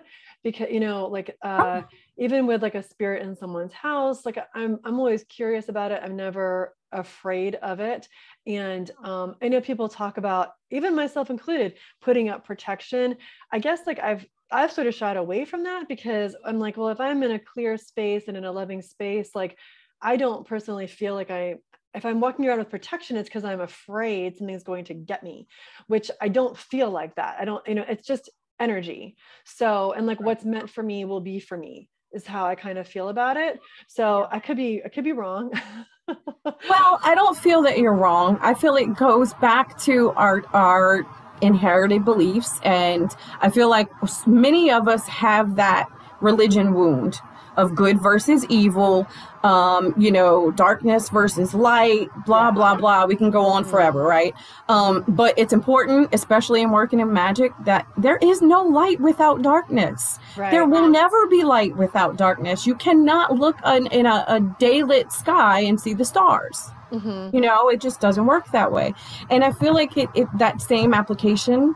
because 0.43 0.69
you 0.71 0.81
know, 0.81 1.07
like 1.07 1.37
uh 1.43 1.83
oh. 1.83 1.89
even 2.19 2.47
with 2.47 2.63
like 2.63 2.75
a 2.75 2.83
spirit 2.83 3.23
in 3.23 3.37
someone's 3.37 3.73
house, 3.73 4.27
like 4.27 4.39
I'm 4.55 4.81
I'm 4.85 4.99
always 4.99 5.25
curious 5.25 5.69
about 5.69 5.93
it. 5.93 6.01
I'm 6.03 6.17
never 6.17 6.75
afraid 6.91 7.57
of 7.57 7.81
it. 7.81 8.09
And 8.47 8.91
um, 9.03 9.37
I 9.43 9.49
know 9.49 9.61
people 9.61 9.89
talk 9.89 10.17
about, 10.17 10.51
even 10.71 10.95
myself 10.95 11.31
included, 11.31 11.75
putting 12.01 12.29
up 12.29 12.47
protection. 12.47 13.17
I 13.53 13.59
guess 13.61 13.81
like 13.87 14.01
I've 14.01 14.27
I've 14.51 14.73
sort 14.73 14.87
of 14.87 14.95
shied 14.95 15.17
away 15.17 15.45
from 15.45 15.65
that 15.65 15.89
because 15.89 16.37
I'm 16.45 16.59
like, 16.59 16.77
well, 16.77 16.89
if 16.89 17.01
I'm 17.01 17.23
in 17.23 17.33
a 17.33 17.39
clear 17.39 17.77
space 17.77 18.25
and 18.27 18.37
in 18.37 18.45
a 18.45 18.53
loving 18.53 18.83
space, 18.83 19.31
like 19.35 19.57
I 20.03 20.17
don't 20.17 20.47
personally 20.47 20.87
feel 20.87 21.15
like 21.15 21.31
I 21.31 21.57
if 21.95 22.05
I'm 22.05 22.21
walking 22.21 22.47
around 22.47 22.59
with 22.59 22.71
protection, 22.71 23.17
it's 23.17 23.29
because 23.29 23.45
I'm 23.45 23.61
afraid 23.61 24.37
something's 24.37 24.65
going 24.65 24.85
to 24.87 24.95
get 24.95 25.23
me, 25.23 25.47
which 25.87 26.11
I 26.21 26.29
don't 26.29 26.57
feel 26.57 26.91
like 26.91 27.15
that. 27.17 27.37
I 27.39 27.45
don't, 27.45 27.67
you 27.67 27.75
know, 27.75 27.85
it's 27.89 28.07
just 28.07 28.31
energy. 28.59 29.17
So, 29.45 29.93
and 29.93 30.07
like 30.07 30.21
what's 30.21 30.45
meant 30.45 30.71
for 30.71 30.83
me 30.83 31.05
will 31.05 31.21
be 31.21 31.41
for 31.41 31.57
me 31.57 31.89
is 32.13 32.27
how 32.27 32.47
I 32.47 32.55
kind 32.55 32.79
of 32.79 32.87
feel 32.87 33.09
about 33.09 33.37
it. 33.37 33.61
So 33.89 34.27
I 34.31 34.39
could 34.39 34.57
be, 34.57 34.83
I 34.85 34.89
could 34.89 35.05
be 35.05 35.13
wrong. 35.13 35.53
well, 36.09 37.01
I 37.03 37.15
don't 37.15 37.37
feel 37.37 37.63
that 37.63 37.79
you're 37.79 37.95
wrong. 37.95 38.39
I 38.41 38.55
feel 38.55 38.77
it 38.77 38.97
goes 38.97 39.35
back 39.35 39.79
to 39.83 40.11
our 40.11 40.45
our 40.53 41.07
inherited 41.43 42.05
beliefs 42.05 42.61
and 42.63 43.11
I 43.41 43.51
feel 43.51 43.69
like 43.69 43.89
many 44.27 44.71
of 44.71 44.87
us 44.87 45.07
have 45.09 45.57
that 45.57 45.89
religion 46.21 46.75
wound 46.75 47.19
of 47.57 47.75
good 47.75 48.01
versus 48.01 48.45
evil, 48.49 49.07
um, 49.43 49.95
you 49.97 50.11
know, 50.11 50.51
darkness 50.51 51.09
versus 51.09 51.55
light, 51.55 52.09
blah, 52.25 52.51
blah, 52.51 52.75
blah. 52.75 53.05
We 53.07 53.17
can 53.17 53.31
go 53.31 53.45
on 53.47 53.65
forever, 53.65 54.03
right? 54.03 54.35
Um, 54.69 55.05
but 55.09 55.39
it's 55.39 55.53
important, 55.53 56.09
especially 56.13 56.63
in 56.63 56.71
working 56.71 57.01
in 57.01 57.13
magic, 57.13 57.53
that 57.65 57.87
there 57.97 58.19
is 58.23 58.43
no 58.43 58.63
light 58.63 59.01
without 59.01 59.43
darkness. 59.43 60.19
Right. 60.37 60.51
There 60.51 60.67
will 60.67 60.89
never 60.89 61.27
be 61.27 61.45
light 61.45 61.77
without 61.77 62.17
darkness. 62.17 62.67
You 62.67 62.75
cannot 62.75 63.37
look 63.39 63.57
in, 63.67 63.87
in 63.89 64.07
a, 64.07 64.25
a 64.29 64.41
daylit 64.41 65.13
sky 65.13 65.61
and 65.61 65.81
see 65.81 65.95
the 65.95 66.05
stars. 66.05 66.71
Mm-hmm. 66.91 67.35
You 67.35 67.43
know, 67.43 67.69
it 67.69 67.81
just 67.81 68.01
doesn't 68.01 68.27
work 68.27 68.51
that 68.53 68.71
way. 68.71 68.95
And 69.31 69.43
I 69.43 69.53
feel 69.53 69.75
like 69.75 69.97
it, 69.97 70.09
it 70.15 70.29
that 70.39 70.61
same 70.61 70.95
application 70.95 71.75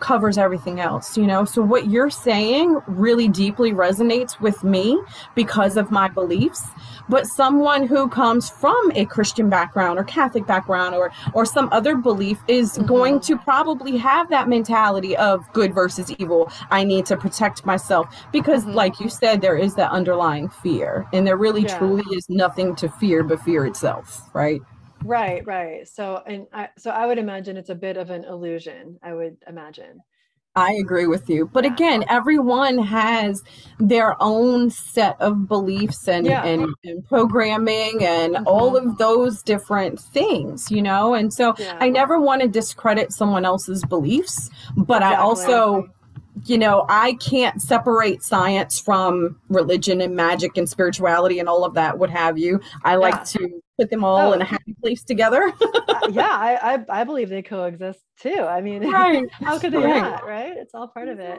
covers 0.00 0.38
everything 0.38 0.80
else, 0.80 1.16
you 1.16 1.26
know? 1.26 1.44
So 1.44 1.62
what 1.62 1.88
you're 1.88 2.10
saying 2.10 2.80
really 2.86 3.28
deeply 3.28 3.72
resonates 3.72 4.40
with 4.40 4.62
me 4.64 5.00
because 5.34 5.76
of 5.76 5.90
my 5.90 6.08
beliefs. 6.08 6.64
But 7.08 7.26
someone 7.26 7.86
who 7.86 8.08
comes 8.08 8.50
from 8.50 8.92
a 8.94 9.06
Christian 9.06 9.48
background 9.48 9.98
or 9.98 10.04
Catholic 10.04 10.46
background 10.46 10.94
or 10.94 11.10
or 11.32 11.44
some 11.44 11.68
other 11.72 11.96
belief 11.96 12.38
is 12.48 12.72
mm-hmm. 12.72 12.86
going 12.86 13.20
to 13.20 13.36
probably 13.36 13.96
have 13.96 14.28
that 14.28 14.48
mentality 14.48 15.16
of 15.16 15.50
good 15.52 15.74
versus 15.74 16.10
evil. 16.18 16.52
I 16.70 16.84
need 16.84 17.06
to 17.06 17.16
protect 17.16 17.64
myself 17.64 18.14
because 18.30 18.64
mm-hmm. 18.64 18.74
like 18.74 19.00
you 19.00 19.08
said 19.08 19.40
there 19.40 19.56
is 19.56 19.74
that 19.76 19.90
underlying 19.90 20.48
fear 20.48 21.06
and 21.12 21.26
there 21.26 21.36
really 21.36 21.62
yeah. 21.62 21.78
truly 21.78 22.04
is 22.14 22.28
nothing 22.28 22.76
to 22.76 22.88
fear 22.88 23.22
but 23.22 23.40
fear 23.40 23.64
itself, 23.64 24.28
right? 24.34 24.60
Right, 25.04 25.46
right. 25.46 25.86
So, 25.88 26.22
and 26.26 26.46
I, 26.52 26.68
so 26.76 26.90
I 26.90 27.06
would 27.06 27.18
imagine 27.18 27.56
it's 27.56 27.70
a 27.70 27.74
bit 27.74 27.96
of 27.96 28.10
an 28.10 28.24
illusion. 28.24 28.98
I 29.02 29.14
would 29.14 29.36
imagine. 29.46 30.00
I 30.58 30.72
agree 30.72 31.06
with 31.06 31.30
you. 31.30 31.48
But 31.52 31.64
again, 31.64 32.04
everyone 32.08 32.78
has 32.78 33.42
their 33.78 34.20
own 34.20 34.70
set 34.70 35.20
of 35.20 35.46
beliefs 35.46 36.08
and, 36.08 36.26
yeah. 36.26 36.44
and, 36.44 36.74
and, 36.82 37.06
programming 37.06 38.04
and 38.04 38.34
mm-hmm. 38.34 38.46
all 38.46 38.76
of 38.76 38.98
those 38.98 39.42
different 39.42 40.00
things, 40.00 40.68
you 40.68 40.82
know? 40.82 41.14
And 41.14 41.32
so 41.32 41.54
yeah. 41.58 41.78
I 41.80 41.90
never 41.90 42.20
want 42.20 42.42
to 42.42 42.48
discredit 42.48 43.12
someone 43.12 43.44
else's 43.44 43.84
beliefs, 43.84 44.50
but 44.76 44.96
exactly. 44.96 45.16
I 45.16 45.20
also 45.20 45.88
you 46.46 46.58
know, 46.58 46.84
I 46.88 47.14
can't 47.14 47.60
separate 47.60 48.22
science 48.22 48.80
from 48.80 49.38
religion 49.48 50.00
and 50.00 50.14
magic 50.14 50.56
and 50.56 50.68
spirituality 50.68 51.38
and 51.38 51.48
all 51.48 51.64
of 51.64 51.74
that, 51.74 51.98
what 51.98 52.10
have 52.10 52.38
you. 52.38 52.60
I 52.84 52.96
like 52.96 53.14
yeah. 53.14 53.24
to 53.24 53.62
put 53.78 53.90
them 53.90 54.04
all 54.04 54.30
oh. 54.30 54.32
in 54.32 54.42
a 54.42 54.44
happy 54.44 54.74
place 54.80 55.04
together. 55.04 55.52
uh, 55.88 56.08
yeah, 56.10 56.30
I, 56.30 56.74
I, 56.74 57.00
I 57.00 57.04
believe 57.04 57.28
they 57.28 57.42
coexist 57.42 58.00
too. 58.20 58.40
I 58.42 58.60
mean, 58.60 58.82
right. 58.90 59.24
how 59.32 59.58
could 59.58 59.72
they 59.72 59.78
right. 59.78 60.02
not? 60.02 60.26
Right? 60.26 60.56
It's 60.56 60.74
all 60.74 60.88
part 60.88 61.08
of 61.08 61.20
it. 61.20 61.38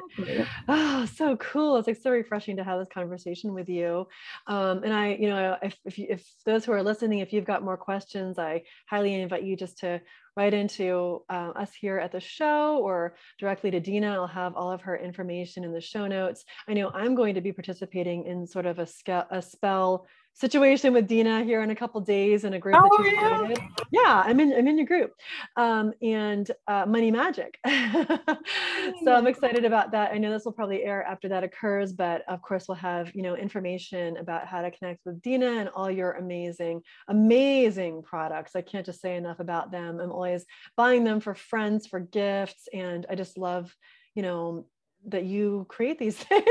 Oh, 0.67 1.05
so 1.05 1.35
cool! 1.37 1.77
It's 1.77 1.87
like 1.87 1.97
so 1.97 2.11
refreshing 2.11 2.55
to 2.57 2.63
have 2.63 2.79
this 2.79 2.87
conversation 2.93 3.53
with 3.53 3.67
you. 3.67 4.07
Um, 4.47 4.83
and 4.83 4.93
I, 4.93 5.17
you 5.19 5.29
know, 5.29 5.57
if 5.61 5.77
if, 5.85 5.97
you, 5.97 6.07
if 6.09 6.25
those 6.45 6.65
who 6.65 6.71
are 6.71 6.83
listening, 6.83 7.19
if 7.19 7.33
you've 7.33 7.45
got 7.45 7.63
more 7.63 7.77
questions, 7.77 8.39
I 8.39 8.63
highly 8.89 9.13
invite 9.13 9.43
you 9.43 9.57
just 9.57 9.77
to 9.79 10.01
write 10.39 10.53
into 10.53 11.21
uh, 11.29 11.51
us 11.63 11.73
here 11.73 11.97
at 11.97 12.13
the 12.13 12.19
show 12.21 12.77
or 12.77 13.13
directly 13.39 13.69
to 13.71 13.81
Dina. 13.81 14.13
I'll 14.13 14.25
have 14.25 14.55
all 14.55 14.71
of 14.71 14.79
her 14.83 14.97
information 14.97 15.65
in 15.65 15.73
the 15.73 15.81
show 15.81 16.07
notes. 16.07 16.45
I 16.65 16.73
know 16.75 16.89
I'm 16.93 17.13
going 17.13 17.35
to 17.35 17.41
be 17.41 17.51
participating 17.51 18.23
in 18.23 18.47
sort 18.47 18.65
of 18.65 18.79
a, 18.79 18.87
a 19.31 19.41
spell 19.41 20.07
situation 20.33 20.93
with 20.93 21.07
Dina 21.07 21.43
here 21.43 21.61
in 21.61 21.69
a 21.69 21.75
couple 21.75 21.99
days 22.01 22.43
in 22.43 22.53
a 22.53 22.59
group 22.59 22.75
oh, 22.77 22.89
that 22.97 23.03
you 23.03 23.13
yeah. 23.13 23.37
created. 23.37 23.63
Yeah, 23.91 24.23
I'm 24.25 24.39
in 24.39 24.53
I'm 24.53 24.67
in 24.67 24.77
your 24.77 24.87
group. 24.87 25.11
Um, 25.57 25.93
and 26.01 26.49
uh, 26.67 26.85
Money 26.85 27.11
Magic. 27.11 27.57
so 27.67 29.13
I'm 29.13 29.27
excited 29.27 29.65
about 29.65 29.91
that. 29.91 30.11
I 30.13 30.17
know 30.17 30.31
this 30.31 30.45
will 30.45 30.53
probably 30.53 30.83
air 30.83 31.03
after 31.03 31.27
that 31.29 31.43
occurs, 31.43 31.91
but 31.93 32.23
of 32.27 32.41
course 32.41 32.67
we'll 32.67 32.75
have, 32.75 33.13
you 33.13 33.21
know, 33.21 33.35
information 33.35 34.17
about 34.17 34.47
how 34.47 34.61
to 34.61 34.71
connect 34.71 35.01
with 35.05 35.21
Dina 35.21 35.59
and 35.59 35.69
all 35.69 35.91
your 35.91 36.13
amazing, 36.13 36.81
amazing 37.07 38.03
products. 38.03 38.55
I 38.55 38.61
can't 38.61 38.85
just 38.85 39.01
say 39.01 39.15
enough 39.15 39.39
about 39.39 39.71
them. 39.71 39.99
I'm 39.99 40.11
always 40.11 40.45
buying 40.77 41.03
them 41.03 41.19
for 41.19 41.35
friends, 41.35 41.87
for 41.87 41.99
gifts, 41.99 42.67
and 42.73 43.05
I 43.09 43.15
just 43.15 43.37
love, 43.37 43.75
you 44.15 44.21
know, 44.21 44.65
that 45.07 45.25
you 45.25 45.65
create 45.69 45.97
these 45.99 46.17
things. 46.31 46.45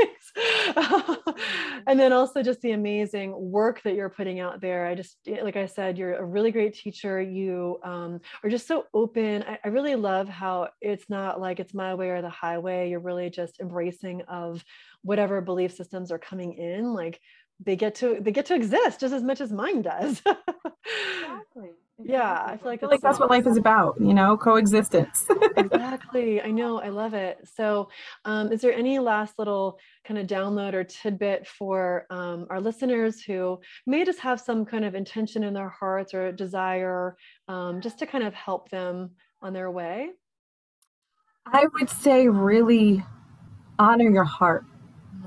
And 1.87 1.99
then 1.99 2.13
also 2.13 2.43
just 2.43 2.61
the 2.61 2.71
amazing 2.71 3.33
work 3.35 3.81
that 3.83 3.95
you're 3.95 4.09
putting 4.09 4.39
out 4.39 4.61
there. 4.61 4.85
I 4.85 4.95
just 4.95 5.17
like 5.41 5.55
i 5.55 5.65
said 5.65 5.97
you're 5.97 6.15
a 6.15 6.25
really 6.25 6.51
great 6.51 6.75
teacher. 6.75 7.19
You 7.21 7.79
um, 7.83 8.19
are 8.43 8.49
just 8.49 8.67
so 8.67 8.85
open. 8.93 9.43
I, 9.43 9.57
I 9.63 9.69
really 9.69 9.95
love 9.95 10.27
how 10.29 10.69
it's 10.81 11.09
not 11.09 11.39
like 11.39 11.59
it's 11.59 11.73
my 11.73 11.95
way 11.95 12.09
or 12.09 12.21
the 12.21 12.29
highway. 12.29 12.89
You're 12.89 12.99
really 12.99 13.29
just 13.29 13.59
embracing 13.59 14.21
of 14.23 14.63
whatever 15.01 15.41
belief 15.41 15.73
systems 15.73 16.11
are 16.11 16.19
coming 16.19 16.53
in. 16.53 16.93
Like 16.93 17.19
they 17.65 17.75
get 17.75 17.95
to 17.95 18.19
they 18.21 18.31
get 18.31 18.47
to 18.47 18.55
exist 18.55 18.99
just 18.99 19.13
as 19.13 19.23
much 19.23 19.41
as 19.41 19.51
mine 19.51 19.81
does. 19.81 20.21
Exactly 21.21 21.69
yeah 22.03 22.43
i 22.45 22.57
feel 22.57 22.67
like, 22.67 22.79
I 22.79 22.81
feel 22.81 22.89
like 22.89 23.01
that's 23.01 23.19
what 23.19 23.29
life 23.29 23.45
is 23.47 23.57
about 23.57 23.99
you 23.99 24.13
know 24.13 24.37
coexistence. 24.37 25.25
Exactly. 25.57 26.41
I 26.41 26.51
know. 26.51 26.81
I 26.81 26.89
love 26.89 27.13
it. 27.13 27.37
So 27.55 27.89
um, 28.25 28.51
is 28.51 28.61
there 28.61 28.73
any 28.73 28.99
last 28.99 29.37
little 29.37 29.77
kind 30.05 30.19
of 30.19 30.27
download 30.27 30.73
or 30.73 30.83
tidbit 30.83 31.47
for 31.47 32.05
um, 32.09 32.47
our 32.49 32.59
listeners 32.59 33.21
who 33.21 33.59
may 33.85 34.05
just 34.05 34.19
have 34.19 34.39
some 34.39 34.65
kind 34.65 34.85
of 34.85 34.95
intention 34.95 35.43
in 35.43 35.53
their 35.53 35.69
hearts 35.69 36.13
or 36.13 36.31
desire 36.31 37.15
um, 37.47 37.81
just 37.81 37.99
to 37.99 38.05
kind 38.05 38.23
of 38.23 38.33
help 38.33 38.69
them 38.69 39.11
on 39.41 39.53
their 39.53 39.71
way? 39.71 40.09
I 41.45 41.65
would 41.73 41.89
say 41.89 42.27
really 42.27 43.03
honor 43.77 44.09
your 44.09 44.23
heart. 44.23 44.65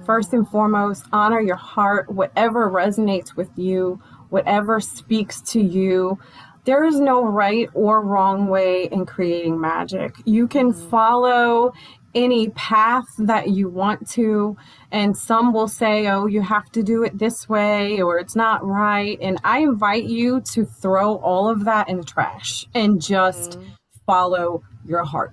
First 0.05 0.33
and 0.33 0.49
foremost, 0.49 1.05
honor 1.13 1.41
your 1.41 1.57
heart, 1.57 2.11
whatever 2.11 2.71
resonates 2.71 3.37
with 3.37 3.51
you, 3.57 4.01
whatever 4.31 4.81
speaks 4.81 5.41
to 5.43 5.61
you. 5.61 6.19
There 6.65 6.85
is 6.85 7.01
no 7.01 7.25
right 7.25 7.69
or 7.75 8.03
wrong 8.03 8.47
way 8.49 8.85
in 8.85 9.05
creating 9.07 9.61
magic. 9.61 10.15
You 10.25 10.47
can 10.47 10.73
mm-hmm. 10.73 10.89
follow 10.91 11.73
any 12.15 12.51
path 12.51 13.07
that 13.19 13.49
you 13.51 13.69
want 13.69 14.09
to, 14.11 14.57
and 14.91 15.17
some 15.17 15.53
will 15.53 15.67
say, 15.67 16.09
oh, 16.09 16.27
you 16.27 16.43
have 16.43 16.71
to 16.73 16.83
do 16.83 17.03
it 17.03 17.19
this 17.19 17.49
way 17.49 18.03
or 18.03 18.19
it's 18.19 18.37
not 18.37 18.65
right. 18.65 19.19
And 19.23 19.41
I 19.45 19.61
invite 19.61 20.05
you 20.05 20.43
to 20.53 20.65
throw 20.67 21.17
all 21.17 21.49
of 21.49 21.65
that 21.65 21.89
in 21.89 21.97
the 21.97 22.05
trash 22.05 22.67
and 22.75 23.01
just 23.01 23.59
mm 23.59 23.67
follow 24.07 24.63
your 24.85 25.05
heart. 25.05 25.33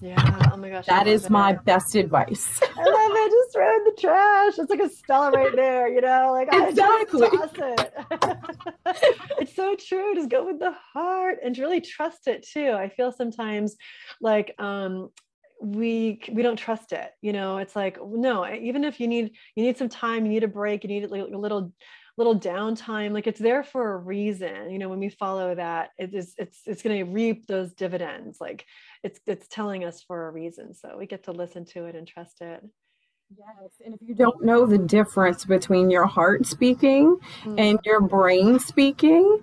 Yeah. 0.00 0.50
Oh 0.52 0.56
my 0.56 0.70
gosh. 0.70 0.86
That 0.86 1.06
is 1.06 1.28
my 1.28 1.52
best 1.52 1.94
advice. 1.94 2.60
I 2.76 2.84
love 2.84 3.10
it. 3.12 3.30
Just 3.30 3.52
throw 3.52 3.76
in 3.76 3.84
the 3.84 3.96
trash. 4.00 4.58
It's 4.58 4.70
like 4.70 4.80
a 4.80 4.88
spell 4.88 5.30
right 5.30 5.54
there, 5.54 5.88
you 5.88 6.00
know? 6.00 6.32
Like 6.32 6.48
exactly. 6.52 7.26
I 7.26 7.30
just 7.30 7.54
toss 7.54 7.76
it. 7.78 9.26
it's 9.40 9.54
so 9.54 9.76
true. 9.76 10.14
Just 10.14 10.30
go 10.30 10.46
with 10.46 10.58
the 10.58 10.74
heart 10.94 11.38
and 11.44 11.56
really 11.58 11.80
trust 11.80 12.28
it 12.28 12.46
too. 12.50 12.72
I 12.72 12.88
feel 12.88 13.12
sometimes 13.12 13.76
like 14.20 14.54
um 14.58 15.10
we 15.62 16.20
we 16.32 16.42
don't 16.42 16.56
trust 16.56 16.92
it 16.92 17.10
you 17.20 17.34
know 17.34 17.58
it's 17.58 17.76
like 17.76 17.98
no 18.02 18.50
even 18.50 18.82
if 18.82 18.98
you 18.98 19.06
need 19.06 19.30
you 19.54 19.62
need 19.62 19.76
some 19.76 19.90
time 19.90 20.24
you 20.24 20.32
need 20.32 20.42
a 20.42 20.48
break 20.48 20.82
you 20.82 20.88
need 20.88 21.04
a 21.04 21.08
little 21.38 21.70
little 22.16 22.38
downtime 22.38 23.12
like 23.12 23.26
it's 23.26 23.40
there 23.40 23.62
for 23.62 23.92
a 23.92 23.96
reason 23.98 24.70
you 24.70 24.78
know 24.78 24.88
when 24.88 24.98
we 24.98 25.10
follow 25.10 25.54
that 25.54 25.90
it 25.98 26.14
is 26.14 26.34
it's 26.38 26.60
it's 26.66 26.82
going 26.82 26.98
to 26.98 27.12
reap 27.12 27.46
those 27.46 27.72
dividends 27.72 28.38
like 28.40 28.64
it's 29.02 29.20
it's 29.26 29.48
telling 29.48 29.84
us 29.84 30.02
for 30.02 30.28
a 30.28 30.30
reason 30.30 30.74
so 30.74 30.96
we 30.98 31.06
get 31.06 31.24
to 31.24 31.32
listen 31.32 31.64
to 31.64 31.86
it 31.86 31.94
and 31.94 32.06
trust 32.06 32.40
it 32.40 32.62
Yes, 33.38 33.70
and 33.84 33.94
if 33.94 34.00
you 34.02 34.16
don't 34.16 34.44
know 34.44 34.66
the 34.66 34.76
difference 34.76 35.44
between 35.44 35.88
your 35.88 36.04
heart 36.04 36.46
speaking 36.46 37.16
mm-hmm. 37.44 37.60
and 37.60 37.78
your 37.84 38.00
brain 38.00 38.58
speaking, 38.58 39.40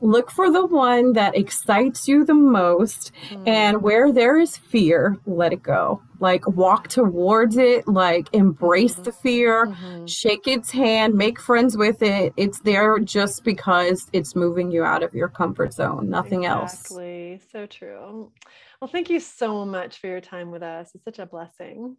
look 0.00 0.30
for 0.30 0.50
the 0.50 0.64
one 0.66 1.12
that 1.12 1.36
excites 1.36 2.08
you 2.08 2.24
the 2.24 2.34
most 2.34 3.12
mm-hmm. 3.28 3.48
and 3.48 3.82
where 3.82 4.12
there 4.12 4.38
is 4.38 4.56
fear 4.56 5.18
let 5.26 5.52
it 5.52 5.62
go 5.62 6.02
like 6.20 6.46
walk 6.48 6.88
towards 6.88 7.56
it 7.56 7.86
like 7.86 8.28
embrace 8.32 8.94
mm-hmm. 8.94 9.02
the 9.04 9.12
fear 9.12 9.66
mm-hmm. 9.66 10.06
shake 10.06 10.46
its 10.46 10.70
hand 10.70 11.14
make 11.14 11.38
friends 11.38 11.76
with 11.76 12.02
it 12.02 12.32
it's 12.36 12.60
there 12.60 12.98
just 12.98 13.44
because 13.44 14.08
it's 14.12 14.34
moving 14.34 14.70
you 14.70 14.82
out 14.82 15.02
of 15.02 15.14
your 15.14 15.28
comfort 15.28 15.72
zone 15.72 16.08
nothing 16.08 16.44
exactly. 16.44 16.60
else 16.60 16.72
exactly 16.72 17.40
so 17.52 17.66
true 17.66 18.32
well 18.80 18.90
thank 18.90 19.10
you 19.10 19.20
so 19.20 19.64
much 19.64 19.98
for 19.98 20.06
your 20.06 20.20
time 20.20 20.50
with 20.50 20.62
us. 20.62 20.90
It's 20.94 21.04
such 21.04 21.18
a 21.18 21.26
blessing. 21.26 21.96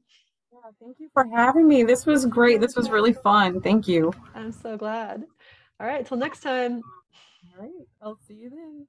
Yeah, 0.52 0.72
thank 0.82 0.98
you 1.00 1.10
for 1.14 1.26
having 1.34 1.68
me. 1.68 1.84
This 1.84 2.06
was 2.06 2.26
great. 2.26 2.60
This 2.60 2.76
was 2.76 2.90
really 2.90 3.14
fun. 3.14 3.62
Thank 3.62 3.88
you. 3.88 4.12
I'm 4.36 4.52
so 4.52 4.78
glad. 4.78 5.24
All 5.80 5.88
right 5.88 6.06
till 6.06 6.18
next 6.18 6.42
time. 6.42 6.82
All 7.56 7.64
right. 7.64 7.88
I'll 8.02 8.18
see 8.28 8.34
you 8.34 8.50
then. 8.50 8.88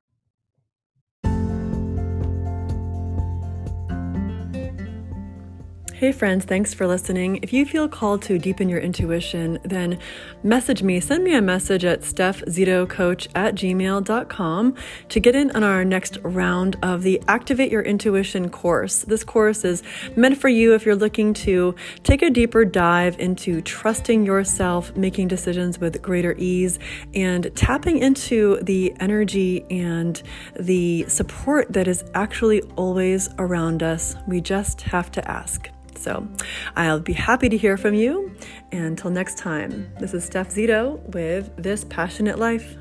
Hey, 6.03 6.11
friends, 6.11 6.45
thanks 6.45 6.75
for 6.75 6.89
listening. 6.89 7.39
If 7.43 7.53
you 7.53 7.65
feel 7.65 7.89
called 7.89 8.23
to 8.23 8.37
deepen 8.37 8.69
your 8.69 8.81
intuition, 8.81 9.61
then 9.63 10.01
message 10.43 10.83
me. 10.83 10.99
Send 10.99 11.23
me 11.23 11.33
a 11.33 11.41
message 11.41 11.85
at 11.85 12.01
stephzitocoach 12.01 13.29
at 13.37 13.55
gmail.com 13.55 14.75
to 15.11 15.21
get 15.21 15.37
in 15.37 15.53
on 15.53 15.63
our 15.63 15.85
next 15.85 16.19
round 16.25 16.77
of 16.83 17.05
the 17.05 17.23
Activate 17.29 17.71
Your 17.71 17.83
Intuition 17.83 18.51
course. 18.51 19.03
This 19.03 19.23
course 19.23 19.65
is 19.65 19.85
meant 20.17 20.39
for 20.39 20.49
you 20.49 20.75
if 20.75 20.85
you're 20.85 20.97
looking 20.97 21.35
to 21.35 21.77
take 22.03 22.23
a 22.23 22.31
deeper 22.31 22.65
dive 22.65 23.17
into 23.21 23.61
trusting 23.61 24.27
yourself, 24.27 24.97
making 24.97 25.29
decisions 25.29 25.79
with 25.79 26.03
greater 26.03 26.35
ease, 26.37 26.81
and 27.15 27.49
tapping 27.55 27.99
into 27.99 28.59
the 28.61 28.93
energy 28.99 29.65
and 29.71 30.21
the 30.59 31.05
support 31.07 31.73
that 31.73 31.87
is 31.87 32.03
actually 32.13 32.61
always 32.75 33.29
around 33.39 33.85
us. 33.85 34.17
We 34.27 34.41
just 34.41 34.81
have 34.81 35.09
to 35.13 35.31
ask. 35.31 35.71
So 36.03 36.27
I'll 36.75 37.01
be 37.01 37.13
happy 37.13 37.49
to 37.49 37.57
hear 37.57 37.77
from 37.77 37.95
you. 37.95 38.35
And 38.73 38.85
until 38.85 39.11
next 39.11 39.39
time, 39.39 39.93
this 40.01 40.15
is 40.15 40.25
Steph 40.25 40.49
Zito 40.49 41.01
with 41.15 41.51
This 41.57 41.85
Passionate 41.85 42.39
Life. 42.39 42.77